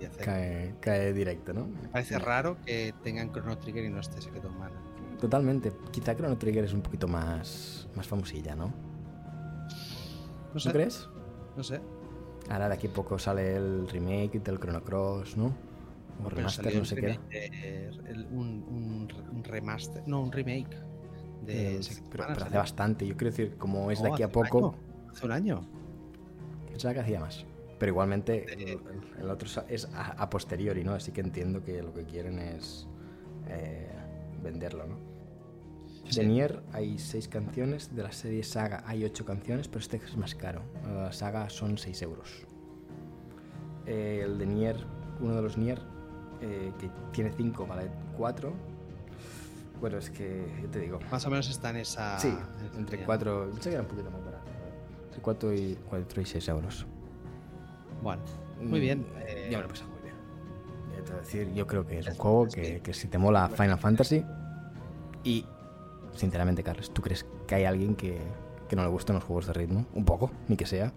y 0.00 0.06
Cae, 0.24 0.74
cae 0.80 1.12
directo, 1.12 1.52
¿no? 1.52 1.66
Me 1.66 1.88
parece 1.88 2.18
raro 2.18 2.56
que 2.66 2.92
tengan 3.04 3.30
Chrono 3.32 3.56
Trigger 3.58 3.84
y 3.84 3.88
no 3.90 4.00
esté 4.00 4.20
Secret 4.20 4.44
of 4.44 4.52
Mana. 4.56 4.74
Totalmente. 5.20 5.72
Quizá 5.92 6.16
Chrono 6.16 6.36
Trigger 6.36 6.64
es 6.64 6.72
un 6.72 6.82
poquito 6.82 7.06
más, 7.06 7.86
más 7.94 8.06
famosilla, 8.08 8.56
¿no? 8.56 8.66
No 10.54 10.54
¿No 10.54 10.60
sé, 10.60 10.72
crees? 10.72 11.08
no 11.56 11.62
sé. 11.62 11.80
Ahora 12.50 12.68
de 12.68 12.74
aquí 12.74 12.88
a 12.88 12.92
poco 12.92 13.18
sale 13.18 13.54
el 13.56 13.88
remake 13.88 14.40
del 14.42 14.58
Chrono 14.58 14.82
Cross, 14.82 15.36
¿no? 15.36 15.54
O 16.24 16.28
remaster, 16.28 16.72
no 16.74 16.80
un 16.80 16.86
sé 16.86 16.94
qué. 16.96 17.18
de- 17.30 18.26
un, 18.32 19.08
remaster, 19.44 20.02
no, 20.06 20.22
un 20.22 20.32
remake 20.32 20.76
de 21.44 21.76
Eh, 21.76 21.80
pero, 22.10 22.24
hace 22.24 22.56
bastante. 22.56 23.06
Yo 23.06 23.16
quiero 23.16 23.30
decir, 23.30 23.56
como 23.56 23.90
es 23.90 24.00
de 24.02 24.08
No, 24.08 24.14
aquí 24.14 24.22
a 24.22 24.28
poco, 24.30 24.68
año, 24.68 25.10
Hace 25.10 25.26
un 25.26 25.32
año. 25.32 25.66
pensaba 26.68 26.94
que 26.94 27.00
hacía 27.00 27.20
más. 27.20 27.44
Pero 27.78 27.90
igualmente 27.90 28.46
Eh, 28.72 28.78
el, 29.20 29.28
otro 29.30 29.48
es 29.68 29.86
a, 29.92 30.12
a 30.22 30.30
posteriori, 30.30 30.84
¿no? 30.84 30.92
Así 30.94 31.10
que 31.10 31.20
entiendo 31.20 31.62
que 31.64 31.82
lo 31.82 31.92
que 31.92 32.04
quieren 32.04 32.38
es 32.38 32.86
eh, 33.48 33.90
venderlo, 34.42 34.86
¿no? 34.86 34.96
De 36.04 36.12
Sí. 36.12 36.26
Nier 36.26 36.62
hay 36.72 36.98
seis 36.98 37.26
canciones, 37.26 37.94
de 37.96 38.02
la 38.04 38.12
serie 38.12 38.42
Saga 38.44 38.84
hay 38.86 39.04
ocho 39.04 39.24
canciones, 39.24 39.66
pero 39.68 39.80
este 39.80 39.96
es 39.96 40.16
más 40.16 40.34
caro. 40.34 40.62
La 40.84 41.12
Saga 41.12 41.48
son 41.50 41.78
6 41.78 42.02
euros. 42.02 42.46
Eh, 43.86 44.20
el 44.24 44.38
de 44.38 44.46
Nier, 44.46 44.76
uno 45.20 45.34
de 45.34 45.42
los 45.42 45.56
Nier, 45.58 45.80
eh, 46.42 46.72
que 46.78 46.90
tiene 47.12 47.32
5, 47.36 47.66
vale 47.66 47.88
4. 48.16 48.52
Bueno, 49.80 49.98
es 49.98 50.10
que, 50.10 50.46
yo 50.62 50.68
te 50.68 50.80
digo, 50.80 50.98
Más 51.10 51.26
o 51.26 51.30
menos 51.30 51.48
está 51.50 51.70
en 51.70 51.76
esa. 51.76 52.18
sí, 52.18 52.28
entre 52.76 52.96
línea. 52.98 53.06
4, 53.06 53.50
pensé 53.52 53.70
que 53.70 53.74
era 53.74 53.82
un 53.82 53.88
poquito 53.88 54.10
más 54.10 54.24
barato. 54.24 54.44
Entre 55.06 55.20
4 55.22 55.54
y, 55.54 55.78
4 55.88 56.22
y 56.22 56.24
6 56.26 56.48
euros. 56.48 56.86
Bueno, 58.02 58.22
muy 58.60 58.80
bien. 58.80 59.00
Mm, 59.00 59.04
eh, 59.26 59.48
Ya 59.50 59.58
me 59.58 59.64
lo 59.64 59.68
he 59.68 59.72
pasado 59.72 59.90
muy 59.90 60.02
bien. 60.02 60.14
Ya 60.96 61.04
te 61.04 61.10
voy 61.10 61.18
a 61.18 61.22
decir, 61.22 61.52
yo 61.54 61.66
creo 61.66 61.86
que 61.86 61.98
es 61.98 62.06
un 62.08 62.14
juego 62.14 62.46
es 62.46 62.54
que, 62.54 62.80
que- 62.80 62.94
si 62.94 63.08
te 63.08 63.18
mola 63.18 63.48
Final 63.48 63.78
Fantasy 63.78 64.24
y, 65.24 65.44
sinceramente, 66.14 66.62
Carlos, 66.62 66.92
¿tú 66.92 67.02
crees 67.02 67.26
que 67.46 67.54
hay 67.56 67.64
alguien 67.64 67.94
que, 67.96 68.20
que 68.68 68.76
no 68.76 68.82
le 68.82 68.88
gusten 68.88 69.14
los 69.16 69.24
juegos 69.24 69.46
de 69.46 69.52
ritmo? 69.52 69.86
Un 69.94 70.04
poco, 70.04 70.30
ni 70.48 70.56
que 70.56 70.66
sea. 70.66 70.92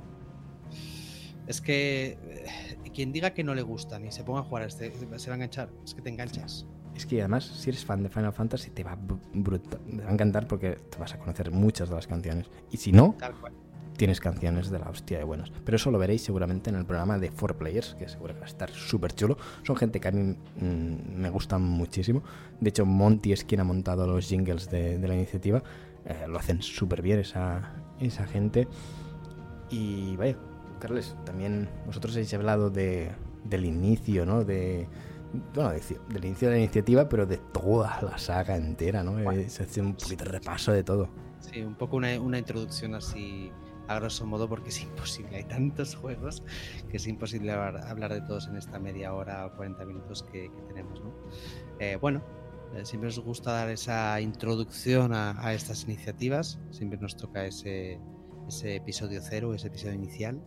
Es 1.47 1.61
que 1.61 2.17
eh, 2.23 2.89
quien 2.93 3.11
diga 3.11 3.31
que 3.31 3.43
no 3.43 3.53
le 3.53 3.61
gustan 3.61 4.05
y 4.05 4.11
se 4.11 4.23
ponga 4.23 4.39
a 4.39 4.43
jugar 4.43 4.63
a 4.63 4.65
este, 4.67 4.91
se 4.93 5.29
va 5.29 5.33
a 5.33 5.35
enganchar. 5.35 5.69
Es 5.83 5.93
que 5.93 6.01
te 6.01 6.09
enganchas. 6.09 6.65
Es 6.95 7.05
que 7.05 7.19
además, 7.19 7.43
si 7.43 7.69
eres 7.69 7.83
fan 7.83 8.03
de 8.03 8.09
Final 8.09 8.31
Fantasy, 8.33 8.71
te 8.71 8.83
va, 8.83 8.97
te 8.97 10.03
a 10.03 10.11
encantar 10.11 10.47
porque 10.47 10.71
te 10.71 10.97
vas 10.97 11.13
a 11.13 11.19
conocer 11.19 11.51
muchas 11.51 11.89
de 11.89 11.95
las 11.95 12.07
canciones. 12.07 12.49
Y 12.71 12.77
si 12.77 12.93
no, 12.93 13.15
Tal 13.19 13.33
cual. 13.35 13.53
tienes 13.97 14.21
canciones 14.21 14.69
de 14.69 14.79
la 14.79 14.89
hostia 14.89 15.17
de 15.17 15.25
buenas. 15.25 15.51
Pero 15.65 15.75
eso 15.75 15.91
lo 15.91 15.99
veréis 15.99 16.21
seguramente 16.23 16.69
en 16.69 16.77
el 16.77 16.85
programa 16.85 17.17
de 17.19 17.33
4Players, 17.33 17.95
que 17.97 18.07
seguro 18.07 18.33
que 18.33 18.39
va 18.39 18.45
a 18.45 18.49
estar 18.49 18.69
súper 18.71 19.13
chulo. 19.13 19.37
Son 19.63 19.75
gente 19.75 19.99
que 19.99 20.07
a 20.07 20.11
mí 20.11 20.37
mm, 20.61 21.17
me 21.17 21.29
gustan 21.29 21.63
muchísimo. 21.63 22.23
De 22.61 22.69
hecho, 22.69 22.85
Monty 22.85 23.33
es 23.33 23.43
quien 23.43 23.59
ha 23.59 23.65
montado 23.65 24.07
los 24.07 24.25
jingles 24.29 24.69
de, 24.69 24.97
de 24.97 25.07
la 25.07 25.15
iniciativa. 25.15 25.61
Eh, 26.05 26.25
lo 26.29 26.39
hacen 26.39 26.61
súper 26.61 27.01
bien 27.01 27.19
esa, 27.19 27.73
esa 27.99 28.25
gente. 28.25 28.69
Y 29.69 30.15
vaya, 30.15 30.37
Carles, 30.79 31.15
también 31.25 31.69
vosotros 31.85 32.13
habéis 32.15 32.33
hablado 32.33 32.69
de, 32.69 33.11
del 33.43 33.65
inicio, 33.65 34.25
¿no? 34.25 34.43
De, 34.43 34.87
bueno, 35.53 35.71
de- 35.71 35.81
del 36.09 36.25
inicio 36.25 36.49
de 36.49 36.55
la 36.55 36.59
iniciativa, 36.61 37.09
pero 37.09 37.25
de 37.25 37.37
toda 37.37 38.01
la 38.01 38.17
saga 38.17 38.55
entera, 38.55 39.03
¿no? 39.03 39.19
Eh, 39.31 39.49
se 39.49 39.63
hace 39.63 39.81
un 39.81 39.93
poquito 39.95 40.23
de 40.25 40.31
repaso 40.31 40.71
de 40.71 40.83
todo. 40.83 41.09
Sí, 41.39 41.61
un 41.61 41.75
poco 41.75 41.97
una, 41.97 42.19
una 42.19 42.37
introducción 42.39 42.95
así 42.95 43.51
a 43.87 43.95
grosso 43.99 44.25
modo 44.25 44.49
porque 44.49 44.69
es 44.69 44.81
imposible. 44.81 45.37
Hay 45.37 45.43
tantos 45.43 45.95
juegos 45.95 46.41
que 46.89 46.97
es 46.97 47.05
imposible 47.07 47.51
hablar, 47.51 47.85
hablar 47.87 48.13
de 48.13 48.21
todos 48.21 48.47
en 48.47 48.55
esta 48.57 48.79
media 48.79 49.13
hora 49.13 49.45
o 49.45 49.55
40 49.55 49.85
minutos 49.85 50.23
que, 50.23 50.49
que 50.51 50.61
tenemos. 50.67 51.01
¿no? 51.01 51.13
Eh, 51.79 51.95
bueno, 52.01 52.23
eh, 52.73 52.83
siempre 52.83 53.07
nos 53.09 53.19
gusta 53.19 53.51
dar 53.51 53.69
esa 53.69 54.19
introducción 54.21 55.13
a, 55.13 55.39
a 55.45 55.53
estas 55.53 55.83
iniciativas. 55.83 56.59
Siempre 56.71 56.97
nos 56.99 57.15
toca 57.15 57.45
ese, 57.45 57.99
ese 58.47 58.77
episodio 58.77 59.19
cero, 59.21 59.53
ese 59.53 59.67
episodio 59.67 59.93
inicial. 59.93 60.41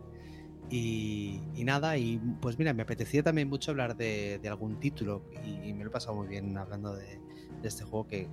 Y, 0.71 1.41
nada, 1.65 1.97
y 1.97 2.21
pues 2.41 2.59
mira, 2.59 2.75
me 2.75 2.83
apetecía 2.83 3.23
también 3.23 3.49
mucho 3.49 3.71
hablar 3.71 3.97
de, 3.97 4.41
algún 4.49 4.79
título 4.81 5.23
y, 5.45 5.73
me 5.73 5.85
lo 5.85 5.91
he 5.91 5.93
pasado 5.93 6.17
muy 6.17 6.29
bien 6.29 6.57
hablando 6.59 6.95
de, 6.95 7.21
este 7.63 7.85
juego 7.85 8.07
que, 8.07 8.29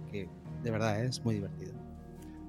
de 0.64 0.72
verdad 0.72 1.04
es 1.04 1.24
muy 1.24 1.36
divertido. 1.36 1.74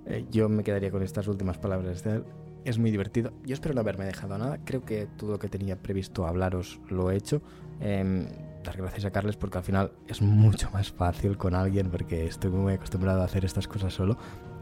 Eh, 0.06 0.24
yo 0.30 0.48
me 0.48 0.62
quedaría 0.62 0.90
con 0.90 1.02
estas 1.02 1.26
últimas 1.28 1.58
palabras 1.58 2.02
de 2.04 2.16
él. 2.16 2.24
Es 2.64 2.78
muy 2.78 2.90
divertido. 2.90 3.32
Yo 3.44 3.54
espero 3.54 3.74
no 3.74 3.80
haberme 3.80 4.04
dejado 4.04 4.36
nada. 4.38 4.58
Creo 4.64 4.84
que 4.84 5.06
todo 5.16 5.32
lo 5.32 5.38
que 5.38 5.48
tenía 5.48 5.80
previsto 5.80 6.26
hablaros 6.26 6.80
lo 6.88 7.10
he 7.10 7.16
hecho. 7.16 7.40
Eh, 7.80 8.26
dar 8.64 8.76
gracias 8.76 9.04
a 9.04 9.10
Carles 9.10 9.36
porque 9.36 9.58
al 9.58 9.64
final 9.64 9.92
es 10.08 10.20
mucho 10.20 10.70
más 10.72 10.90
fácil 10.90 11.36
con 11.36 11.54
alguien 11.54 11.90
porque 11.90 12.26
estoy 12.26 12.50
muy 12.50 12.74
acostumbrado 12.74 13.22
a 13.22 13.24
hacer 13.24 13.44
estas 13.44 13.68
cosas 13.68 13.94
solo. 13.94 14.18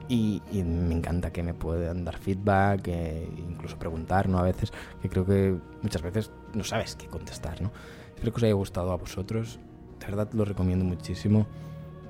Y, 0.08 0.42
y 0.52 0.62
me 0.62 0.94
encanta 0.94 1.32
que 1.32 1.42
me 1.42 1.54
puedan 1.54 2.04
dar 2.04 2.18
feedback, 2.18 2.88
e 2.88 3.28
incluso 3.38 3.78
preguntar, 3.78 4.28
¿no? 4.28 4.38
A 4.38 4.42
veces, 4.42 4.72
que 5.00 5.08
creo 5.08 5.24
que 5.24 5.56
muchas 5.82 6.02
veces 6.02 6.30
no 6.52 6.62
sabes 6.62 6.94
qué 6.94 7.06
contestar, 7.06 7.62
¿no? 7.62 7.72
Espero 8.14 8.32
que 8.32 8.36
os 8.36 8.42
haya 8.44 8.54
gustado 8.54 8.92
a 8.92 8.96
vosotros. 8.96 9.58
De 10.00 10.06
verdad 10.06 10.28
lo 10.32 10.44
recomiendo 10.44 10.84
muchísimo. 10.84 11.46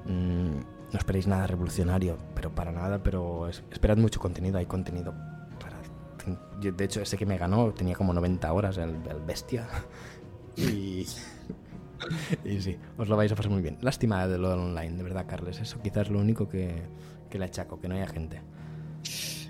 Mm, 0.07 0.59
no 0.93 0.99
esperéis 0.99 1.27
nada 1.27 1.47
revolucionario, 1.47 2.19
pero 2.35 2.55
para 2.55 2.73
nada, 2.73 3.03
pero 3.03 3.49
es, 3.49 3.63
esperad 3.71 3.97
mucho 3.97 4.21
contenido, 4.21 4.59
hay 4.59 4.67
contenido 4.67 5.13
para... 5.61 5.79
Yo, 6.61 6.73
de 6.73 6.85
hecho, 6.85 7.01
ese 7.01 7.17
que 7.17 7.27
me 7.27 7.37
ganó 7.39 7.73
tenía 7.73 7.95
como 7.95 8.13
90 8.13 8.53
horas, 8.53 8.79
el, 8.79 8.97
el 9.09 9.21
bestia. 9.27 9.67
Y... 10.57 11.05
y 12.45 12.61
sí, 12.61 12.79
os 12.97 13.09
lo 13.09 13.17
vais 13.17 13.33
a 13.33 13.35
pasar 13.35 13.51
muy 13.51 13.61
bien. 13.61 13.77
Lástima 13.81 14.29
de 14.29 14.39
lo 14.39 14.51
del 14.51 14.61
online, 14.61 14.97
de 14.97 15.03
verdad, 15.03 15.27
Carles. 15.27 15.61
Eso 15.61 15.81
quizás 15.83 16.07
es 16.07 16.11
lo 16.11 16.21
único 16.21 16.49
que, 16.49 16.83
que 17.31 17.39
le 17.39 17.47
achaco, 17.47 17.81
que 17.81 17.89
no 17.89 17.95
haya 17.95 18.07
gente. 18.07 18.41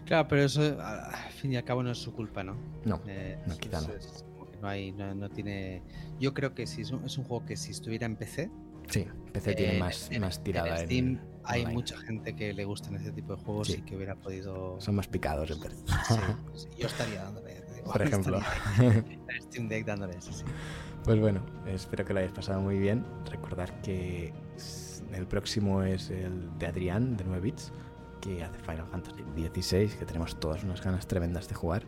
Claro, 0.07 0.29
pero 0.29 0.43
eso 0.43 0.61
al 0.83 1.33
fin 1.33 1.53
y 1.53 1.57
al 1.57 1.65
cabo 1.65 1.83
no 1.83 1.91
es 1.91 1.99
su 1.99 2.13
culpa, 2.13 2.43
¿no? 2.45 2.57
No, 2.85 3.01
Eh, 3.07 3.39
no, 3.47 3.57
quizá 3.57 3.79
es- 3.97 4.25
como 4.37 4.51
que 4.51 4.59
no 4.59 4.69
hay, 4.69 4.93
no, 4.93 5.15
no 5.15 5.31
tiene. 5.31 5.83
Yo 6.21 6.35
creo 6.35 6.55
que 6.55 6.67
si 6.67 6.83
es 6.83 6.91
un, 6.91 7.05
es 7.05 7.17
un 7.17 7.25
juego 7.25 7.47
que 7.47 7.57
si 7.57 7.71
estuviera 7.71 8.05
en 8.07 8.17
PC, 8.17 8.51
Sí, 8.91 9.07
PC 9.33 9.55
tiene 9.55 9.73
en- 9.75 9.79
más, 9.81 10.11
en- 10.11 10.21
más 10.21 10.45
tirada 10.45 10.69
en 10.69 10.75
en, 10.75 10.87
Steam 10.87 11.21
hay 11.45 11.61
online. 11.63 11.75
mucha 11.75 11.97
gente 11.97 12.37
que 12.37 12.53
le 12.53 12.65
gustan 12.67 12.97
ese 12.97 13.13
tipo 13.13 13.35
de 13.35 13.43
juegos 13.43 13.69
Sí. 13.69 13.77
y 13.79 13.83
que 13.83 13.97
hubiera 13.97 14.15
podido. 14.15 14.79
Son 14.79 14.95
más 14.95 15.07
picados 15.09 15.51
en 15.51 15.59
PC. 15.61 15.77
Sí, 15.77 15.85
sí, 16.55 16.69
yo 16.79 16.87
estaría 16.87 17.23
dándole. 17.25 17.63
digo, 17.75 17.91
Por 17.91 18.03
ejemplo. 18.03 18.39
estaría 18.39 19.41
Steam 19.41 19.69
Deck 19.69 19.87
dándole, 19.87 20.21
sí, 20.21 20.33
sí. 20.35 20.45
Pues 21.03 21.19
bueno, 21.19 21.41
espero 21.67 22.05
que 22.05 22.13
lo 22.13 22.19
hayáis 22.21 22.35
pasado 22.35 22.61
muy 22.61 22.79
bien. 22.79 23.05
Recordad 23.31 23.71
que 23.81 24.33
el 25.13 25.27
próximo 25.27 25.83
es 25.83 26.11
el 26.11 26.57
de 26.59 26.67
Adrián, 26.67 27.17
de 27.17 27.25
9 27.25 27.41
bits, 27.41 27.73
que 28.21 28.43
hace 28.43 28.59
Final 28.59 28.87
Fantasy 28.91 29.23
XVI, 29.23 29.99
que 29.99 30.05
tenemos 30.05 30.39
todas 30.41 30.65
unas 30.65 30.83
ganas 30.83 31.07
tremendas 31.07 31.49
de 31.49 31.55
jugar. 31.55 31.83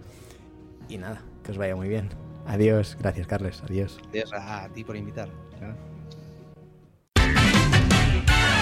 Y 0.88 0.98
nada, 0.98 1.22
que 1.42 1.52
os 1.52 1.58
vaya 1.58 1.74
muy 1.74 1.88
bien. 1.88 2.10
Adiós, 2.46 2.96
gracias 3.00 3.26
Carles, 3.26 3.62
adiós. 3.64 3.98
Gracias 4.12 4.32
a, 4.32 4.68
ti 4.68 4.84
por 4.84 4.96
invitar. 4.96 5.28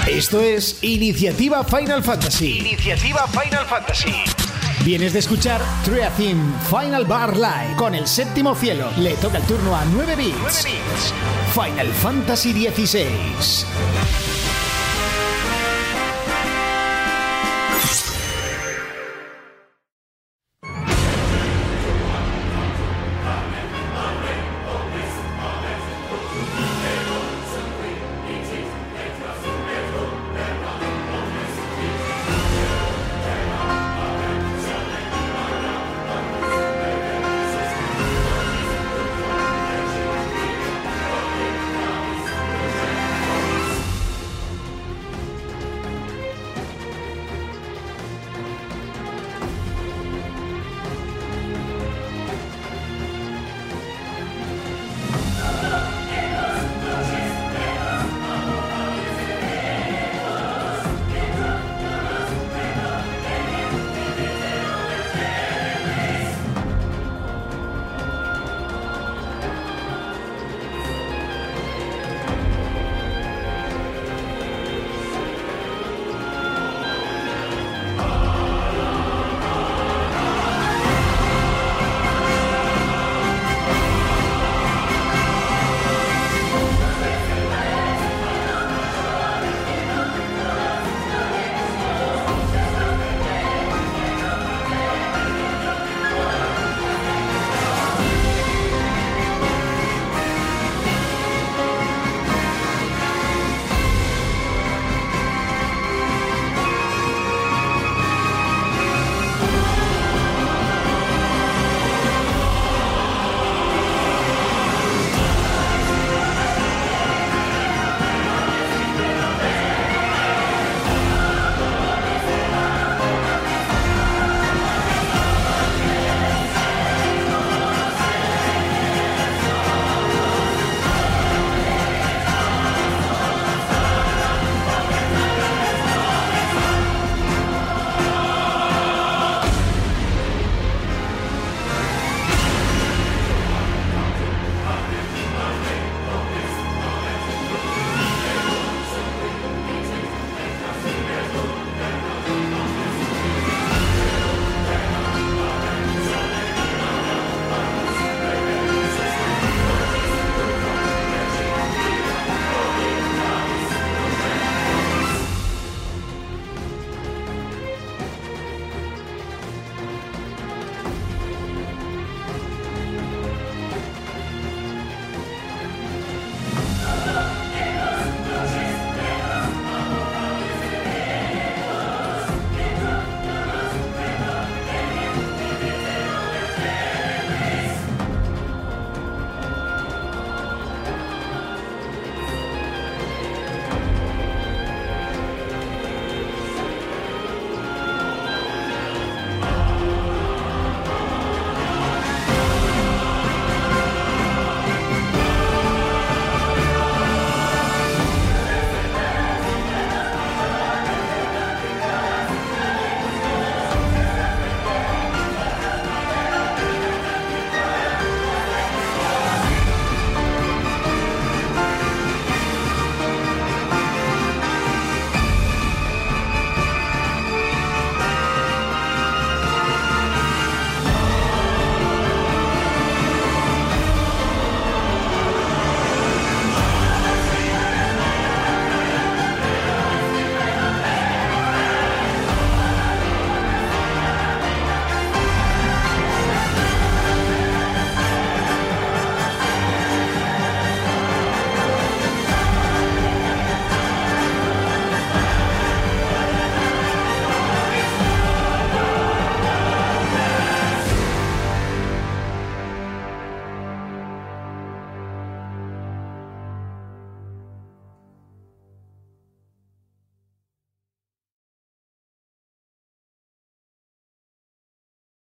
Esto 0.09 0.41
es 0.41 0.83
Iniciativa 0.83 1.65
Final 1.65 2.03
Fantasy. 2.03 2.59
Iniciativa 2.59 3.27
Final 3.27 3.67
Fantasy. 3.67 4.13
Vienes 4.85 5.15
de 5.15 5.21
escuchar 5.21 5.63
Theme 5.85 6.53
Final 6.69 7.07
Bar 7.07 7.35
Live 7.37 7.77
con 7.79 7.95
el 7.95 8.07
séptimo 8.07 8.55
cielo. 8.55 8.91
Le 8.99 9.15
toca 9.15 9.39
el 9.39 9.45
turno 9.45 9.75
a 9.75 9.85
9 9.87 10.15
9 10.15 10.17
bits. 10.17 10.65
bits. 10.65 11.15
Final 11.55 11.89
Fantasy 11.89 12.53
XVI. 12.53 14.24